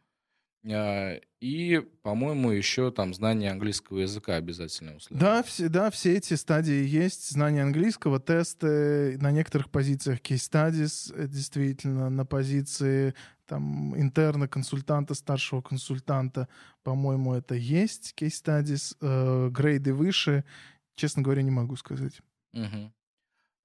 э, 0.64 1.20
и, 1.40 1.80
по-моему, 2.02 2.50
еще 2.50 2.90
там 2.90 3.12
знание 3.12 3.50
английского 3.50 3.98
языка 3.98 4.36
обязательно 4.36 4.96
условие. 4.96 5.20
Да, 5.20 5.42
все, 5.42 5.68
да, 5.68 5.90
все 5.90 6.16
эти 6.16 6.32
стадии 6.32 6.82
есть. 6.86 7.30
Знание 7.30 7.62
английского, 7.62 8.20
тесты, 8.20 9.18
на 9.18 9.32
некоторых 9.32 9.70
позициях 9.70 10.22
кейс-стадис, 10.22 11.12
э, 11.14 11.26
действительно, 11.26 12.08
на 12.08 12.24
позиции 12.24 13.14
там 13.50 13.96
интерна, 14.00 14.46
консультанта, 14.46 15.14
старшего 15.14 15.60
консультанта, 15.60 16.46
по-моему, 16.84 17.34
это 17.34 17.56
есть 17.56 18.14
studies, 18.20 18.96
э, 19.00 19.48
грейды 19.50 19.92
выше, 19.92 20.44
честно 20.94 21.22
говоря, 21.22 21.42
не 21.42 21.50
могу 21.50 21.74
сказать. 21.74 22.20
Угу. 22.52 22.92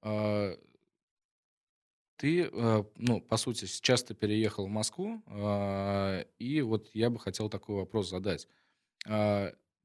А, 0.01 0.57
ты, 2.17 2.49
э, 2.51 2.83
ну, 2.95 3.21
по 3.21 3.37
сути, 3.37 3.65
сейчас 3.65 4.03
ты 4.03 4.15
переехал 4.15 4.65
в 4.65 4.71
Москву, 4.71 5.21
э, 5.27 6.25
и 6.39 6.61
вот 6.61 6.89
я 6.93 7.11
бы 7.11 7.19
хотел 7.19 7.47
такой 7.49 7.75
вопрос 7.75 8.09
задать. 8.09 8.47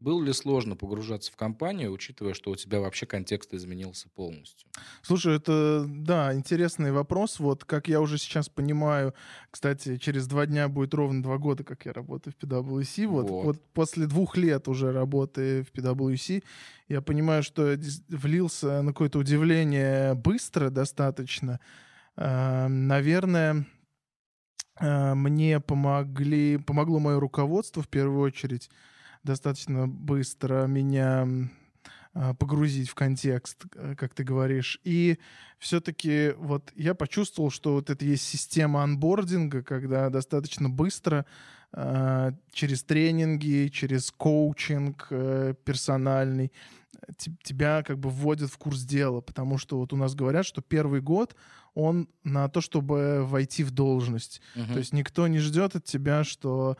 А, 0.00 0.04
было 0.04 0.22
ли 0.22 0.32
сложно 0.32 0.76
погружаться 0.76 1.32
в 1.32 1.36
компанию, 1.36 1.92
учитывая, 1.92 2.34
что 2.34 2.50
у 2.50 2.56
тебя 2.56 2.80
вообще 2.80 3.06
контекст 3.06 3.52
изменился 3.54 4.08
полностью? 4.08 4.68
Слушай, 5.02 5.36
это, 5.36 5.84
да, 5.86 6.34
интересный 6.34 6.92
вопрос. 6.92 7.38
Вот, 7.38 7.64
как 7.64 7.88
я 7.88 8.00
уже 8.00 8.18
сейчас 8.18 8.48
понимаю, 8.48 9.14
кстати, 9.50 9.96
через 9.96 10.26
два 10.26 10.46
дня 10.46 10.68
будет 10.68 10.94
ровно 10.94 11.22
два 11.22 11.38
года, 11.38 11.64
как 11.64 11.86
я 11.86 11.92
работаю 11.92 12.34
в 12.38 12.42
PwC. 12.42 13.06
Вот, 13.06 13.28
вот. 13.28 13.44
вот 13.44 13.64
после 13.72 14.06
двух 14.06 14.36
лет 14.36 14.68
уже 14.68 14.92
работы 14.92 15.62
в 15.62 15.72
PwC, 15.72 16.42
я 16.88 17.00
понимаю, 17.00 17.42
что 17.42 17.76
влился 18.08 18.82
на 18.82 18.92
какое-то 18.92 19.18
удивление 19.18 20.14
быстро 20.14 20.70
достаточно. 20.70 21.60
Эм, 22.16 22.88
наверное, 22.88 23.66
э, 24.80 25.14
мне 25.14 25.60
помогли, 25.60 26.58
помогло 26.58 26.98
мое 26.98 27.20
руководство 27.20 27.82
в 27.82 27.88
первую 27.88 28.20
очередь 28.20 28.70
достаточно 29.22 29.86
быстро 29.86 30.66
меня 30.66 31.26
а, 32.12 32.34
погрузить 32.34 32.88
в 32.88 32.94
контекст, 32.94 33.64
э, 33.76 33.94
как 33.96 34.14
ты 34.14 34.24
говоришь. 34.24 34.80
И 34.82 35.18
все-таки 35.58 36.32
вот 36.38 36.72
я 36.74 36.94
почувствовал, 36.94 37.50
что 37.50 37.74
вот 37.74 37.88
это 37.88 38.04
есть 38.04 38.24
система 38.24 38.82
анбординга, 38.82 39.62
когда 39.62 40.10
достаточно 40.10 40.68
быстро 40.68 41.24
э, 41.72 42.32
через 42.52 42.82
тренинги, 42.82 43.70
через 43.72 44.10
коучинг 44.10 45.06
э, 45.10 45.54
персональный 45.64 46.50
тебя 47.42 47.82
как 47.82 47.98
бы 47.98 48.10
вводят 48.10 48.50
в 48.50 48.58
курс 48.58 48.82
дела, 48.82 49.20
потому 49.20 49.58
что 49.58 49.78
вот 49.78 49.92
у 49.92 49.96
нас 49.96 50.14
говорят, 50.14 50.46
что 50.46 50.60
первый 50.62 51.00
год 51.00 51.34
он 51.74 52.08
на 52.24 52.48
то, 52.48 52.60
чтобы 52.60 53.24
войти 53.24 53.62
в 53.62 53.70
должность. 53.70 54.40
Uh-huh. 54.56 54.72
То 54.72 54.78
есть 54.78 54.92
никто 54.92 55.28
не 55.28 55.38
ждет 55.38 55.76
от 55.76 55.84
тебя, 55.84 56.24
что 56.24 56.76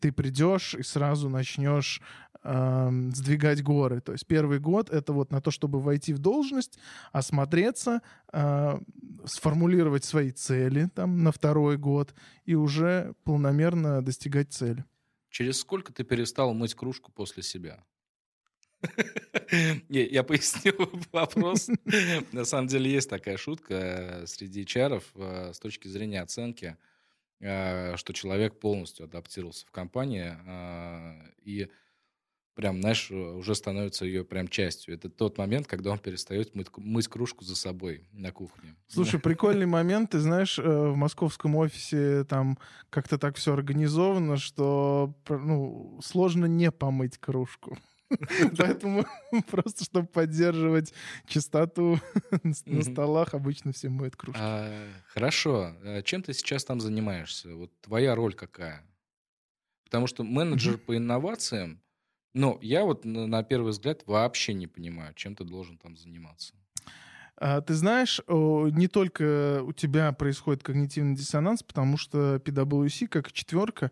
ты 0.00 0.12
придешь 0.12 0.74
и 0.74 0.82
сразу 0.82 1.28
начнешь 1.28 2.02
э, 2.42 2.90
сдвигать 3.14 3.62
горы. 3.62 4.00
То 4.00 4.12
есть 4.12 4.26
первый 4.26 4.58
год 4.58 4.90
это 4.90 5.12
вот 5.12 5.30
на 5.30 5.40
то, 5.40 5.50
чтобы 5.50 5.80
войти 5.80 6.12
в 6.12 6.18
должность, 6.18 6.78
осмотреться, 7.12 8.02
э, 8.32 8.78
сформулировать 9.24 10.04
свои 10.04 10.30
цели 10.32 10.88
там 10.94 11.22
на 11.22 11.32
второй 11.32 11.78
год 11.78 12.14
и 12.44 12.54
уже 12.54 13.14
полномерно 13.24 14.02
достигать 14.02 14.52
цели. 14.52 14.84
Через 15.30 15.60
сколько 15.60 15.92
ты 15.92 16.04
перестал 16.04 16.54
мыть 16.54 16.74
кружку 16.74 17.10
после 17.12 17.42
себя? 17.42 17.82
Не, 19.88 20.04
я 20.06 20.22
поясню 20.22 20.74
вопрос. 21.12 21.68
На 22.32 22.44
самом 22.44 22.68
деле 22.68 22.90
есть 22.90 23.10
такая 23.10 23.36
шутка 23.36 23.74
э, 23.74 24.26
среди 24.26 24.64
HR 24.64 25.02
э, 25.14 25.52
с 25.52 25.58
точки 25.58 25.88
зрения 25.88 26.22
оценки, 26.22 26.76
э, 27.40 27.96
что 27.96 28.12
человек 28.12 28.58
полностью 28.58 29.04
адаптировался 29.04 29.66
в 29.66 29.70
компании 29.70 30.32
и 31.42 31.68
прям, 32.54 32.80
знаешь, 32.80 33.10
уже 33.10 33.54
становится 33.54 34.06
ее 34.06 34.24
прям 34.24 34.48
частью. 34.48 34.94
Это 34.94 35.10
тот 35.10 35.36
момент, 35.36 35.66
когда 35.66 35.90
он 35.90 35.98
перестает 35.98 36.54
мыть, 36.54 37.08
кружку 37.08 37.44
за 37.44 37.54
собой 37.54 38.08
на 38.12 38.32
кухне. 38.32 38.74
Слушай, 38.88 39.20
прикольный 39.20 39.66
момент. 39.66 40.12
Ты 40.12 40.20
знаешь, 40.20 40.58
в 40.58 40.94
московском 40.94 41.54
офисе 41.56 42.24
там 42.24 42.58
как-то 42.88 43.18
так 43.18 43.36
все 43.36 43.52
организовано, 43.52 44.38
что 44.38 45.14
ну, 45.28 46.00
сложно 46.02 46.46
не 46.46 46.70
помыть 46.72 47.18
кружку. 47.18 47.76
Поэтому 48.58 49.04
просто, 49.50 49.84
чтобы 49.84 50.06
поддерживать 50.06 50.92
чистоту 51.26 51.98
на 52.66 52.82
столах, 52.82 53.34
обычно 53.34 53.72
все 53.72 53.88
моют 53.88 54.16
кружки. 54.16 54.40
А, 54.42 54.88
хорошо. 55.08 55.74
А 55.82 56.02
чем 56.02 56.22
ты 56.22 56.32
сейчас 56.32 56.64
там 56.64 56.80
занимаешься? 56.80 57.54
Вот 57.54 57.70
твоя 57.80 58.14
роль 58.14 58.34
какая? 58.34 58.82
Потому 59.84 60.06
что 60.06 60.24
менеджер 60.24 60.78
по 60.78 60.96
инновациям, 60.96 61.80
ну, 62.34 62.58
я 62.60 62.84
вот 62.84 63.04
на 63.04 63.42
первый 63.42 63.70
взгляд 63.70 64.02
вообще 64.06 64.52
не 64.52 64.66
понимаю, 64.66 65.14
чем 65.14 65.34
ты 65.34 65.44
должен 65.44 65.78
там 65.78 65.96
заниматься. 65.96 66.54
А, 67.38 67.60
ты 67.60 67.74
знаешь, 67.74 68.20
не 68.28 68.88
только 68.88 69.62
у 69.62 69.72
тебя 69.72 70.12
происходит 70.12 70.62
когнитивный 70.62 71.14
диссонанс, 71.14 71.62
потому 71.62 71.96
что 71.96 72.36
PwC, 72.36 73.08
как 73.08 73.32
четверка, 73.32 73.90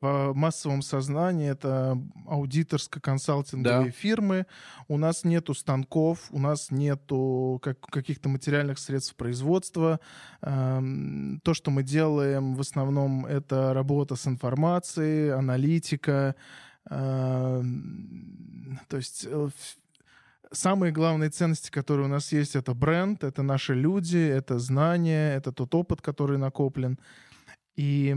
в 0.00 0.32
массовом 0.34 0.82
сознании 0.82 1.48
это 1.48 1.98
аудиторско-консалтинговые 2.26 3.86
да. 3.86 3.90
фирмы. 3.90 4.46
У 4.88 4.98
нас 4.98 5.24
нету 5.24 5.54
станков, 5.54 6.28
у 6.30 6.38
нас 6.38 6.70
нету 6.70 7.58
как, 7.62 7.80
каких-то 7.80 8.28
материальных 8.28 8.78
средств 8.78 9.16
производства. 9.16 10.00
Эм, 10.42 11.40
то, 11.42 11.54
что 11.54 11.70
мы 11.70 11.82
делаем, 11.82 12.54
в 12.54 12.60
основном 12.60 13.24
это 13.26 13.72
работа 13.72 14.16
с 14.16 14.26
информацией, 14.26 15.30
аналитика. 15.30 16.34
Эм, 16.90 18.78
то 18.88 18.96
есть 18.98 19.26
э, 19.28 19.48
самые 20.52 20.92
главные 20.92 21.30
ценности, 21.30 21.70
которые 21.70 22.06
у 22.06 22.10
нас 22.10 22.32
есть, 22.32 22.56
это 22.56 22.74
бренд, 22.74 23.24
это 23.24 23.42
наши 23.42 23.74
люди, 23.74 24.18
это 24.18 24.58
знания, 24.58 25.34
это 25.34 25.52
тот 25.52 25.74
опыт, 25.74 26.02
который 26.02 26.38
накоплен. 26.38 26.98
И 27.76 28.14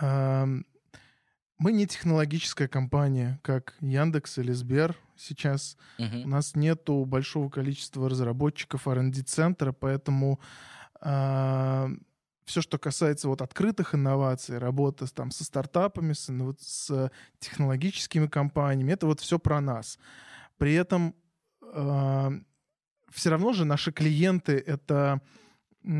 мы 0.00 1.72
не 1.72 1.86
технологическая 1.86 2.68
компания, 2.68 3.40
как 3.42 3.74
Яндекс 3.80 4.38
или 4.38 4.52
Сбер 4.52 4.96
сейчас. 5.16 5.76
Uh-huh. 5.98 6.22
У 6.24 6.28
нас 6.28 6.54
нету 6.54 7.04
большого 7.04 7.48
количества 7.48 8.08
разработчиков 8.08 8.86
R&D 8.86 9.22
центра, 9.22 9.72
поэтому 9.72 10.38
э, 11.00 11.88
все, 12.44 12.62
что 12.62 12.78
касается 12.78 13.28
вот 13.28 13.42
открытых 13.42 13.94
инноваций, 13.94 14.58
работа 14.58 15.12
там 15.12 15.32
со 15.32 15.44
стартапами, 15.44 16.12
с, 16.12 16.30
с 16.60 17.10
технологическими 17.40 18.28
компаниями, 18.28 18.92
это 18.92 19.06
вот 19.06 19.20
все 19.20 19.38
про 19.40 19.60
нас. 19.60 19.98
При 20.58 20.74
этом 20.74 21.14
э, 21.60 22.30
все 23.10 23.30
равно 23.30 23.52
же 23.52 23.64
наши 23.64 23.92
клиенты 23.92 24.52
это 24.52 25.20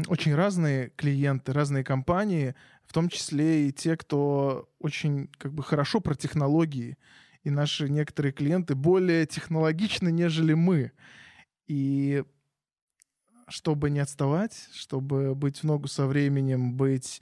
очень 0.08 0.34
разные 0.34 0.90
клиенты, 0.90 1.52
разные 1.52 1.84
компании, 1.84 2.54
в 2.88 2.92
том 2.94 3.10
числе 3.10 3.68
и 3.68 3.72
те, 3.72 3.96
кто 3.96 4.68
очень 4.78 5.28
как 5.36 5.52
бы 5.52 5.62
хорошо 5.62 6.00
про 6.00 6.14
технологии. 6.14 6.96
И 7.44 7.50
наши 7.50 7.88
некоторые 7.88 8.32
клиенты 8.32 8.74
более 8.74 9.26
технологичны, 9.26 10.10
нежели 10.10 10.54
мы. 10.54 10.92
И 11.66 12.24
чтобы 13.48 13.90
не 13.90 14.00
отставать, 14.00 14.68
чтобы 14.72 15.34
быть 15.34 15.58
в 15.58 15.64
ногу 15.64 15.86
со 15.86 16.06
временем, 16.06 16.74
быть 16.74 17.20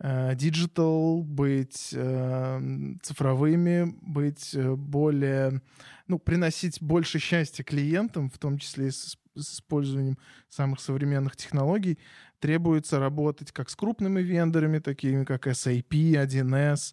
digital, 0.00 1.20
э, 1.20 1.24
быть 1.24 1.90
э, 1.92 2.60
цифровыми, 3.02 3.94
быть 4.00 4.54
э, 4.54 4.74
более, 4.74 5.60
ну, 6.08 6.18
приносить 6.18 6.82
больше 6.82 7.18
счастья 7.18 7.62
клиентам, 7.62 8.28
в 8.30 8.38
том 8.38 8.58
числе 8.58 8.90
с, 8.90 9.16
с 9.36 9.54
использованием 9.54 10.18
самых 10.48 10.80
современных 10.80 11.36
технологий, 11.36 11.98
требуется 12.42 12.98
работать 12.98 13.52
как 13.52 13.70
с 13.70 13.76
крупными 13.76 14.20
вендорами, 14.20 14.80
такими 14.80 15.22
как 15.22 15.46
SAP, 15.46 15.88
1С, 15.88 16.92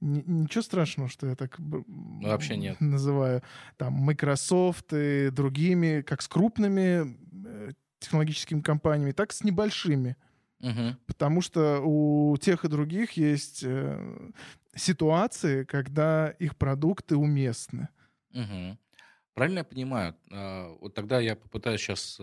ничего 0.00 0.62
страшного, 0.62 1.10
что 1.10 1.26
я 1.26 1.36
так 1.36 1.56
вообще 1.58 2.56
нет. 2.56 2.80
называю 2.80 3.42
там 3.76 3.92
Microsoft 3.92 4.94
и 4.94 5.28
другими, 5.30 6.00
как 6.00 6.22
с 6.22 6.28
крупными 6.28 7.14
э, 7.46 7.72
технологическими 7.98 8.62
компаниями, 8.62 9.12
так 9.12 9.32
и 9.32 9.34
с 9.34 9.44
небольшими. 9.44 10.16
Угу. 10.60 10.96
Потому 11.06 11.42
что 11.42 11.82
у 11.84 12.34
тех 12.38 12.64
и 12.64 12.68
других 12.68 13.12
есть 13.12 13.64
э, 13.64 14.30
ситуации, 14.74 15.64
когда 15.64 16.30
их 16.30 16.56
продукты 16.56 17.16
уместны. 17.16 17.88
Угу. 18.32 18.78
Правильно 19.34 19.58
я 19.58 19.64
понимаю? 19.64 20.16
А, 20.32 20.74
вот 20.80 20.94
тогда 20.94 21.20
я 21.20 21.36
попытаюсь 21.36 21.82
сейчас 21.82 22.18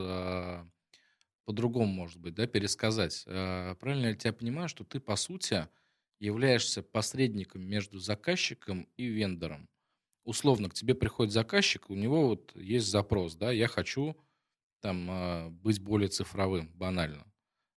по-другому, 1.46 1.92
может 1.92 2.20
быть, 2.20 2.36
да, 2.36 2.48
пересказать. 2.48 3.24
А, 3.28 3.76
правильно 3.76 4.08
я 4.08 4.16
тебя 4.16 4.34
понимаю, 4.34 4.70
что 4.70 4.84
ты, 4.84 5.00
по 5.00 5.16
сути, 5.16 5.68
являешься 6.20 6.84
посредником 6.84 7.64
между 7.64 8.00
заказчиком 8.00 8.88
и 8.98 9.06
вендором? 9.06 9.70
Условно, 10.24 10.70
к 10.70 10.74
тебе 10.74 10.96
приходит 10.96 11.34
заказчик, 11.34 11.90
у 11.90 11.96
него 11.96 12.28
вот 12.28 12.56
есть 12.56 12.88
запрос, 12.88 13.36
да, 13.36 13.52
я 13.52 13.68
хочу 13.68 14.16
там 14.80 15.58
быть 15.62 15.80
более 15.82 16.10
цифровым, 16.10 16.72
банально 16.76 17.26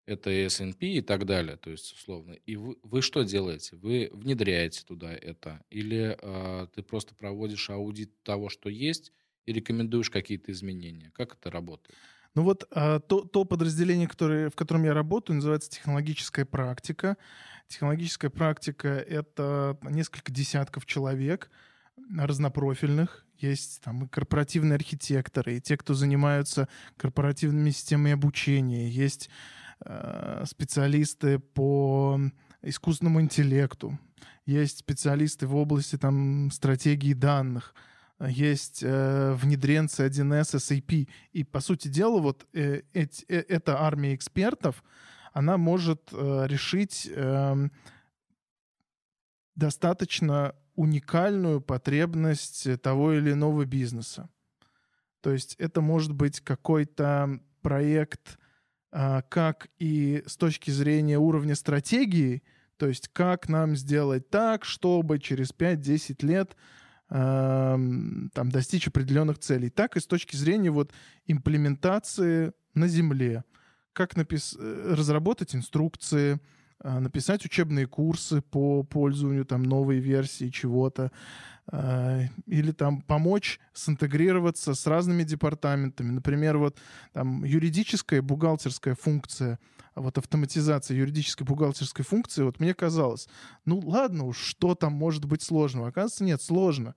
это 0.07 0.31
S&P 0.31 0.87
и 0.87 1.01
так 1.01 1.27
далее, 1.27 1.57
то 1.57 1.71
есть 1.71 1.93
условно. 1.93 2.33
И 2.47 2.57
вы, 2.57 2.77
вы 2.83 3.03
что 3.03 3.23
делаете? 3.25 3.77
Вы 3.77 4.09
внедряете 4.13 4.85
туда 4.85 5.13
это? 5.13 5.63
Или 5.69 6.17
э, 6.21 6.69
ты 6.75 6.83
просто 6.83 7.15
проводишь 7.15 7.69
аудит 7.71 8.23
того, 8.23 8.49
что 8.49 8.69
есть, 8.69 9.13
и 9.45 9.53
рекомендуешь 9.53 10.11
какие-то 10.11 10.53
изменения? 10.53 11.11
Как 11.13 11.35
это 11.35 11.51
работает? 11.51 11.99
Ну 12.37 12.45
вот 12.45 12.69
э, 12.71 13.01
то, 13.09 13.23
то 13.23 13.45
подразделение, 13.45 14.07
которое, 14.07 14.51
в 14.51 14.55
котором 14.55 14.85
я 14.85 14.95
работаю, 14.95 15.37
называется 15.37 15.69
технологическая 15.69 16.45
практика. 16.45 17.17
Технологическая 17.67 18.31
практика— 18.31 18.89
это 18.89 19.77
несколько 19.83 20.31
десятков 20.31 20.87
человек 20.87 21.51
разнопрофильных. 22.17 23.27
Есть 23.39 23.81
там 23.83 24.05
и 24.05 24.09
корпоративные 24.09 24.77
архитекторы, 24.77 25.57
и 25.57 25.61
те, 25.61 25.77
кто 25.77 25.95
занимаются 25.95 26.69
корпоративными 26.97 27.71
системами 27.71 28.13
обучения. 28.13 28.89
Есть 28.89 29.29
Э, 29.85 30.45
специалисты 30.47 31.39
по 31.39 32.19
искусственному 32.63 33.21
интеллекту, 33.21 33.99
есть 34.47 34.79
специалисты 34.79 35.47
в 35.47 35.55
области 35.55 35.97
там, 35.97 36.51
стратегии 36.51 37.13
данных, 37.13 37.75
есть 38.21 38.83
э, 38.83 39.35
внедренцы 39.35 40.07
1С 40.07 40.57
SAP. 40.57 41.09
И, 41.33 41.45
по 41.45 41.61
сути 41.61 41.89
дела, 41.89 42.21
вот 42.21 42.47
э, 42.53 42.83
э, 42.95 43.07
э, 43.29 43.37
эта 43.49 43.81
армия 43.81 44.15
экспертов, 44.15 44.83
она 45.33 45.59
может 45.59 46.09
э, 46.13 46.47
решить 46.47 47.11
э, 47.11 47.69
достаточно 49.55 50.55
уникальную 50.75 51.61
потребность 51.61 52.81
того 52.83 53.15
или 53.15 53.33
иного 53.33 53.65
бизнеса. 53.65 54.29
То 55.21 55.33
есть 55.33 55.55
это 55.57 55.81
может 55.81 56.13
быть 56.13 56.41
какой-то 56.41 57.41
проект 57.63 58.39
а, 58.93 59.23
как 59.23 59.69
и 59.79 60.23
с 60.27 60.37
точки 60.37 60.71
зрения 60.71 61.19
уровня 61.19 61.55
стратегии, 61.55 62.43
то 62.77 62.87
есть 62.87 63.09
как 63.09 63.49
нам 63.49 63.75
сделать 63.75 64.31
так, 64.31 64.65
чтобы 64.65 65.19
через 65.19 65.51
5-10 65.51 66.25
лет 66.25 66.57
там, 67.09 68.31
достичь 68.51 68.89
определенных 68.89 69.39
целей, 69.39 69.71
так 69.71 69.97
и 69.97 70.01
с 70.01 70.07
точки 70.07 70.35
зрения 70.35 70.71
вот 70.71 70.93
имплементации 71.27 72.53
на 72.75 72.89
Земле. 72.89 73.45
Как 73.93 74.17
напис... 74.17 74.57
Э, 74.59 74.95
разработать 74.95 75.55
инструкции, 75.55 76.41
написать 76.83 77.45
учебные 77.45 77.87
курсы 77.87 78.43
по 78.43 78.83
пользованию 78.83 79.45
там 79.45 79.63
новой 79.63 79.99
версии 79.99 80.51
чего-то, 80.51 81.11
а, 81.69 82.21
или 82.47 82.71
там 82.71 83.01
помочь 83.03 83.59
синтегрироваться 83.73 84.75
с 84.75 84.87
разными 84.87 85.25
департаментами. 85.25 86.11
Например, 86.11 86.59
вот 86.59 86.79
там 87.13 87.45
юридическая 87.45 88.23
бухгалтерская 88.23 88.95
функция, 88.95 89.59
вот 89.97 90.17
автоматизация 90.19 90.97
юридической 90.97 91.43
бухгалтерской 91.43 92.05
функции, 92.05 92.43
вот 92.43 92.61
мне 92.61 92.73
казалось, 92.75 93.29
ну 93.65 93.81
ладно 93.81 94.25
уж, 94.25 94.39
что 94.39 94.75
там 94.75 94.93
может 94.93 95.25
быть 95.25 95.43
сложного? 95.43 95.89
Оказывается, 95.89 96.25
нет, 96.25 96.41
сложно 96.41 96.95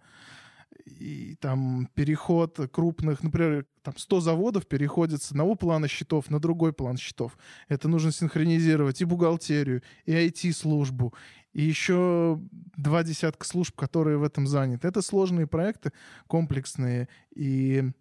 и 0.85 1.35
там 1.35 1.87
переход 1.93 2.59
крупных, 2.71 3.23
например, 3.23 3.65
там 3.83 3.95
100 3.97 4.19
заводов 4.21 4.67
переходят 4.67 5.21
с 5.21 5.31
одного 5.31 5.55
плана 5.55 5.87
счетов 5.87 6.29
на 6.29 6.39
другой 6.39 6.73
план 6.73 6.97
счетов. 6.97 7.37
Это 7.67 7.87
нужно 7.87 8.11
синхронизировать 8.11 9.01
и 9.01 9.05
бухгалтерию, 9.05 9.81
и 10.05 10.11
IT-службу, 10.11 11.13
и 11.53 11.61
еще 11.61 12.39
два 12.75 13.03
десятка 13.03 13.45
служб, 13.45 13.75
которые 13.75 14.17
в 14.17 14.23
этом 14.23 14.47
заняты. 14.47 14.87
Это 14.87 15.01
сложные 15.01 15.47
проекты, 15.47 15.91
комплексные, 16.27 17.07
и 17.35 17.91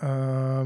э, 0.00 0.64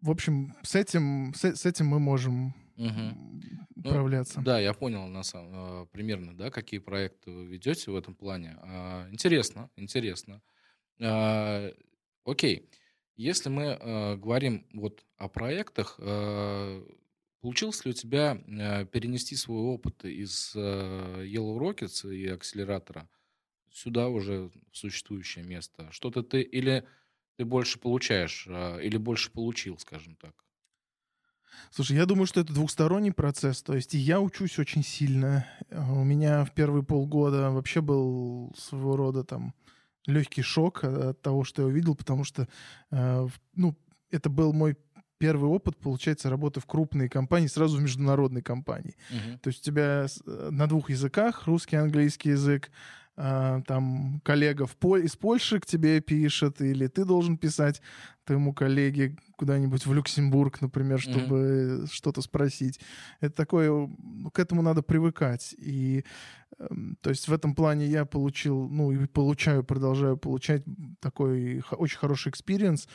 в 0.00 0.10
общем, 0.10 0.54
с 0.62 0.74
этим, 0.74 1.32
с, 1.34 1.44
с 1.44 1.66
этим 1.66 1.86
мы 1.86 1.98
можем 1.98 2.54
угу. 2.80 3.40
управляться. 3.76 4.38
Ну, 4.38 4.44
да, 4.44 4.58
я 4.58 4.72
понял 4.72 5.06
на 5.06 5.22
самом, 5.22 5.82
э, 5.82 5.86
примерно, 5.92 6.36
да, 6.36 6.50
какие 6.50 6.80
проекты 6.80 7.30
вы 7.30 7.46
ведете 7.46 7.90
в 7.90 7.96
этом 7.96 8.14
плане. 8.14 8.56
А, 8.62 9.08
интересно, 9.10 9.70
интересно. 9.76 10.42
А, 11.00 11.70
окей, 12.24 12.70
если 13.16 13.50
мы 13.50 14.16
говорим 14.16 14.66
вот 14.72 15.04
о 15.18 15.28
проектах, 15.28 15.96
получилось 17.40 17.84
ли 17.84 17.90
у 17.90 17.94
тебя 17.94 18.36
перенести 18.92 19.36
свой 19.36 19.60
опыт 19.60 20.04
из 20.06 20.56
Yellow 20.56 21.58
Rockets 21.58 22.10
и 22.10 22.28
акселератора 22.28 23.10
сюда 23.70 24.08
уже 24.08 24.50
в 24.72 24.76
существующее 24.76 25.44
место? 25.44 25.88
Что-то 25.92 26.22
ты 26.22 26.40
или 26.40 26.88
ты 27.36 27.44
больше 27.44 27.78
получаешь, 27.78 28.46
или 28.46 28.96
больше 28.96 29.30
получил, 29.30 29.78
скажем 29.78 30.16
так? 30.16 30.44
Слушай, 31.70 31.96
я 31.96 32.06
думаю, 32.06 32.26
что 32.26 32.40
это 32.40 32.52
двухсторонний 32.52 33.12
процесс. 33.12 33.62
То 33.62 33.74
есть 33.74 33.94
и 33.94 33.98
я 33.98 34.20
учусь 34.20 34.58
очень 34.58 34.82
сильно. 34.82 35.46
У 35.70 36.04
меня 36.04 36.44
в 36.44 36.52
первые 36.52 36.82
полгода 36.82 37.50
вообще 37.50 37.80
был 37.80 38.52
своего 38.56 38.96
рода 38.96 39.24
там 39.24 39.54
легкий 40.06 40.42
шок 40.42 40.84
от 40.84 41.20
того, 41.22 41.44
что 41.44 41.62
я 41.62 41.68
увидел, 41.68 41.94
потому 41.94 42.24
что, 42.24 42.48
э, 42.90 43.28
ну, 43.54 43.76
это 44.10 44.30
был 44.30 44.52
мой 44.52 44.76
первый 45.18 45.50
опыт, 45.50 45.76
получается, 45.76 46.30
работы 46.30 46.60
в 46.60 46.66
крупной 46.66 47.08
компании, 47.08 47.46
сразу 47.46 47.76
в 47.76 47.82
международной 47.82 48.40
компании. 48.40 48.96
Uh-huh. 49.10 49.38
То 49.38 49.48
есть 49.48 49.60
у 49.60 49.64
тебя 49.64 50.06
э, 50.06 50.48
на 50.50 50.66
двух 50.66 50.88
языках, 50.88 51.46
русский, 51.46 51.76
английский 51.76 52.30
язык, 52.30 52.70
а, 53.22 53.60
там 53.66 54.22
коллега 54.24 54.64
в 54.66 54.76
Поль... 54.76 55.04
из 55.04 55.14
Польши 55.14 55.60
к 55.60 55.66
тебе 55.66 56.00
пишет, 56.00 56.62
или 56.62 56.86
ты 56.86 57.04
должен 57.04 57.36
писать 57.36 57.82
твоему 58.24 58.54
коллеге 58.54 59.18
куда-нибудь 59.36 59.84
в 59.84 59.92
Люксембург, 59.92 60.62
например, 60.62 60.98
чтобы 60.98 61.36
mm-hmm. 61.36 61.88
что-то 61.92 62.22
спросить. 62.22 62.80
Это 63.20 63.34
такое, 63.34 63.90
к 64.32 64.38
этому 64.38 64.62
надо 64.62 64.80
привыкать. 64.80 65.54
И 65.58 66.04
эм, 66.58 66.96
то 67.02 67.10
есть 67.10 67.28
в 67.28 67.32
этом 67.34 67.54
плане 67.54 67.86
я 67.86 68.06
получил, 68.06 68.68
ну 68.70 68.90
и 68.90 69.06
получаю, 69.06 69.64
продолжаю 69.64 70.16
получать 70.16 70.64
такой 71.00 71.62
очень 71.72 71.98
хороший 71.98 72.30
experience. 72.30 72.88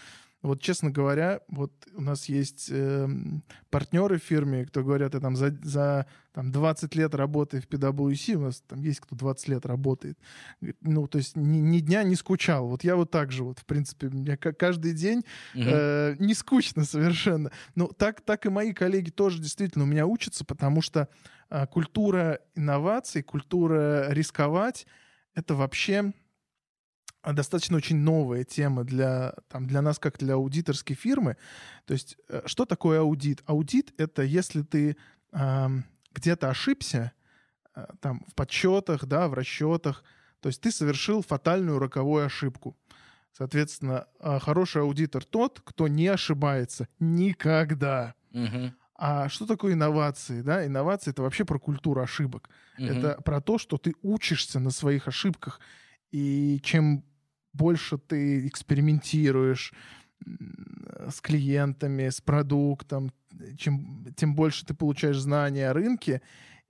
Вот, 0.45 0.61
честно 0.61 0.91
говоря, 0.91 1.41
вот 1.47 1.71
у 1.95 2.01
нас 2.01 2.29
есть 2.29 2.67
э, 2.69 3.07
партнеры 3.71 4.19
в 4.19 4.23
фирме, 4.23 4.67
кто 4.67 4.83
говорят, 4.83 5.15
я 5.15 5.19
там 5.19 5.35
за, 5.35 5.49
за 5.63 6.05
там, 6.33 6.51
20 6.51 6.93
лет 6.93 7.15
работы 7.15 7.61
в 7.61 7.67
PwC, 7.67 8.35
у 8.35 8.41
нас 8.41 8.61
там 8.61 8.79
есть 8.79 8.99
кто 8.99 9.15
20 9.15 9.47
лет 9.47 9.65
работает. 9.65 10.19
Ну, 10.81 11.07
то 11.07 11.17
есть 11.17 11.35
ни, 11.35 11.57
ни 11.57 11.79
дня 11.79 12.03
не 12.03 12.15
скучал. 12.15 12.67
Вот 12.67 12.83
я 12.83 12.95
вот 12.95 13.09
так 13.09 13.31
же, 13.31 13.43
вот, 13.43 13.57
в 13.57 13.65
принципе, 13.65 14.09
мне 14.09 14.37
каждый 14.37 14.93
день 14.93 15.25
э, 15.55 16.15
не 16.19 16.35
скучно 16.35 16.85
совершенно. 16.85 17.51
Но 17.73 17.87
так, 17.87 18.21
так 18.21 18.45
и 18.45 18.49
мои 18.49 18.71
коллеги 18.71 19.09
тоже 19.09 19.41
действительно 19.41 19.85
у 19.85 19.87
меня 19.87 20.05
учатся, 20.05 20.45
потому 20.45 20.83
что 20.83 21.09
э, 21.49 21.65
культура 21.65 22.39
инноваций, 22.53 23.23
культура 23.23 24.11
рисковать, 24.11 24.85
это 25.33 25.55
вообще 25.55 26.13
достаточно 27.33 27.77
очень 27.77 27.97
новая 27.97 28.43
тема 28.43 28.83
для, 28.83 29.33
там, 29.47 29.67
для 29.67 29.81
нас, 29.81 29.99
как 29.99 30.17
для 30.17 30.35
аудиторской 30.35 30.95
фирмы. 30.95 31.37
То 31.85 31.93
есть, 31.93 32.17
э, 32.29 32.41
что 32.45 32.65
такое 32.65 32.99
аудит? 32.99 33.43
Аудит— 33.45 33.93
это 33.97 34.21
если 34.23 34.61
ты 34.61 34.97
э, 35.31 35.67
где-то 36.13 36.49
ошибся, 36.49 37.11
э, 37.75 37.85
там, 37.99 38.23
в 38.27 38.35
подсчетах, 38.35 39.05
да, 39.05 39.27
в 39.27 39.33
расчетах, 39.33 40.03
то 40.39 40.49
есть 40.49 40.61
ты 40.61 40.71
совершил 40.71 41.23
фатальную 41.23 41.79
роковую 41.79 42.25
ошибку. 42.25 42.77
Соответственно, 43.37 44.07
э, 44.19 44.39
хороший 44.39 44.83
аудитор 44.83 45.23
тот, 45.25 45.61
кто 45.63 45.87
не 45.87 46.07
ошибается 46.07 46.87
никогда. 46.99 48.13
Угу. 48.31 48.73
А 48.97 49.27
что 49.27 49.45
такое 49.45 49.73
инновации? 49.73 50.41
Да? 50.41 50.65
Инновации— 50.65 51.09
это 51.11 51.21
вообще 51.21 51.43
про 51.43 51.59
культуру 51.59 52.01
ошибок. 52.01 52.49
Угу. 52.77 52.85
Это 52.85 53.21
про 53.21 53.41
то, 53.41 53.57
что 53.57 53.77
ты 53.77 53.93
учишься 54.01 54.59
на 54.59 54.71
своих 54.71 55.07
ошибках. 55.07 55.59
И 56.11 56.61
чем 56.63 57.03
больше 57.55 57.97
ты 57.97 58.47
экспериментируешь 58.47 59.73
с 61.09 61.21
клиентами, 61.21 62.09
с 62.09 62.21
продуктом, 62.21 63.11
чем, 63.57 64.05
тем 64.15 64.35
больше 64.35 64.65
ты 64.65 64.73
получаешь 64.73 65.19
знания 65.19 65.69
о 65.69 65.73
рынке, 65.73 66.21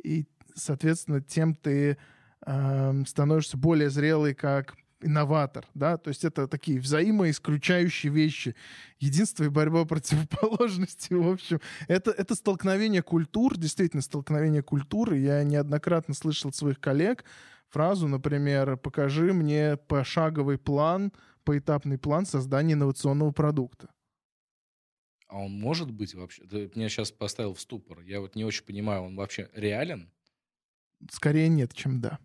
и 0.03 0.25
соответственно, 0.55 1.21
тем 1.21 1.55
ты 1.55 1.97
э, 2.45 3.03
становишься 3.07 3.57
более 3.57 3.89
зрелый 3.89 4.33
как 4.33 4.75
инноватор, 5.01 5.65
да, 5.73 5.97
то 5.97 6.09
есть 6.09 6.23
это 6.23 6.47
такие 6.47 6.79
взаимоисключающие 6.79 8.11
вещи. 8.11 8.55
Единство 8.99 9.43
и 9.43 9.49
борьба 9.49 9.85
противоположности, 9.85 11.13
в 11.13 11.27
общем, 11.27 11.59
это, 11.87 12.11
это 12.11 12.35
столкновение 12.35 13.03
культур, 13.03 13.57
действительно 13.57 14.01
столкновение 14.01 14.63
культуры. 14.63 15.17
Я 15.17 15.43
неоднократно 15.43 16.13
слышал 16.13 16.49
от 16.49 16.55
своих 16.55 16.79
коллег 16.79 17.23
фразу, 17.75 18.07
например, 18.07 18.77
покажи 18.77 19.33
мне 19.33 19.75
пошаговый 19.75 20.57
план, 20.57 21.11
поэтапный 21.43 21.97
план 21.97 22.25
создания 22.25 22.71
инновационного 22.73 23.31
продукта. 23.31 23.93
А 25.27 25.39
он 25.39 25.59
может 25.59 25.91
быть 25.91 26.15
вообще? 26.15 26.45
Ты 26.45 26.71
меня 26.73 26.87
сейчас 26.87 27.11
поставил 27.11 27.53
в 27.53 27.59
ступор. 27.59 27.99
Я 27.99 28.21
вот 28.21 28.35
не 28.35 28.45
очень 28.45 28.63
понимаю, 28.63 29.01
он 29.01 29.17
вообще 29.17 29.49
реален? 29.53 30.09
Скорее 31.11 31.49
нет, 31.49 31.73
чем 31.73 31.99
да. 31.99 32.17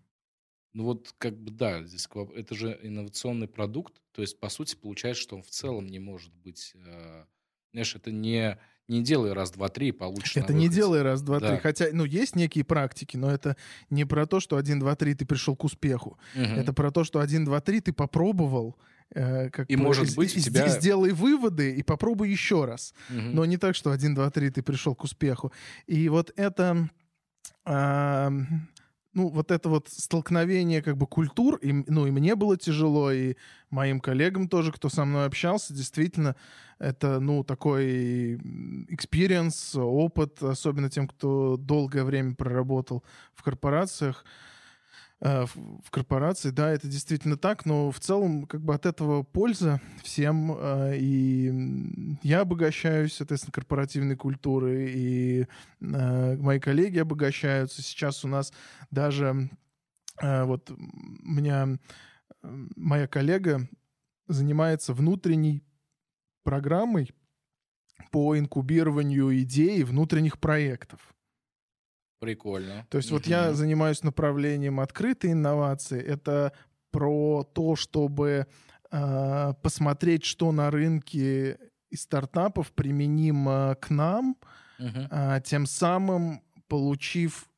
Ну 0.72 0.84
вот 0.84 1.12
как 1.18 1.36
бы 1.36 1.50
да, 1.50 1.82
здесь 1.82 2.08
это 2.36 2.54
же 2.54 2.78
инновационный 2.80 3.48
продукт, 3.48 4.00
то 4.12 4.22
есть 4.22 4.38
по 4.38 4.50
сути 4.50 4.76
получается, 4.76 5.20
что 5.20 5.34
он 5.34 5.42
в 5.42 5.50
целом 5.50 5.88
не 5.88 5.98
может 5.98 6.32
быть, 6.32 6.76
э, 6.76 7.24
знаешь, 7.72 7.96
это 7.96 8.12
не 8.12 8.56
не 8.90 9.02
делай 9.02 9.32
раз, 9.32 9.52
два, 9.52 9.68
три 9.68 9.88
и 9.88 9.92
получишь. 9.92 10.36
Это 10.36 10.52
не 10.52 10.68
делай 10.68 11.02
раз, 11.02 11.22
два, 11.22 11.38
да. 11.38 11.48
три. 11.48 11.56
Хотя, 11.58 11.86
ну, 11.92 12.04
есть 12.04 12.34
некие 12.36 12.64
практики, 12.64 13.16
но 13.16 13.30
это 13.30 13.56
не 13.88 14.04
про 14.04 14.26
то, 14.26 14.40
что 14.40 14.56
один, 14.56 14.80
два, 14.80 14.96
три 14.96 15.14
ты 15.14 15.24
пришел 15.24 15.54
к 15.54 15.64
успеху. 15.64 16.18
Угу. 16.34 16.42
Это 16.42 16.72
про 16.72 16.90
то, 16.90 17.04
что 17.04 17.20
один, 17.20 17.44
два, 17.44 17.60
три 17.60 17.80
ты 17.80 17.92
попробовал, 17.92 18.76
э, 19.14 19.48
как 19.50 19.70
и 19.70 19.76
бы, 19.76 19.82
может 19.82 20.16
быть 20.16 20.36
у 20.36 20.40
тебя... 20.40 20.68
сделай 20.68 21.12
выводы 21.12 21.72
и 21.72 21.82
попробуй 21.82 22.30
еще 22.30 22.64
раз. 22.64 22.92
Угу. 23.10 23.20
Но 23.32 23.44
не 23.44 23.56
так, 23.56 23.76
что 23.76 23.92
один, 23.92 24.14
два, 24.14 24.30
три 24.30 24.50
ты 24.50 24.62
пришел 24.62 24.94
к 24.94 25.04
успеху. 25.04 25.52
И 25.86 26.08
вот 26.08 26.32
это... 26.36 26.90
Э, 27.64 28.30
ну, 29.12 29.28
вот 29.28 29.50
это 29.50 29.68
вот 29.68 29.88
столкновение 29.88 30.82
как 30.82 30.96
бы 30.96 31.06
культур, 31.06 31.56
и, 31.56 31.72
ну, 31.72 32.06
и 32.06 32.10
мне 32.10 32.34
было 32.36 32.56
тяжело, 32.56 33.10
и 33.10 33.34
моим 33.70 34.00
коллегам 34.00 34.48
тоже, 34.48 34.72
кто 34.72 34.88
со 34.88 35.04
мной 35.04 35.26
общался, 35.26 35.74
действительно, 35.74 36.36
это, 36.78 37.20
ну, 37.20 37.44
такой 37.44 38.36
experience, 38.88 39.78
опыт, 39.80 40.42
особенно 40.42 40.90
тем, 40.90 41.08
кто 41.08 41.56
долгое 41.56 42.04
время 42.04 42.34
проработал 42.34 43.04
в 43.34 43.42
корпорациях, 43.42 44.24
в 45.20 45.90
корпорации, 45.90 46.50
да, 46.50 46.70
это 46.70 46.88
действительно 46.88 47.36
так, 47.36 47.66
но 47.66 47.90
в 47.90 48.00
целом 48.00 48.46
как 48.46 48.62
бы 48.62 48.74
от 48.74 48.86
этого 48.86 49.22
польза 49.22 49.80
всем, 50.02 50.56
э, 50.56 50.96
и 50.96 52.16
я 52.22 52.40
обогащаюсь, 52.40 53.14
соответственно, 53.14 53.52
корпоративной 53.52 54.16
культурой, 54.16 54.90
и 54.94 55.40
э, 55.42 56.36
мои 56.36 56.58
коллеги 56.58 56.98
обогащаются. 56.98 57.82
Сейчас 57.82 58.24
у 58.24 58.28
нас 58.28 58.52
даже 58.90 59.50
вот 60.22 60.70
меня 61.22 61.78
моя 62.76 63.06
коллега 63.06 63.66
занимается 64.26 64.92
внутренней 64.92 65.64
программой 66.44 67.10
по 68.10 68.38
инкубированию 68.38 69.38
идей 69.40 69.82
внутренних 69.82 70.38
проектов. 70.38 71.14
Прикольно. 72.20 72.86
То 72.90 72.98
есть 72.98 73.10
вот 73.10 73.26
я 73.26 73.54
занимаюсь 73.54 74.02
направлением 74.02 74.78
открытой 74.78 75.32
инновации. 75.32 76.00
Это 76.00 76.52
про 76.90 77.44
то, 77.44 77.76
чтобы 77.76 78.46
э, 78.90 79.54
посмотреть, 79.62 80.24
что 80.24 80.52
на 80.52 80.70
рынке 80.70 81.58
из 81.88 82.02
стартапов 82.02 82.72
применимо 82.72 83.74
к 83.80 83.88
нам, 83.88 84.36
э, 84.78 85.40
тем 85.44 85.64
самым 85.64 86.42
получив 86.68 87.48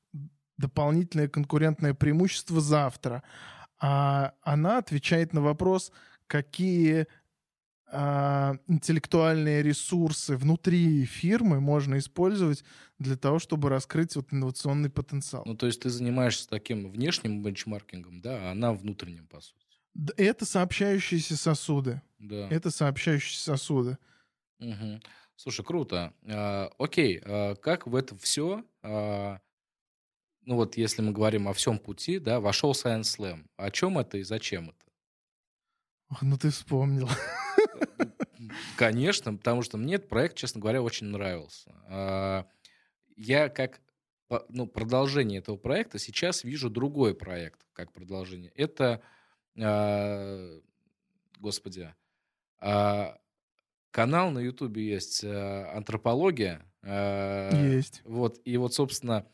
дополнительное 0.58 1.28
конкурентное 1.28 1.92
преимущество 1.92 2.60
завтра. 2.60 3.24
А 3.80 4.32
она 4.42 4.78
отвечает 4.78 5.32
на 5.32 5.40
вопрос, 5.40 5.90
какие 6.28 7.08
а, 7.94 8.56
интеллектуальные 8.68 9.62
ресурсы 9.62 10.34
внутри 10.36 11.04
фирмы 11.04 11.60
можно 11.60 11.98
использовать 11.98 12.64
для 13.02 13.16
того, 13.16 13.38
чтобы 13.38 13.68
раскрыть 13.68 14.16
вот 14.16 14.32
инновационный 14.32 14.90
потенциал. 14.90 15.42
Ну, 15.44 15.56
то 15.56 15.66
есть 15.66 15.80
ты 15.80 15.90
занимаешься 15.90 16.48
таким 16.48 16.90
внешним 16.90 17.42
бенчмаркингом, 17.42 18.20
да, 18.20 18.48
а 18.48 18.52
она 18.52 18.72
внутренним, 18.72 19.26
по 19.26 19.40
сути. 19.40 19.62
Это 20.16 20.46
сообщающиеся 20.46 21.36
сосуды. 21.36 22.00
Да. 22.18 22.48
Это 22.48 22.70
сообщающиеся 22.70 23.42
сосуды. 23.42 23.98
Угу. 24.58 25.00
Слушай, 25.36 25.64
круто. 25.64 26.14
А, 26.26 26.70
окей, 26.78 27.20
а, 27.24 27.56
как 27.56 27.86
в 27.86 27.94
это 27.94 28.16
все, 28.16 28.64
а, 28.82 29.40
ну 30.44 30.56
вот 30.56 30.76
если 30.76 31.02
мы 31.02 31.12
говорим 31.12 31.48
о 31.48 31.52
всем 31.52 31.78
пути, 31.78 32.18
да, 32.18 32.40
вошел 32.40 32.72
Science 32.72 33.02
Slam. 33.02 33.46
О 33.56 33.70
чем 33.70 33.98
это 33.98 34.18
и 34.18 34.22
зачем 34.22 34.70
это? 34.70 34.84
Ох, 36.10 36.22
ну 36.22 36.38
ты 36.38 36.50
вспомнил. 36.50 37.08
Конечно, 38.76 39.34
потому 39.34 39.62
что 39.62 39.78
мне 39.78 39.94
этот 39.94 40.08
проект, 40.08 40.36
честно 40.36 40.60
говоря, 40.60 40.82
очень 40.82 41.06
нравился. 41.06 41.72
Я 43.16 43.48
как 43.48 43.80
ну, 44.48 44.66
продолжение 44.66 45.40
этого 45.40 45.56
проекта 45.56 45.98
сейчас 45.98 46.44
вижу 46.44 46.70
другой 46.70 47.14
проект 47.14 47.66
как 47.72 47.92
продолжение. 47.92 48.50
Это, 48.54 49.02
а, 49.58 50.60
господи, 51.38 51.94
а, 52.58 53.18
канал 53.90 54.30
на 54.30 54.38
Ютубе 54.38 54.86
есть 54.86 55.24
«Антропология». 55.24 56.64
Есть. 56.82 58.02
Вот, 58.04 58.40
и 58.44 58.56
вот, 58.56 58.74
собственно, 58.74 59.24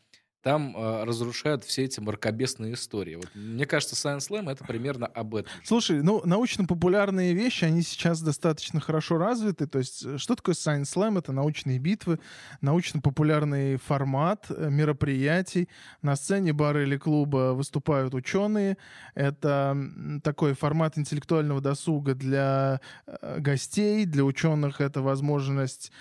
там 0.41 0.75
э, 0.75 1.03
разрушают 1.03 1.63
все 1.63 1.83
эти 1.83 1.99
мракобесные 1.99 2.73
истории. 2.73 3.15
Вот, 3.15 3.29
мне 3.33 3.65
кажется, 3.65 3.95
Science 3.95 4.29
Slam 4.29 4.49
это 4.51 4.63
примерно 4.63 5.07
об 5.07 5.35
этом. 5.35 5.51
Слушай, 5.63 6.01
ну, 6.01 6.21
научно-популярные 6.23 7.33
вещи, 7.33 7.65
они 7.65 7.81
сейчас 7.81 8.21
достаточно 8.21 8.79
хорошо 8.79 9.17
развиты. 9.17 9.67
То 9.67 9.79
есть, 9.79 10.05
э, 10.05 10.17
что 10.17 10.35
такое 10.35 10.55
Science 10.55 10.83
Slam? 10.83 11.19
Это 11.19 11.31
научные 11.31 11.79
битвы, 11.79 12.19
научно-популярный 12.61 13.77
формат 13.77 14.45
э, 14.49 14.69
мероприятий. 14.69 15.67
На 16.01 16.15
сцене 16.15 16.53
бара 16.53 16.83
или 16.83 16.97
клуба 16.97 17.53
выступают 17.53 18.13
ученые. 18.13 18.77
Это 19.15 19.77
такой 20.23 20.53
формат 20.53 20.97
интеллектуального 20.97 21.61
досуга 21.61 22.15
для 22.15 22.79
э, 23.05 23.39
гостей, 23.39 24.05
для 24.05 24.23
ученых 24.23 24.79
это 24.79 25.01
возможность 25.01 25.91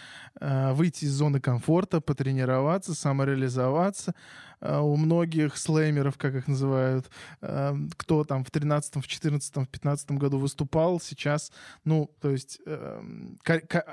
э, 0.41 0.73
выйти 0.73 1.05
из 1.05 1.13
зоны 1.13 1.41
комфорта, 1.41 2.01
потренироваться, 2.01 2.95
самореализоваться. 2.95 4.15
Э, 4.61 4.79
у 4.79 4.97
многих 4.97 5.57
слеймеров, 5.57 6.19
как 6.19 6.35
их 6.35 6.49
называют, 6.49 7.11
э, 7.43 7.75
кто 7.97 8.25
там 8.25 8.45
в 8.45 8.51
13 8.51 8.97
в 8.97 9.07
14 9.07 9.57
в 9.57 9.69
15 9.69 10.11
году 10.13 10.39
выступал, 10.39 11.01
сейчас, 11.01 11.53
ну, 11.85 12.11
то 12.21 12.31
есть 12.31 12.61
э, 12.67 13.03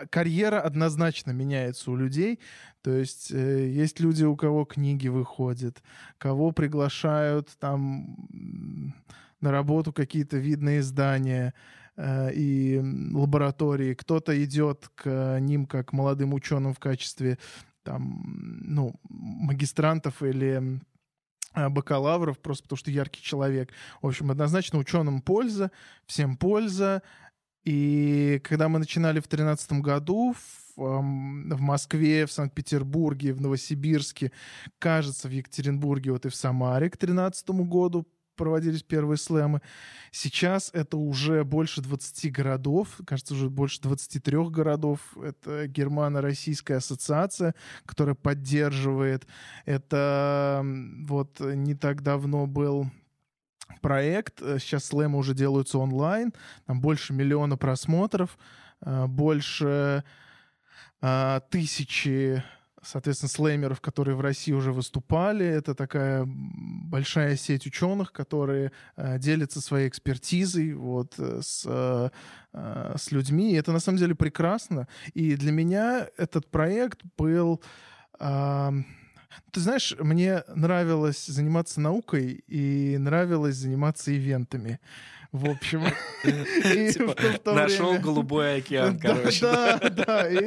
карьера 0.10 0.62
однозначно 0.62 1.32
меняется 1.32 1.92
у 1.92 1.96
людей. 1.96 2.40
То 2.82 2.92
есть 2.92 3.32
есть 3.32 4.00
люди, 4.00 4.24
у 4.24 4.36
кого 4.36 4.64
книги 4.66 5.08
выходят, 5.08 5.82
кого 6.20 6.52
приглашают 6.52 7.50
там 7.60 8.16
на 9.42 9.52
работу 9.52 9.92
какие-то 9.92 10.38
видные 10.38 10.82
издания 10.82 11.56
и 12.00 12.80
лаборатории. 13.12 13.96
Кто-то 13.96 14.44
идет 14.44 14.92
к 14.94 15.40
ним 15.40 15.66
как 15.66 15.94
молодым 15.94 16.36
ученым 16.36 16.76
в 16.76 16.80
качестве 16.80 17.40
там, 17.86 18.24
ну, 18.66 18.96
магистрантов 19.08 20.22
или 20.24 20.82
а, 21.54 21.70
бакалавров, 21.70 22.40
просто 22.40 22.64
потому 22.64 22.78
что 22.78 22.92
яркий 22.92 23.22
человек. 23.22 23.72
В 24.02 24.08
общем, 24.08 24.32
однозначно 24.32 24.80
ученым 24.80 25.22
польза, 25.22 25.72
всем 26.06 26.36
польза. 26.36 27.02
И 27.64 28.42
когда 28.44 28.68
мы 28.68 28.80
начинали 28.80 29.20
в 29.20 29.30
2013 29.30 29.72
году 29.74 30.34
в, 30.34 30.76
в 30.76 31.62
Москве, 31.62 32.26
в 32.26 32.32
Санкт-Петербурге, 32.32 33.34
в 33.34 33.42
Новосибирске, 33.42 34.32
кажется, 34.80 35.30
в 35.30 35.32
Екатеринбурге, 35.32 36.12
вот 36.12 36.26
и 36.26 36.30
в 36.30 36.36
Самаре 36.36 36.90
к 36.90 36.98
2013 36.98 37.50
году 37.68 38.06
проводились 38.36 38.84
первые 38.84 39.18
слэмы. 39.18 39.62
Сейчас 40.12 40.70
это 40.74 40.98
уже 40.98 41.44
больше 41.44 41.82
20 41.82 42.32
городов, 42.32 43.00
кажется, 43.06 43.34
уже 43.34 43.50
больше 43.50 43.82
23 43.82 44.50
городов. 44.50 45.00
Это 45.22 45.68
Германо-Российская 45.68 46.76
ассоциация, 46.76 47.56
которая 47.86 48.16
поддерживает. 48.16 49.28
Это 49.66 50.64
вот 51.08 51.40
не 51.40 51.76
так 51.76 52.02
давно 52.02 52.48
был 52.48 52.90
проект. 53.82 54.40
Сейчас 54.40 54.86
слэмы 54.86 55.18
уже 55.18 55.34
делаются 55.34 55.78
онлайн. 55.80 56.34
Там 56.66 56.82
больше 56.82 57.14
миллиона 57.14 57.58
просмотров, 57.58 58.38
э, 58.82 59.06
больше 59.08 60.04
э, 61.02 61.42
тысячи 61.50 62.44
соответственно, 62.86 63.30
слеймеров, 63.30 63.82
которые 63.82 64.16
в 64.16 64.22
России 64.22 64.54
уже 64.54 64.72
выступали. 64.72 65.46
Это 65.46 65.74
такая 65.76 66.26
большая 66.26 67.36
сеть 67.36 67.66
ученых, 67.66 68.12
которые 68.12 68.72
э, 68.96 69.20
делятся 69.20 69.62
своей 69.62 69.88
экспертизой 69.88 70.74
вот, 70.74 71.16
э, 71.18 71.40
с, 71.42 71.64
э, 71.66 72.10
э, 72.54 72.96
с 72.98 73.12
людьми. 73.12 73.52
И 73.52 73.56
это 73.56 73.72
на 73.72 73.80
самом 73.80 73.98
деле 73.98 74.16
прекрасно. 74.16 74.88
И 75.14 75.36
для 75.36 75.52
меня 75.52 76.08
этот 76.18 76.50
проект 76.52 77.02
был... 77.18 77.62
Э, 78.20 78.72
Ты 79.52 79.60
знаешь, 79.60 79.96
мне 80.00 80.44
нравилось 80.56 81.26
заниматься 81.26 81.82
наукой 81.82 82.44
и 82.48 82.98
нравилось 82.98 83.56
заниматься 83.56 84.12
ивентами. 84.12 84.80
В 85.36 85.50
общем, 85.50 85.84
типа, 86.24 87.54
нашел 87.54 88.00
голубой 88.00 88.60
океан, 88.60 88.98
короче. 89.02 89.42
Да, 89.42 89.80
да, 89.80 90.30
и 90.30 90.38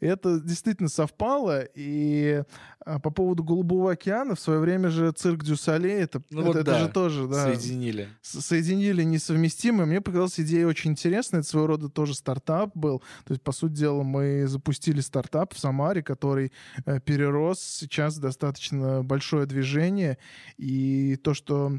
это, 0.00 0.40
действительно 0.40 0.88
совпало. 0.88 1.62
И 1.76 2.42
а, 2.84 2.98
по 2.98 3.10
поводу 3.10 3.44
Голубого 3.44 3.92
океана, 3.92 4.34
в 4.34 4.40
свое 4.40 4.58
время 4.58 4.88
же 4.88 5.12
цирк 5.12 5.44
Дюсале, 5.44 6.00
это, 6.00 6.20
ну 6.30 6.52
же 6.52 6.88
тоже, 6.88 7.28
да. 7.28 7.44
Соединили. 7.44 8.08
Соединили 8.20 9.04
несовместимые. 9.04 9.86
Мне 9.86 10.00
показалась 10.00 10.40
идея 10.40 10.66
очень 10.66 10.90
интересная. 10.90 11.40
Это 11.40 11.48
своего 11.48 11.68
рода 11.68 11.88
тоже 11.88 12.14
стартап 12.14 12.72
был. 12.74 13.04
То 13.26 13.32
есть, 13.32 13.42
по 13.42 13.52
сути 13.52 13.74
дела, 13.74 14.02
мы 14.02 14.48
запустили 14.48 15.00
стартап 15.02 15.54
в 15.54 15.58
Самаре, 15.60 16.02
который 16.02 16.50
э, 16.84 16.98
перерос 16.98 17.60
сейчас 17.60 18.18
достаточно 18.18 19.04
большое 19.04 19.46
движение. 19.46 20.18
И 20.56 21.14
то, 21.14 21.32
что 21.32 21.78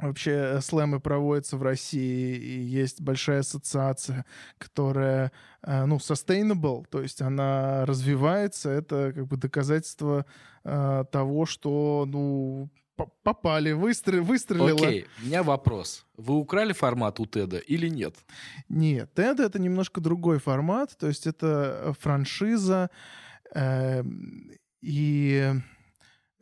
Вообще 0.00 0.30
э, 0.30 0.60
слэмы 0.60 1.00
проводятся 1.00 1.56
в 1.56 1.62
России, 1.62 2.36
и 2.36 2.60
есть 2.60 3.00
большая 3.00 3.40
ассоциация, 3.40 4.24
которая, 4.58 5.32
э, 5.62 5.84
ну, 5.84 5.96
sustainable, 5.96 6.84
то 6.90 7.02
есть 7.02 7.20
она 7.22 7.84
развивается, 7.86 8.70
это 8.70 9.12
как 9.14 9.26
бы 9.26 9.36
доказательство 9.36 10.24
э, 10.64 11.04
того, 11.10 11.46
что, 11.46 12.04
ну, 12.06 12.70
попали, 13.22 13.72
выстр... 13.72 14.20
выстрелило. 14.20 14.86
Окей, 14.86 15.06
у 15.22 15.26
меня 15.26 15.42
вопрос. 15.42 16.04
Вы 16.16 16.36
украли 16.36 16.72
формат 16.72 17.20
у 17.20 17.26
Теда 17.26 17.58
или 17.58 17.88
нет? 17.88 18.14
Нет, 18.68 19.12
Теда— 19.14 19.42
это 19.44 19.58
немножко 19.58 20.00
другой 20.00 20.38
формат, 20.38 20.96
то 20.98 21.06
есть 21.06 21.26
это 21.26 21.94
франшиза, 21.98 22.90
э, 23.54 24.02
и 24.82 25.52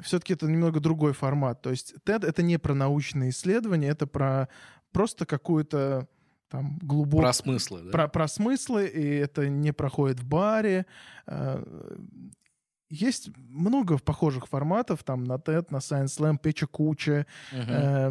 все-таки 0.00 0.34
это 0.34 0.46
немного 0.46 0.80
другой 0.80 1.12
формат. 1.12 1.62
То 1.62 1.70
есть 1.70 1.94
TED— 2.04 2.26
это 2.26 2.42
не 2.42 2.58
про 2.58 2.74
научные 2.74 3.30
исследования, 3.30 3.88
это 3.88 4.06
про 4.06 4.48
просто 4.92 5.26
какую-то 5.26 6.08
там 6.48 6.78
глубокую... 6.78 7.22
Про 7.22 7.32
смыслы, 7.32 7.82
да? 7.82 7.90
Про, 7.90 8.08
про 8.08 8.28
смыслы, 8.28 8.86
и 8.86 9.16
это 9.16 9.48
не 9.48 9.72
проходит 9.72 10.20
в 10.20 10.26
баре. 10.26 10.86
Э, 11.26 11.62
есть 12.90 13.30
много 13.36 13.98
похожих 13.98 14.48
форматов, 14.48 15.04
там 15.04 15.24
на 15.24 15.34
TED, 15.34 15.66
на 15.70 15.76
Science 15.76 16.18
Slam, 16.18 16.38
Печа 16.38 16.66
Куча. 16.66 17.26
Угу. 17.52 17.60
Э, 17.68 18.10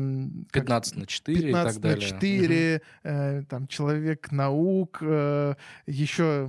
15 0.52 0.96
на 0.98 1.06
4 1.08 1.42
15 1.48 1.48
и 1.48 1.74
так 1.74 1.82
далее. 1.82 1.98
на 1.98 2.02
4, 2.02 2.76
угу. 2.76 3.10
э, 3.10 3.44
там 3.50 3.68
Человек-наук, 3.68 5.00
э, 5.02 5.56
еще 5.88 6.48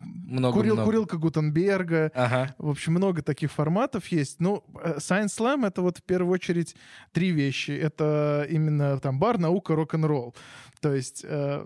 много, 0.00 0.56
Курил, 0.56 0.74
много. 0.74 0.86
Курилка 0.86 1.16
Гутенберга. 1.18 2.10
Ага. 2.14 2.54
В 2.58 2.70
общем, 2.70 2.92
много 2.92 3.22
таких 3.22 3.52
форматов 3.52 4.06
есть. 4.08 4.40
Ну, 4.40 4.64
э, 4.82 4.96
Science 4.98 5.38
Slam— 5.38 5.66
это 5.66 5.82
вот 5.82 5.98
в 5.98 6.02
первую 6.02 6.32
очередь 6.32 6.74
три 7.12 7.30
вещи. 7.30 7.72
Это 7.72 8.46
именно 8.48 8.98
там 8.98 9.18
бар, 9.18 9.38
наука, 9.38 9.74
рок-н-ролл. 9.74 10.34
То 10.80 10.94
есть 10.94 11.24
э, 11.24 11.64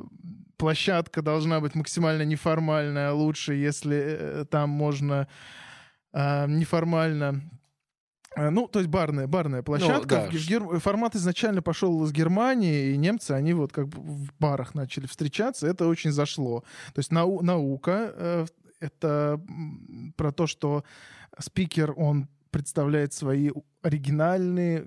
площадка 0.56 1.22
должна 1.22 1.60
быть 1.60 1.74
максимально 1.74 2.22
неформальная, 2.22 3.12
лучше, 3.12 3.54
если 3.54 3.96
э, 3.96 4.44
там 4.50 4.70
можно 4.70 5.28
э, 6.12 6.46
неформально 6.48 7.42
ну, 8.36 8.68
то 8.68 8.80
есть 8.80 8.90
барная, 8.90 9.26
барная 9.26 9.62
площадка. 9.62 10.26
Ну, 10.26 10.32
да. 10.32 10.38
Гер... 10.38 10.78
Формат 10.80 11.16
изначально 11.16 11.62
пошел 11.62 12.04
из 12.04 12.12
Германии, 12.12 12.90
и 12.90 12.96
немцы, 12.96 13.32
они 13.32 13.54
вот 13.54 13.72
как 13.72 13.88
бы 13.88 14.00
в 14.00 14.30
барах 14.38 14.74
начали 14.74 15.06
встречаться. 15.06 15.66
Это 15.66 15.88
очень 15.88 16.12
зашло. 16.12 16.60
То 16.94 16.98
есть 16.98 17.10
нау... 17.10 17.42
наука 17.42 18.12
э,— 18.14 18.46
это 18.80 19.40
про 20.16 20.32
то, 20.32 20.46
что 20.46 20.84
спикер, 21.38 21.94
он 21.96 22.28
представляет 22.50 23.12
свои 23.12 23.50
оригинальные 23.82 24.86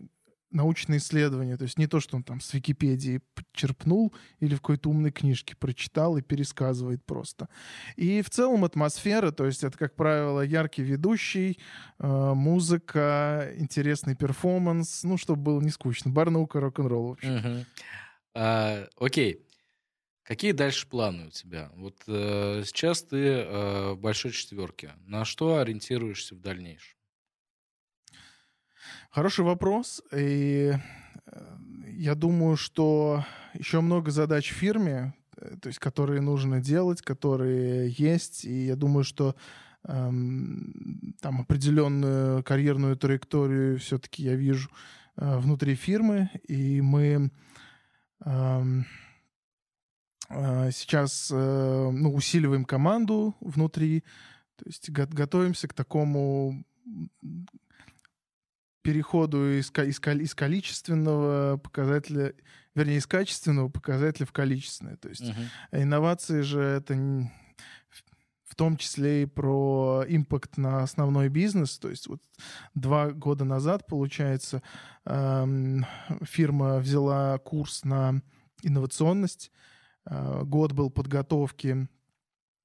научные 0.52 0.98
исследования. 0.98 1.58
То 1.58 1.64
есть 1.64 1.78
не 1.78 1.88
то, 1.88 2.00
что 2.00 2.18
он 2.18 2.24
там 2.24 2.42
с 2.42 2.54
Википедии 2.54 3.22
черпнул 3.54 4.14
или 4.40 4.56
в 4.56 4.62
какой-то 4.62 4.90
умной 4.90 5.12
книжке 5.12 5.56
прочитал 5.56 6.18
и 6.18 6.22
пересказывает 6.22 7.06
просто. 7.06 7.50
И 7.96 8.22
в 8.22 8.30
целом 8.30 8.66
атмосфера, 8.66 9.32
то 9.32 9.46
есть 9.46 9.64
это, 9.64 9.78
как 9.78 9.96
правило, 9.96 10.42
яркий 10.42 10.84
ведущий, 10.84 11.60
э, 12.00 12.34
музыка, 12.34 13.52
интересный 13.58 14.16
перформанс, 14.16 15.04
ну, 15.04 15.18
чтобы 15.18 15.42
было 15.42 15.62
не 15.62 15.70
скучно. 15.70 16.12
Бар 16.12 16.30
наука, 16.30 16.60
рок-н-ролл, 16.60 17.10
в 17.10 17.12
общем. 17.14 17.66
А, 18.36 18.88
окей. 18.98 19.46
Какие 20.24 20.52
дальше 20.52 20.88
планы 20.88 21.28
у 21.28 21.32
тебя? 21.32 21.72
Вот 21.76 22.04
э, 22.06 22.62
сейчас 22.64 23.02
ты 23.02 23.18
э, 23.18 23.94
в 23.94 23.98
большой 24.00 24.32
четверке. 24.32 24.92
На 25.08 25.26
что 25.26 25.58
ориентируешься 25.58 26.36
в 26.36 26.40
дальнейшем? 26.40 26.99
Хороший 29.12 29.44
вопрос. 29.44 30.04
И 30.14 30.72
э, 31.26 31.58
я 31.98 32.14
думаю, 32.14 32.58
что 32.58 33.26
еще 33.56 33.82
много 33.82 34.12
задач 34.12 34.52
в 34.52 34.54
фирме, 34.54 35.16
э, 35.38 35.58
то 35.60 35.68
есть 35.68 35.80
которые 35.80 36.22
нужно 36.22 36.62
делать, 36.62 37.02
которые 37.02 37.90
есть. 37.90 38.46
И 38.46 38.68
я 38.68 38.76
думаю, 38.76 39.04
что 39.04 39.36
эм, 39.88 41.16
там 41.22 41.42
определенную 41.42 42.44
карьерную 42.44 42.96
траекторию 42.98 43.80
все-таки 43.80 44.22
я 44.22 44.36
вижу 44.36 44.70
э, 45.18 45.40
внутри 45.40 45.74
фирмы. 45.74 46.30
И 46.48 46.80
мы 46.80 47.32
эм, 48.24 48.86
э, 50.30 50.70
сейчас 50.72 51.32
э, 51.34 51.90
ну, 51.92 52.14
усиливаем 52.14 52.64
команду 52.64 53.36
внутри, 53.42 54.04
то 54.56 54.66
есть 54.68 54.92
го- 54.92 55.08
готовимся 55.10 55.68
к 55.68 55.74
такому 55.74 56.64
переходу 58.82 59.60
из, 59.60 59.72
из, 59.72 60.00
из 60.00 60.36
количественного 60.36 61.58
показателя, 61.58 62.34
вернее, 62.76 62.98
из 62.98 63.08
качественного 63.08 63.70
показателя 63.70 64.26
в 64.26 64.32
количественное. 64.32 64.96
То 64.98 65.10
есть 65.10 65.24
uh-huh. 65.24 65.84
инновации 65.84 66.42
же 66.42 66.62
это 66.62 66.96
в 68.50 68.56
том 68.56 68.78
числе 68.78 69.24
и 69.24 69.26
про 69.26 70.04
импакт 70.08 70.58
на 70.58 70.82
основной 70.82 71.30
бизнес. 71.30 71.78
То 71.78 71.90
есть 71.90 72.08
вот 72.08 72.22
два 72.74 73.12
года 73.12 73.46
назад, 73.46 73.86
получается, 73.86 74.64
эм, 75.06 75.86
фирма 76.24 76.80
взяла 76.80 77.38
курс 77.38 77.84
на 77.84 78.22
инновационность. 78.64 79.52
Э, 80.06 80.42
год 80.44 80.74
был 80.74 80.90
подготовки 80.90 81.88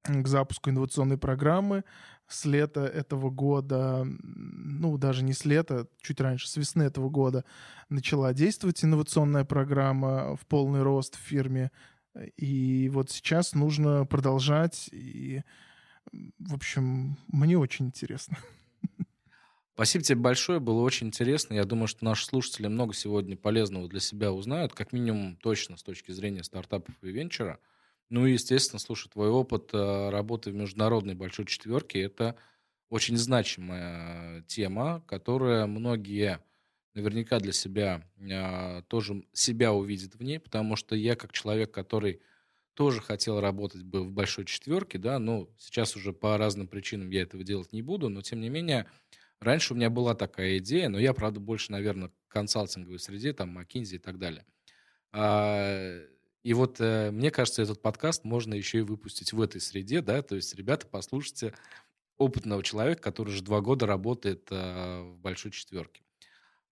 к 0.04 0.26
запуску 0.26 0.70
инновационной 0.70 1.18
программы 1.18 1.84
с 2.28 2.44
лета 2.44 2.86
этого 2.86 3.30
года, 3.30 4.04
ну, 4.04 4.96
даже 4.98 5.22
не 5.22 5.32
с 5.32 5.44
лета, 5.44 5.86
чуть 6.00 6.20
раньше, 6.20 6.48
с 6.48 6.56
весны 6.56 6.82
этого 6.84 7.08
года 7.08 7.44
начала 7.88 8.32
действовать 8.32 8.82
инновационная 8.84 9.44
программа 9.44 10.36
в 10.36 10.46
полный 10.46 10.82
рост 10.82 11.16
в 11.16 11.20
фирме. 11.20 11.70
И 12.36 12.88
вот 12.92 13.10
сейчас 13.10 13.54
нужно 13.54 14.06
продолжать. 14.06 14.88
И, 14.92 15.42
в 16.38 16.54
общем, 16.54 17.16
мне 17.28 17.58
очень 17.58 17.86
интересно. 17.86 18.38
Спасибо 19.74 20.04
тебе 20.04 20.18
большое, 20.18 20.60
было 20.60 20.82
очень 20.82 21.08
интересно. 21.08 21.54
Я 21.54 21.64
думаю, 21.64 21.88
что 21.88 22.04
наши 22.04 22.24
слушатели 22.24 22.68
много 22.68 22.94
сегодня 22.94 23.36
полезного 23.36 23.88
для 23.88 23.98
себя 23.98 24.32
узнают, 24.32 24.72
как 24.72 24.92
минимум 24.92 25.36
точно 25.36 25.76
с 25.76 25.82
точки 25.82 26.12
зрения 26.12 26.44
стартапов 26.44 26.94
и 27.02 27.10
венчура– 27.10 27.58
ну 28.10 28.26
и, 28.26 28.32
естественно, 28.32 28.78
слушай, 28.78 29.08
твой 29.08 29.28
опыт 29.28 29.70
э, 29.72 30.10
работы 30.10 30.50
в 30.50 30.54
международной 30.54 31.14
большой 31.14 31.46
четверке– 31.46 32.00
это 32.02 32.36
очень 32.88 33.16
значимая 33.16 34.42
тема, 34.42 35.02
которая 35.06 35.66
многие 35.66 36.40
наверняка 36.94 37.40
для 37.40 37.52
себя 37.52 38.02
а, 38.30 38.82
тоже 38.82 39.24
себя 39.32 39.72
увидят 39.72 40.14
в 40.14 40.22
ней, 40.22 40.38
потому 40.38 40.76
что 40.76 40.94
я 40.94 41.16
как 41.16 41.32
человек, 41.32 41.72
который 41.72 42.20
тоже 42.74 43.00
хотел 43.00 43.40
работать 43.40 43.82
бы 43.82 44.02
в 44.04 44.12
большой 44.12 44.44
четверке, 44.44 44.98
да, 44.98 45.18
ну, 45.18 45.48
сейчас 45.58 45.96
уже 45.96 46.12
по 46.12 46.36
разным 46.36 46.68
причинам 46.68 47.10
я 47.10 47.22
этого 47.22 47.42
делать 47.44 47.72
не 47.72 47.82
буду, 47.82 48.08
но 48.08 48.22
тем 48.22 48.40
не 48.40 48.48
менее, 48.48 48.86
раньше 49.40 49.74
у 49.74 49.76
меня 49.76 49.90
была 49.90 50.14
такая 50.14 50.58
идея, 50.58 50.88
но 50.88 50.98
я, 50.98 51.14
правда, 51.14 51.40
больше, 51.40 51.72
наверное, 51.72 52.10
консалтинговой 52.28 52.98
среде, 52.98 53.32
там, 53.32 53.56
McKinsey 53.58 53.96
и 53.96 53.98
так 53.98 54.18
далее. 54.18 54.44
И 56.44 56.52
вот 56.52 56.76
э, 56.78 57.10
мне 57.10 57.30
кажется, 57.30 57.62
этот 57.62 57.80
подкаст 57.80 58.24
можно 58.24 58.52
еще 58.52 58.78
и 58.78 58.82
выпустить 58.82 59.32
в 59.32 59.40
этой 59.40 59.62
среде, 59.62 60.02
да, 60.02 60.20
то 60.20 60.36
есть, 60.36 60.54
ребята, 60.54 60.86
послушайте 60.86 61.54
опытного 62.18 62.62
человека, 62.62 63.00
который 63.00 63.30
уже 63.30 63.42
два 63.42 63.62
года 63.62 63.86
работает 63.86 64.48
э, 64.50 65.00
в 65.02 65.18
большой 65.18 65.52
четверке. 65.52 66.02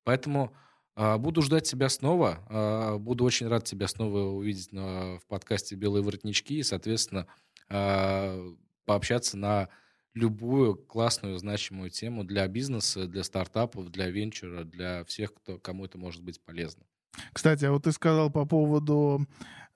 Поэтому 0.05 0.55
э, 0.95 1.16
буду 1.16 1.41
ждать 1.41 1.64
тебя 1.64 1.89
снова, 1.89 2.45
э, 2.51 2.99
буду 2.99 3.25
очень 3.25 3.49
рад 3.49 3.64
тебя 3.64 3.89
снова 3.89 4.20
увидеть 4.20 4.73
на, 4.73 5.18
в 5.18 5.27
подкасте 5.27 5.75
«Белые 5.75 6.03
воротнички» 6.03 6.59
и, 6.59 6.62
соответственно, 6.62 7.27
э, 7.70 8.55
пообщаться 8.85 9.39
на 9.39 9.70
любую 10.12 10.77
классную, 10.77 11.39
значимую 11.39 11.89
тему 11.89 12.25
для 12.25 12.47
бизнеса, 12.47 13.07
для 13.07 13.25
стартапов, 13.25 13.91
для 13.91 14.11
венчура, 14.11 14.64
для 14.64 15.03
всех, 15.05 15.33
кто, 15.33 15.59
кому 15.59 15.87
это 15.87 15.97
может 15.97 16.23
быть 16.23 16.43
полезно. 16.43 16.85
Кстати, 17.33 17.65
а 17.65 17.73
вот 17.73 17.85
ты 17.85 17.93
сказал 17.93 18.31
по 18.31 18.45
поводу 18.45 19.27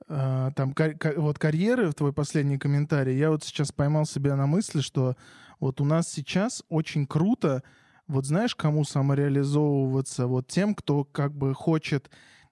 э, 0.09 0.51
там 0.57 0.73
кар- 0.73 0.97
вот 1.17 1.39
карьеры, 1.39 1.93
твой 1.93 2.13
последний 2.13 2.59
комментарий. 2.59 3.17
Я 3.17 3.31
вот 3.31 3.45
сейчас 3.45 3.73
поймал 3.73 4.07
себя 4.07 4.37
на 4.37 4.47
мысли, 4.47 4.81
что 4.81 5.17
вот 5.61 5.81
у 5.81 5.85
нас 5.85 6.09
сейчас 6.09 6.63
очень 6.69 7.07
круто 7.07 7.63
вот 8.09 8.25
знаешь, 8.25 8.55
кому 8.55 8.85
самореализовываться? 8.85 10.27
Вот 10.27 10.47
тем, 10.47 10.75
кто 10.75 11.05
как 11.05 11.35
бы 11.35 11.55
хочет 11.55 12.11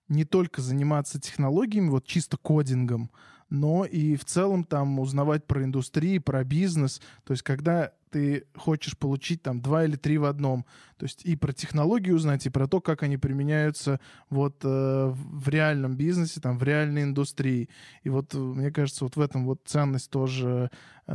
не 0.08 0.24
только 0.24 0.60
заниматься 0.60 1.20
технологиями, 1.20 1.90
вот 1.90 2.06
чисто 2.06 2.36
кодингом, 2.36 3.10
но 3.50 3.84
и 3.84 4.16
в 4.16 4.24
целом 4.24 4.64
там 4.64 4.98
узнавать 4.98 5.46
про 5.46 5.62
индустрии, 5.64 6.18
про 6.18 6.44
бизнес. 6.44 7.00
То 7.24 7.32
есть 7.32 7.42
когда 7.42 7.92
ты 8.14 8.44
хочешь 8.54 8.96
получить 8.96 9.42
там 9.42 9.60
два 9.60 9.84
или 9.84 9.96
три 9.96 10.18
в 10.18 10.24
одном, 10.24 10.64
то 10.98 11.04
есть 11.04 11.24
и 11.24 11.34
про 11.34 11.52
технологии 11.52 12.12
узнать, 12.12 12.46
и 12.46 12.50
про 12.50 12.68
то, 12.68 12.80
как 12.80 13.02
они 13.02 13.16
применяются 13.16 13.98
вот 14.30 14.60
э, 14.62 15.12
в 15.12 15.48
реальном 15.48 15.96
бизнесе, 15.96 16.40
там 16.40 16.56
в 16.56 16.62
реальной 16.62 17.02
индустрии. 17.02 17.68
И 18.04 18.10
вот 18.10 18.32
э, 18.32 18.38
мне 18.38 18.70
кажется, 18.70 19.02
вот 19.04 19.16
в 19.16 19.20
этом 19.20 19.46
вот 19.46 19.62
ценность 19.64 20.10
тоже 20.10 20.70
э, 21.08 21.12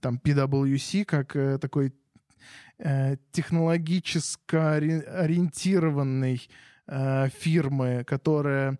там 0.00 0.20
PwC 0.24 1.04
как 1.04 1.36
э, 1.36 1.58
такой 1.58 1.94
э, 2.78 3.16
технологически 3.30 4.56
ориентированный 4.56 6.48
э, 6.88 7.28
фирмы, 7.28 8.02
которая 8.04 8.76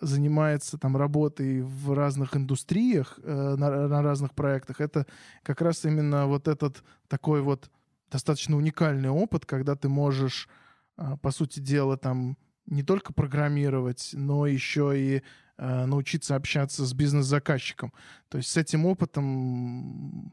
занимается 0.00 0.78
там 0.78 0.96
работой 0.96 1.62
в 1.62 1.92
разных 1.92 2.36
индустриях, 2.36 3.18
э, 3.22 3.56
на, 3.56 3.88
на 3.88 4.02
разных 4.02 4.34
проектах, 4.34 4.80
это 4.80 5.06
как 5.42 5.60
раз 5.60 5.84
именно 5.84 6.26
вот 6.26 6.48
этот 6.48 6.84
такой 7.08 7.42
вот 7.42 7.70
достаточно 8.10 8.56
уникальный 8.56 9.10
опыт, 9.10 9.44
когда 9.44 9.74
ты 9.74 9.88
можешь, 9.88 10.48
э, 10.96 11.16
по 11.20 11.30
сути 11.30 11.60
дела, 11.60 11.96
там 11.96 12.36
не 12.66 12.82
только 12.82 13.12
программировать, 13.12 14.10
но 14.12 14.46
еще 14.46 14.92
и 14.96 15.16
Э, 15.18 15.22
научиться 15.58 16.36
общаться 16.36 16.84
с 16.84 16.92
бизнес-заказчиком. 16.92 17.92
То 18.28 18.38
есть 18.38 18.50
с 18.50 18.56
этим 18.56 18.86
опытом... 18.86 20.32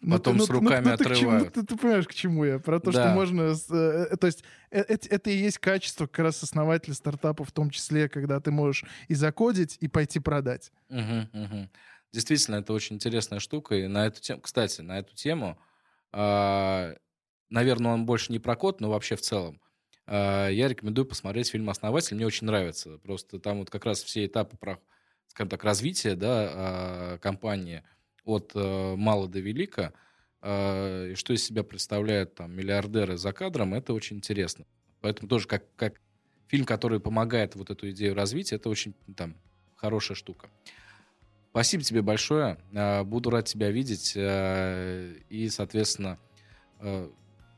Ну, 0.00 0.16
Потом 0.16 0.36
ну, 0.36 0.46
с 0.46 0.50
руками 0.50 0.84
ну, 0.84 0.88
ну, 0.88 0.94
отрывают. 0.94 1.18
Чему, 1.18 1.50
ты, 1.50 1.62
ты 1.64 1.76
понимаешь, 1.76 2.08
к 2.08 2.14
чему 2.14 2.44
я? 2.44 2.58
Про 2.58 2.80
то, 2.80 2.90
да. 2.90 3.04
что 3.04 3.14
можно... 3.14 3.54
Э, 3.70 4.06
э, 4.10 4.16
то 4.16 4.26
есть 4.26 4.42
это, 4.70 5.08
это 5.08 5.30
и 5.30 5.36
есть 5.36 5.58
качество 5.58 6.06
как 6.06 6.18
раз 6.20 6.42
основателя 6.42 6.94
стартапа, 6.94 7.44
в 7.44 7.52
том 7.52 7.70
числе, 7.70 8.08
когда 8.08 8.40
ты 8.40 8.50
можешь 8.50 8.84
и 9.06 9.14
закодить, 9.14 9.76
и 9.80 9.86
пойти 9.86 10.18
продать. 10.18 10.72
Угу, 10.88 11.28
угу. 11.32 11.68
Действительно, 12.12 12.56
это 12.56 12.72
очень 12.72 12.96
интересная 12.96 13.38
штука. 13.38 13.76
И 13.76 13.86
на 13.86 14.06
эту 14.06 14.20
тему, 14.20 14.40
кстати, 14.40 14.80
на 14.80 14.98
эту 14.98 15.14
тему, 15.14 15.58
э, 16.12 16.94
наверное, 17.50 17.92
он 17.92 18.04
больше 18.04 18.32
не 18.32 18.38
про 18.38 18.56
код, 18.56 18.80
но 18.80 18.90
вообще 18.90 19.14
в 19.16 19.20
целом. 19.20 19.60
А, 20.06 20.48
я 20.48 20.68
рекомендую 20.68 21.06
посмотреть 21.06 21.50
фильм 21.50 21.70
«Основатель». 21.70 22.16
Мне 22.16 22.26
очень 22.26 22.46
нравится. 22.46 22.98
Просто 22.98 23.38
там 23.38 23.60
вот 23.60 23.70
как 23.70 23.84
раз 23.84 24.02
все 24.02 24.26
этапы, 24.26 24.56
скажем 25.28 25.48
так, 25.48 25.64
развития 25.64 26.14
да, 26.14 26.28
а, 26.28 27.18
компании 27.18 27.82
от 28.24 28.52
э, 28.54 28.94
мала 28.96 29.26
до 29.26 29.40
велика, 29.40 29.92
а, 30.40 31.08
и 31.08 31.14
что 31.14 31.32
из 31.32 31.44
себя 31.44 31.64
представляют 31.64 32.36
там 32.36 32.52
миллиардеры 32.52 33.16
за 33.16 33.32
кадром, 33.32 33.74
это 33.74 33.92
очень 33.94 34.18
интересно. 34.18 34.64
Поэтому 35.00 35.28
тоже 35.28 35.48
как, 35.48 35.64
как 35.74 36.00
фильм, 36.46 36.64
который 36.64 37.00
помогает 37.00 37.56
вот 37.56 37.70
эту 37.70 37.90
идею 37.90 38.14
развить, 38.14 38.52
это 38.52 38.68
очень 38.68 38.94
там 39.16 39.34
хорошая 39.74 40.16
штука. 40.16 40.48
Спасибо 41.50 41.82
тебе 41.82 42.00
большое. 42.02 42.58
Буду 43.04 43.30
рад 43.30 43.46
тебя 43.46 43.70
видеть. 43.70 44.12
И, 44.16 45.48
соответственно, 45.50 46.18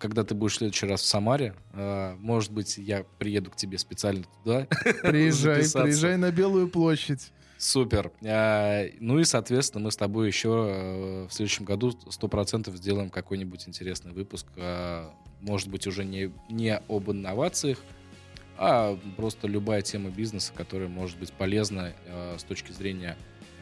когда 0.05 0.23
ты 0.23 0.35
будешь 0.35 0.53
в 0.53 0.57
следующий 0.57 0.85
раз 0.85 1.01
в 1.01 1.07
Самаре, 1.07 1.55
э, 1.73 2.15
может 2.19 2.53
быть, 2.53 2.77
я 2.77 3.07
приеду 3.19 3.51
к 3.51 3.57
тебе 3.57 3.79
специально 3.79 4.23
туда. 4.45 4.67
Приезжай, 5.03 5.63
приезжай 5.73 6.19
на 6.19 6.31
Белую 6.31 6.69
площадь. 6.69 7.33
Супер. 7.57 8.13
Э, 8.21 8.91
ну 9.01 9.19
и, 9.19 9.25
соответственно, 9.25 9.85
мы 9.85 9.91
с 9.91 9.97
тобой 9.97 10.27
еще 10.27 10.69
э, 10.69 11.27
в 11.27 11.33
следующем 11.33 11.65
году 11.65 11.99
сто 12.11 12.29
процентов 12.29 12.77
сделаем 12.77 13.09
какой-нибудь 13.09 13.67
интересный 13.67 14.13
выпуск. 14.13 14.47
Может 15.41 15.69
быть, 15.69 15.87
уже 15.87 16.05
не, 16.05 16.31
не 16.51 16.77
об 16.77 17.11
инновациях, 17.11 17.79
а 18.59 18.99
просто 19.17 19.49
любая 19.49 19.81
тема 19.81 20.11
бизнеса, 20.11 20.53
которая 20.55 20.89
может 20.89 21.19
быть 21.19 21.33
полезна 21.33 21.95
с 22.37 22.45
точки 22.45 22.73
зрения 22.73 23.17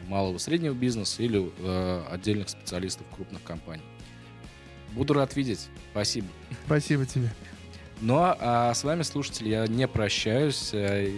малого 0.07 0.37
среднего 0.39 0.73
бизнеса 0.73 1.23
или 1.23 1.49
отдельных 2.11 2.49
специалистов 2.49 3.07
крупных 3.15 3.43
компаний. 3.43 3.83
Буду 4.93 5.13
рад 5.13 5.35
видеть. 5.35 5.67
Спасибо. 5.91 6.27
Спасибо 6.65 7.05
тебе. 7.05 7.29
Ну 8.01 8.17
а 8.19 8.73
с 8.73 8.83
вами, 8.83 9.03
слушатели, 9.03 9.49
я 9.49 9.67
не 9.67 9.87
прощаюсь. 9.87 10.71
Э, 10.73 11.09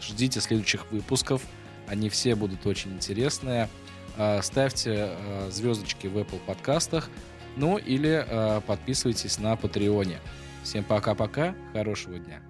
ждите 0.00 0.40
следующих 0.40 0.90
выпусков. 0.90 1.42
Они 1.86 2.08
все 2.08 2.34
будут 2.34 2.66
очень 2.66 2.92
интересные. 2.92 3.68
Э, 4.16 4.40
ставьте 4.42 5.10
э, 5.10 5.48
звездочки 5.50 6.06
в 6.06 6.18
Apple 6.18 6.40
подкастах. 6.46 7.08
Ну 7.56 7.78
или 7.78 8.24
подписывайтесь 8.66 9.38
на 9.38 9.56
Патреоне. 9.56 10.20
Всем 10.62 10.84
пока-пока. 10.84 11.54
Хорошего 11.72 12.18
дня. 12.18 12.40